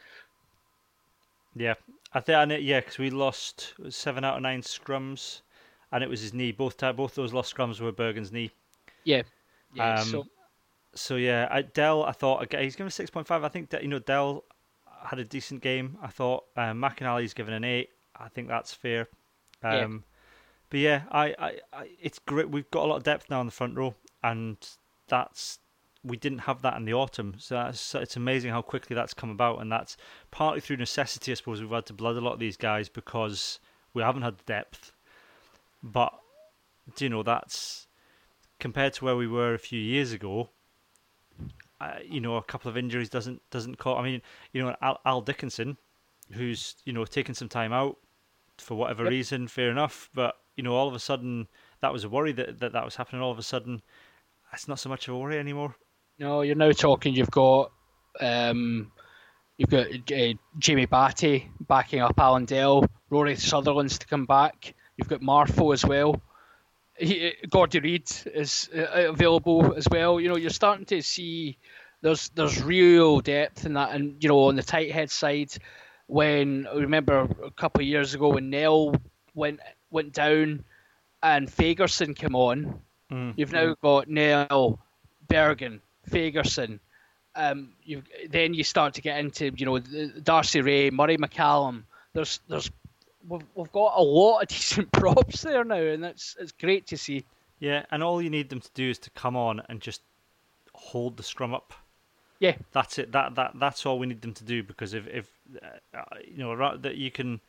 Yeah, 1.57 1.75
I 2.13 2.21
think 2.21 2.61
yeah, 2.63 2.81
because 2.81 2.99
we 2.99 3.11
lost 3.11 3.75
seven 3.89 4.25
out 4.25 4.37
of 4.37 4.43
nine 4.43 4.63
scrums, 4.63 5.41
and 5.93 6.03
it 6.03 6.11
was 6.11 6.21
his 6.21 6.35
knee. 6.35 6.53
Both 6.53 6.79
both 6.97 7.15
those 7.15 7.33
lost 7.33 7.55
scrums 7.55 7.81
were 7.81 7.93
Berghan's 7.93 8.33
knee. 8.33 8.51
Yeah. 9.05 9.23
Yeah. 9.73 9.95
Um, 9.95 10.07
so. 10.07 10.27
So 10.95 11.17
yeah, 11.17 11.49
I, 11.51 11.63
Dell. 11.63 12.05
I 12.05 12.13
thought 12.13 12.53
he's 12.53 12.77
given 12.77 12.91
six 12.91 13.11
point 13.11 13.27
five. 13.27 13.45
I 13.45 13.49
think 13.49 13.71
that 13.71 13.83
you 13.83 13.89
know 13.89 13.99
Dell 13.99 14.45
had 15.05 15.19
a 15.19 15.25
decent 15.25 15.63
game. 15.63 15.99
I 16.03 16.09
thought 16.09 16.45
um, 16.57 16.81
McInally's 16.81 17.35
given 17.35 17.55
an 17.55 17.65
eight. 17.65 17.91
I 18.17 18.29
think 18.29 18.49
that's 18.49 18.73
fair. 18.73 19.09
Um, 19.63 20.05
but 20.71 20.81
yeah, 20.81 21.03
I, 21.11 21.35
I, 21.39 21.59
I, 21.73 21.89
it's 22.01 22.19
great. 22.19 22.51
We've 22.51 22.71
got 22.71 22.85
a 22.85 22.87
lot 22.87 22.97
of 22.97 23.03
depth 23.03 23.31
now 23.31 23.41
in 23.41 23.47
the 23.47 23.53
front 23.53 23.77
row, 23.77 23.95
and 24.23 24.57
that's 25.09 25.59
we 26.03 26.17
didn't 26.17 26.41
have 26.41 26.63
that 26.63 26.77
in 26.77 26.85
the 26.85 26.95
autumn. 26.95 27.35
So 27.39 27.55
that's, 27.55 27.95
it's 27.95 28.17
amazing 28.17 28.51
how 28.51 28.63
quickly 28.63 28.95
that's 28.95 29.15
come 29.15 29.31
about, 29.31 29.61
and 29.61 29.73
that's 29.73 29.97
partly 30.31 30.61
through 30.61 30.77
necessity. 30.77 31.33
I 31.33 31.35
suppose 31.35 31.61
we've 31.61 31.71
had 31.71 31.87
to 31.87 31.93
blood 31.95 32.17
a 32.17 32.21
lot 32.21 32.35
of 32.35 32.39
these 32.39 32.57
guys 32.57 32.89
because 32.89 33.59
we 33.95 34.03
haven't 34.03 34.23
had 34.23 34.39
the 34.39 34.45
depth. 34.45 34.93
but 35.83 36.13
do 36.97 37.07
you 37.07 37.09
know 37.09 37.23
that's 37.23 37.87
compared 38.59 38.93
to 38.95 39.05
where 39.05 39.17
we 39.17 39.27
were 39.27 39.55
a 39.55 39.59
few 39.59 39.81
years 39.81 40.13
ago. 40.13 40.51
Uh, 41.81 41.97
you 42.09 42.21
know, 42.21 42.37
a 42.37 42.43
couple 42.43 42.71
of 42.71 42.77
injuries 42.77 43.09
doesn't 43.11 43.43
doesn't 43.51 43.77
call. 43.79 43.97
I 43.99 44.03
mean, 44.03 44.23
you 44.53 44.63
know, 44.63 44.75
Al, 44.81 45.01
Al 45.05 45.21
Dickinson, 45.21 45.77
who's 46.33 46.77
you 46.85 46.93
know 46.93 47.05
taken 47.05 47.35
some 47.35 47.49
time 47.49 47.73
out 47.73 47.97
for 48.59 48.75
whatever 48.77 49.03
Yep. 49.05 49.11
reason, 49.11 49.49
fair 49.49 49.71
enough. 49.71 50.09
But 50.15 50.37
you 50.57 50.63
know, 50.63 50.75
all 50.75 50.89
of 50.89 50.95
a 50.95 50.99
sudden, 51.01 51.49
that 51.81 51.93
was 51.93 52.05
a 52.05 52.09
worry 52.09 52.33
that 52.33 52.61
that, 52.61 52.73
that 52.73 52.85
was 52.85 52.97
happening. 52.97 53.23
All 53.23 53.33
of 53.33 53.39
a 53.39 53.43
sudden, 53.43 53.83
it's 54.53 54.69
not 54.69 54.79
so 54.79 54.89
much 54.89 55.09
of 55.09 55.15
a 55.15 55.19
worry 55.19 55.39
anymore. 55.39 55.75
No, 56.19 56.43
you're 56.43 56.55
now 56.55 56.71
talking. 56.71 57.13
You've 57.15 57.31
got 57.31 57.73
um, 58.21 58.93
you've 59.59 59.71
got 59.71 59.87
uh, 59.89 60.35
Jamie 60.59 60.87
Bhatti 60.87 61.49
backing 61.69 62.01
up 62.01 62.19
Alan 62.19 62.45
Dell, 62.45 62.87
Rory 63.11 63.35
Sutherland's 63.37 63.99
to 63.99 64.07
come 64.07 64.25
back. 64.27 64.75
You've 64.97 65.09
got 65.09 65.21
Marfo 65.21 65.75
as 65.75 65.85
well. 65.85 66.23
He, 66.97 67.33
Gordy 67.51 67.81
Reid 67.81 68.11
is 68.27 68.71
uh, 68.75 69.11
available 69.11 69.75
as 69.75 69.87
well. 69.91 70.21
You 70.21 70.29
know, 70.29 70.37
you're 70.37 70.51
starting 70.51 70.87
to 70.87 71.03
see 71.03 71.59
there's 72.03 72.29
there's 72.31 72.63
real 72.63 73.21
depth 73.21 73.67
in 73.67 73.75
that, 73.75 73.95
and 73.95 74.23
you 74.23 74.29
know, 74.29 74.45
on 74.45 74.57
the 74.57 74.63
tight 74.63 74.93
head 74.93 75.11
side, 75.11 75.53
when 76.07 76.67
I 76.67 76.77
remember 76.77 77.21
a 77.21 77.51
couple 77.51 77.81
of 77.81 77.87
years 77.87 78.15
ago 78.15 78.29
when 78.29 78.51
Nel 78.51 78.95
went 79.35 79.61
went 79.91 80.13
down 80.13 80.65
and 81.23 81.49
Fagerson 81.49 82.15
came 82.15 82.37
on, 82.37 82.81
Mm. 83.15 83.35
You've 83.37 83.53
now 83.53 83.77
got 83.81 84.09
Nel, 84.09 84.79
Berghan, 85.29 85.81
Fagerson. 86.11 86.81
Um, 87.37 87.73
you 87.83 88.03
then 88.31 88.55
you 88.55 88.63
start 88.65 88.95
to 88.95 89.03
get 89.03 89.19
into 89.19 89.53
you 89.57 89.67
know 89.67 89.79
D'Arcy 89.79 90.61
Rae, 90.61 90.91
Murray 90.91 91.17
McCallum. 91.17 91.83
There's 92.13 92.41
there's 92.49 92.71
we've, 93.29 93.45
we've 93.55 93.73
got 93.73 93.95
a 93.97 94.03
lot 94.03 94.41
of 94.41 94.49
decent 94.49 94.91
props 94.93 95.43
there 95.43 95.65
now, 95.65 95.77
and 95.77 96.03
that's 96.03 96.37
it's 96.39 96.53
great 96.53 96.87
to 96.89 96.97
see. 96.97 97.25
Yeah, 97.59 97.85
and 97.91 98.03
all 98.03 98.21
you 98.21 98.31
need 98.31 98.51
them 98.51 98.61
to 98.61 98.71
do 98.75 98.91
is 98.91 98.99
to 99.01 99.11
come 99.11 99.37
on 99.37 99.63
and 99.69 99.81
just 99.81 100.03
hold 100.75 101.17
the 101.17 101.23
scrum 101.23 101.55
up. 101.55 101.73
Yeah, 102.41 102.57
That's 102.73 102.99
it. 102.99 103.13
That 103.13 103.37
that 103.37 103.53
that's 103.55 103.87
all 103.87 103.99
we 103.99 104.07
need 104.07 104.21
them 104.21 104.35
to 104.35 104.45
do 104.45 104.63
because 104.63 104.93
if 104.93 105.07
if 105.07 105.31
uh, 105.63 105.97
uh, 105.97 106.05
you 106.27 106.39
know 106.39 106.77
that 106.77 106.97
you 106.97 107.11
can, 107.11 107.41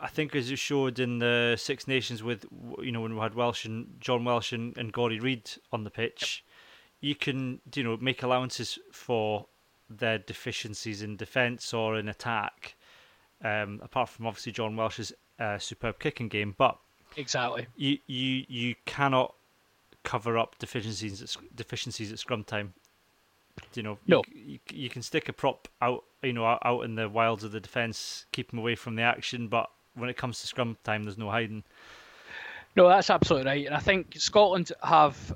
I 0.00 0.08
think 0.08 0.34
as 0.34 0.50
you 0.50 0.56
showed 0.56 0.98
in 0.98 1.18
the 1.18 1.56
Six 1.58 1.86
Nations 1.86 2.22
with 2.22 2.44
you 2.80 2.92
know 2.92 3.00
when 3.00 3.14
we 3.14 3.20
had 3.20 3.34
Welsh 3.34 3.64
and 3.64 3.96
John 4.00 4.24
Welsh 4.24 4.52
and, 4.52 4.76
and 4.76 4.92
Gordy 4.92 5.20
Reid 5.20 5.50
on 5.72 5.84
the 5.84 5.90
pitch, 5.90 6.44
you 7.00 7.14
can 7.14 7.60
you 7.74 7.84
know 7.84 7.96
make 7.96 8.22
allowances 8.22 8.78
for 8.90 9.46
their 9.88 10.18
deficiencies 10.18 11.00
in 11.00 11.16
defence 11.16 11.72
or 11.72 11.96
in 11.96 12.08
attack. 12.08 12.74
Um, 13.44 13.80
apart 13.82 14.08
from 14.08 14.26
obviously 14.26 14.52
John 14.52 14.76
Welsh's 14.76 15.12
uh, 15.40 15.58
superb 15.58 15.98
kicking 15.98 16.28
game, 16.28 16.54
but 16.56 16.78
exactly. 17.16 17.66
you 17.76 17.98
you 18.06 18.44
you 18.48 18.74
cannot 18.84 19.34
cover 20.04 20.38
up 20.38 20.58
deficiencies 20.58 21.22
at, 21.22 21.56
deficiencies 21.56 22.12
at 22.12 22.18
scrum 22.18 22.44
time. 22.44 22.74
You 23.74 23.82
know, 23.82 23.98
No. 24.06 24.22
you, 24.32 24.42
you, 24.44 24.58
you 24.72 24.88
can 24.88 25.02
stick 25.02 25.28
a 25.28 25.32
prop 25.32 25.68
out, 25.80 26.04
you 26.22 26.32
know, 26.32 26.58
out, 26.62 26.84
in 26.84 26.94
the 26.94 27.08
wilds 27.08 27.44
of 27.44 27.52
the 27.52 27.60
defence, 27.60 28.24
keep 28.32 28.50
them 28.50 28.58
away 28.58 28.74
from 28.74 28.96
the 28.96 29.02
action, 29.02 29.48
but 29.48 29.70
when 29.94 30.08
it 30.08 30.16
comes 30.16 30.40
to 30.40 30.46
scrum 30.46 30.76
time, 30.84 31.04
there's 31.04 31.18
no 31.18 31.30
hiding. 31.30 31.62
No, 32.76 32.88
that's 32.88 33.10
absolutely 33.10 33.50
right, 33.50 33.66
and 33.66 33.74
I 33.74 33.80
think 33.80 34.14
Scotland 34.16 34.72
have 34.82 35.34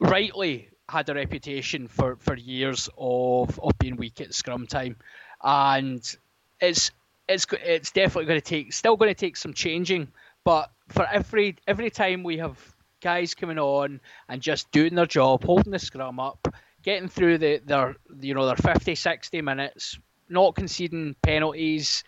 rightly 0.00 0.68
had 0.88 1.08
a 1.08 1.14
reputation 1.14 1.86
for, 1.86 2.16
for 2.16 2.36
years 2.36 2.88
of, 2.98 3.58
of 3.60 3.78
being 3.78 3.96
weak 3.96 4.20
at 4.20 4.34
scrum 4.34 4.66
time, 4.66 4.96
and 5.42 6.16
it's 6.60 6.90
it's 7.28 7.46
it's 7.64 7.90
definitely 7.90 8.26
going 8.26 8.40
to 8.40 8.46
take 8.46 8.72
still 8.72 8.96
going 8.96 9.10
to 9.10 9.14
take 9.14 9.36
some 9.36 9.54
changing, 9.54 10.08
but 10.44 10.70
for 10.88 11.06
every 11.10 11.56
every 11.66 11.90
time 11.90 12.22
we 12.22 12.38
have 12.38 12.58
guys 13.00 13.34
coming 13.34 13.58
on 13.58 14.00
and 14.28 14.42
just 14.42 14.70
doing 14.72 14.94
their 14.94 15.06
job, 15.06 15.44
holding 15.44 15.72
the 15.72 15.78
scrum 15.78 16.18
up, 16.18 16.48
getting 16.82 17.08
through 17.08 17.38
the, 17.38 17.60
their 17.64 17.96
you 18.20 18.34
know 18.34 18.46
their 18.46 18.56
50, 18.56 18.94
60 18.94 19.42
minutes, 19.42 19.98
not 20.28 20.54
conceding 20.54 21.14
penalties, 21.22 22.04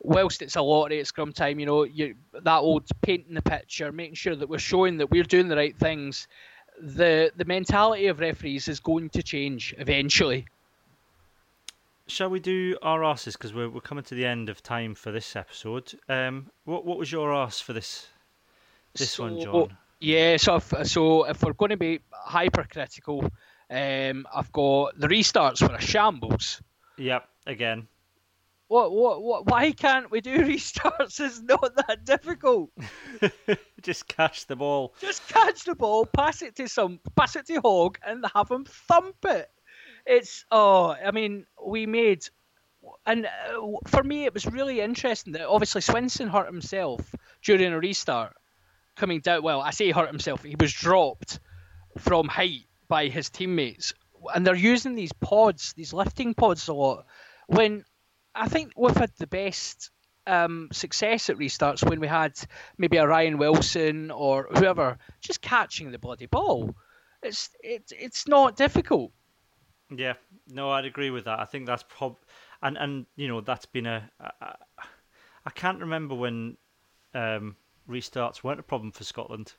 whilst 0.00 0.42
it's 0.42 0.56
a 0.56 0.62
lottery 0.62 1.00
at 1.00 1.06
scrum 1.06 1.32
time, 1.32 1.58
you 1.58 1.66
know, 1.66 1.84
you 1.84 2.14
that 2.32 2.58
old 2.58 2.84
painting 3.02 3.34
the 3.34 3.42
picture, 3.42 3.92
making 3.92 4.14
sure 4.14 4.36
that 4.36 4.48
we're 4.48 4.58
showing 4.58 4.98
that 4.98 5.10
we're 5.10 5.24
doing 5.24 5.48
the 5.48 5.56
right 5.56 5.76
things. 5.76 6.28
The 6.80 7.32
the 7.36 7.44
mentality 7.44 8.08
of 8.08 8.20
referees 8.20 8.68
is 8.68 8.80
going 8.80 9.10
to 9.10 9.22
change 9.22 9.74
eventually. 9.78 10.46
Shall 12.08 12.30
we 12.30 12.40
do 12.40 12.76
our 12.82 13.04
asses 13.04 13.36
because 13.36 13.52
we're 13.52 13.68
we're 13.68 13.80
coming 13.80 14.04
to 14.04 14.14
the 14.14 14.24
end 14.24 14.48
of 14.48 14.62
time 14.62 14.94
for 14.94 15.10
this 15.10 15.34
episode? 15.34 15.92
Um, 16.08 16.50
what 16.64 16.84
what 16.84 16.98
was 16.98 17.10
your 17.10 17.34
ass 17.34 17.60
for 17.60 17.72
this 17.72 18.06
this 18.94 19.18
one, 19.18 19.40
John? 19.40 19.76
Yeah, 20.00 20.36
so 20.36 20.56
if, 20.56 20.72
so 20.84 21.24
if 21.24 21.42
we're 21.42 21.54
going 21.54 21.70
to 21.70 21.76
be 21.76 22.00
hypercritical, 22.12 23.30
um, 23.70 24.26
I've 24.32 24.52
got 24.52 24.98
the 24.98 25.08
restarts 25.08 25.66
were 25.66 25.74
a 25.74 25.80
shambles. 25.80 26.60
Yep, 26.98 27.28
again. 27.46 27.88
What, 28.68 28.92
what, 28.92 29.22
what? 29.22 29.46
Why 29.46 29.72
can't 29.72 30.10
we 30.10 30.20
do 30.20 30.38
restarts? 30.38 31.20
It's 31.20 31.40
not 31.40 31.74
that 31.76 32.04
difficult. 32.04 32.70
Just 33.82 34.08
catch 34.08 34.46
the 34.46 34.56
ball. 34.56 34.94
Just 35.00 35.26
catch 35.28 35.64
the 35.64 35.74
ball, 35.74 36.04
pass 36.04 36.42
it 36.42 36.56
to 36.56 36.68
some, 36.68 37.00
pass 37.16 37.36
it 37.36 37.46
to 37.46 37.60
Hogg, 37.60 37.98
and 38.06 38.24
have 38.34 38.50
him 38.50 38.64
thump 38.64 39.16
it. 39.24 39.50
It's 40.06 40.44
oh, 40.50 40.94
I 41.04 41.10
mean, 41.10 41.46
we 41.64 41.86
made, 41.86 42.28
and 43.04 43.26
uh, 43.26 43.60
for 43.88 44.02
me, 44.02 44.24
it 44.24 44.34
was 44.34 44.46
really 44.46 44.80
interesting 44.80 45.32
that 45.32 45.48
obviously 45.48 45.80
Swinson 45.80 46.30
hurt 46.30 46.46
himself 46.46 47.14
during 47.42 47.72
a 47.72 47.78
restart, 47.78 48.34
coming 48.94 49.20
down. 49.20 49.42
Well, 49.42 49.60
I 49.60 49.70
say 49.70 49.86
he 49.86 49.90
hurt 49.90 50.08
himself. 50.08 50.44
He 50.44 50.56
was 50.58 50.72
dropped 50.72 51.40
from 51.98 52.28
height 52.28 52.66
by 52.88 53.08
his 53.08 53.30
teammates, 53.30 53.94
and 54.32 54.46
they're 54.46 54.54
using 54.54 54.94
these 54.94 55.12
pods, 55.12 55.72
these 55.72 55.92
lifting 55.92 56.34
pods 56.34 56.68
a 56.68 56.74
lot. 56.74 57.06
When 57.48 57.84
I 58.34 58.48
think 58.48 58.72
we've 58.76 58.96
had 58.96 59.10
the 59.18 59.26
best 59.26 59.90
um, 60.26 60.68
success 60.72 61.30
at 61.30 61.36
restarts 61.36 61.88
when 61.88 62.00
we 62.00 62.08
had 62.08 62.38
maybe 62.78 62.96
a 62.96 63.06
Ryan 63.06 63.38
Wilson 63.38 64.10
or 64.10 64.48
whoever 64.50 64.98
just 65.20 65.40
catching 65.40 65.90
the 65.90 65.98
bloody 65.98 66.26
ball. 66.26 66.74
It's 67.22 67.50
it's 67.62 67.92
it's 67.92 68.28
not 68.28 68.56
difficult. 68.56 69.12
Yeah, 69.94 70.14
no, 70.48 70.70
I'd 70.70 70.84
agree 70.84 71.10
with 71.10 71.24
that. 71.24 71.38
I 71.38 71.44
think 71.44 71.66
that's 71.66 71.84
prob, 71.88 72.16
and 72.62 72.76
and 72.76 73.06
you 73.16 73.28
know 73.28 73.40
that's 73.40 73.66
been 73.66 73.86
a. 73.86 74.10
I, 74.40 75.50
can't 75.54 75.78
remember 75.80 76.14
when 76.14 76.56
um, 77.14 77.56
restarts 77.88 78.42
weren't 78.42 78.58
a 78.58 78.64
problem 78.64 78.90
for 78.90 79.04
Scotland. 79.04 79.52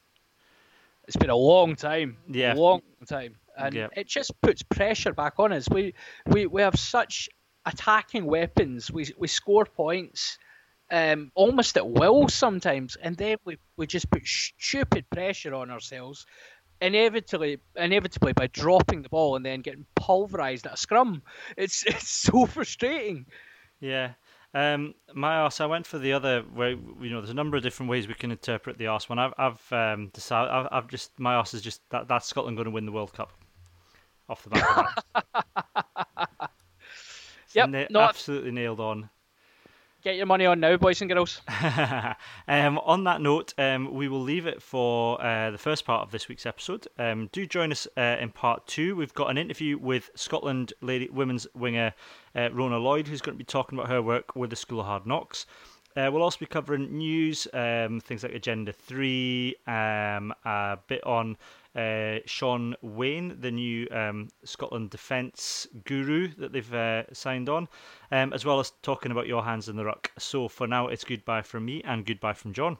It's 1.07 1.15
been 1.15 1.29
a 1.29 1.35
long 1.35 1.75
time. 1.75 2.17
Yeah. 2.27 2.55
long 2.55 2.81
time, 3.07 3.37
and 3.57 3.73
Yeah. 3.73 3.87
it 3.95 4.07
just 4.07 4.39
puts 4.41 4.63
pressure 4.63 5.13
back 5.13 5.35
on 5.39 5.53
us. 5.53 5.69
We 5.69 5.93
we 6.25 6.45
we 6.45 6.61
have 6.61 6.77
such 6.77 7.29
attacking 7.65 8.25
weapons. 8.25 8.91
We 8.91 9.13
we 9.17 9.27
score 9.27 9.65
points. 9.65 10.37
Um, 10.89 11.33
almost 11.35 11.75
at 11.75 11.85
will 11.85 12.29
sometimes, 12.29 12.95
and 12.95 13.17
then 13.17 13.35
we, 13.43 13.57
we 13.75 13.87
just 13.87 14.09
put 14.09 14.25
stupid 14.25 15.09
pressure 15.09 15.53
on 15.53 15.69
ourselves, 15.69 16.25
inevitably 16.81 17.59
inevitably 17.75 18.33
by 18.33 18.47
dropping 18.47 19.01
the 19.01 19.09
ball 19.09 19.35
and 19.35 19.45
then 19.45 19.61
getting 19.61 19.85
pulverized 19.95 20.65
at 20.65 20.73
a 20.73 20.77
scrum. 20.77 21.21
It's 21.55 21.83
it's 21.87 22.09
so 22.09 22.45
frustrating. 22.45 23.25
Yeah. 23.79 24.13
Um, 24.53 24.95
my 25.13 25.35
arse, 25.35 25.61
I 25.61 25.65
went 25.65 25.85
for 25.85 25.99
the 25.99 26.13
other 26.13 26.43
way. 26.55 26.71
You 26.71 27.09
know, 27.09 27.19
there's 27.19 27.29
a 27.29 27.35
number 27.35 27.57
of 27.57 27.63
different 27.63 27.89
ways 27.89 28.07
we 28.07 28.13
can 28.13 28.31
interpret 28.31 28.77
the 28.77 28.87
arse 28.87 29.09
one. 29.09 29.19
I've, 29.19 29.33
I've 29.37 29.73
um, 29.73 30.09
decided. 30.13 30.49
I've, 30.49 30.67
I've 30.71 30.87
just 30.87 31.19
my 31.19 31.35
arse 31.35 31.53
is 31.53 31.61
just 31.61 31.81
that 31.89 32.07
that's 32.07 32.27
Scotland 32.27 32.57
going 32.57 32.65
to 32.65 32.71
win 32.71 32.85
the 32.85 32.91
World 32.91 33.13
Cup. 33.13 33.31
Off 34.29 34.43
the 34.43 34.49
back 34.49 34.77
of 34.77 34.85
that. 35.13 36.49
Yep, 37.53 37.69
na- 37.69 37.99
absolutely 38.01 38.51
nailed 38.51 38.79
on. 38.79 39.09
Get 40.03 40.15
your 40.15 40.27
money 40.27 40.45
on 40.45 40.59
now, 40.59 40.77
boys 40.77 41.01
and 41.01 41.09
girls. 41.09 41.41
um, 42.47 42.77
on 42.77 43.03
that 43.05 43.19
note, 43.19 43.55
um, 43.57 43.93
we 43.95 44.07
will 44.07 44.21
leave 44.21 44.45
it 44.45 44.61
for 44.61 45.19
uh, 45.19 45.49
the 45.49 45.57
first 45.57 45.85
part 45.85 46.03
of 46.03 46.11
this 46.11 46.27
week's 46.27 46.45
episode. 46.45 46.87
Um, 46.99 47.29
do 47.31 47.47
join 47.47 47.71
us 47.71 47.87
uh, 47.97 48.17
in 48.19 48.29
part 48.29 48.67
two. 48.67 48.95
We've 48.95 49.13
got 49.15 49.31
an 49.31 49.39
interview 49.39 49.79
with 49.79 50.11
Scotland 50.13 50.71
lady 50.81 51.09
women's 51.11 51.47
winger 51.55 51.93
uh, 52.35 52.49
Rhona 52.49 52.81
Lloyd, 52.81 53.07
who's 53.07 53.21
going 53.21 53.35
to 53.35 53.39
be 53.39 53.43
talking 53.43 53.77
about 53.77 53.89
her 53.89 54.01
work 54.01 54.35
with 54.35 54.51
the 54.51 54.55
School 54.55 54.81
of 54.81 54.85
Hard 54.85 55.07
Knocks. 55.07 55.47
Uh, 55.95 56.11
we'll 56.13 56.21
also 56.21 56.37
be 56.37 56.45
covering 56.45 56.95
news, 56.95 57.47
um, 57.53 57.99
things 57.99 58.21
like 58.21 58.33
Agenda 58.33 58.71
3, 58.71 59.55
um, 59.65 60.31
a 60.45 60.77
bit 60.87 61.03
on 61.05 61.35
uh, 61.77 62.19
Sean 62.25 62.75
Wayne, 62.81 63.37
the 63.39 63.51
new 63.51 63.87
um, 63.91 64.29
Scotland 64.43 64.89
defence 64.89 65.67
guru 65.85 66.29
that 66.39 66.51
they've 66.51 66.73
uh, 66.73 67.03
signed 67.13 67.49
on, 67.49 67.67
um, 68.11 68.33
as 68.33 68.43
well 68.43 68.59
as 68.59 68.73
talking 68.81 69.11
about 69.11 69.27
your 69.27 69.43
hands 69.43 69.69
in 69.69 69.75
the 69.75 69.85
ruck. 69.85 70.11
So 70.17 70.47
for 70.47 70.67
now, 70.67 70.87
it's 70.87 71.03
goodbye 71.03 71.43
from 71.43 71.65
me 71.65 71.81
and 71.83 72.05
goodbye 72.05 72.33
from 72.33 72.53
John. 72.53 72.77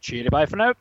Cheery 0.00 0.28
bye 0.28 0.46
for 0.46 0.56
now. 0.56 0.74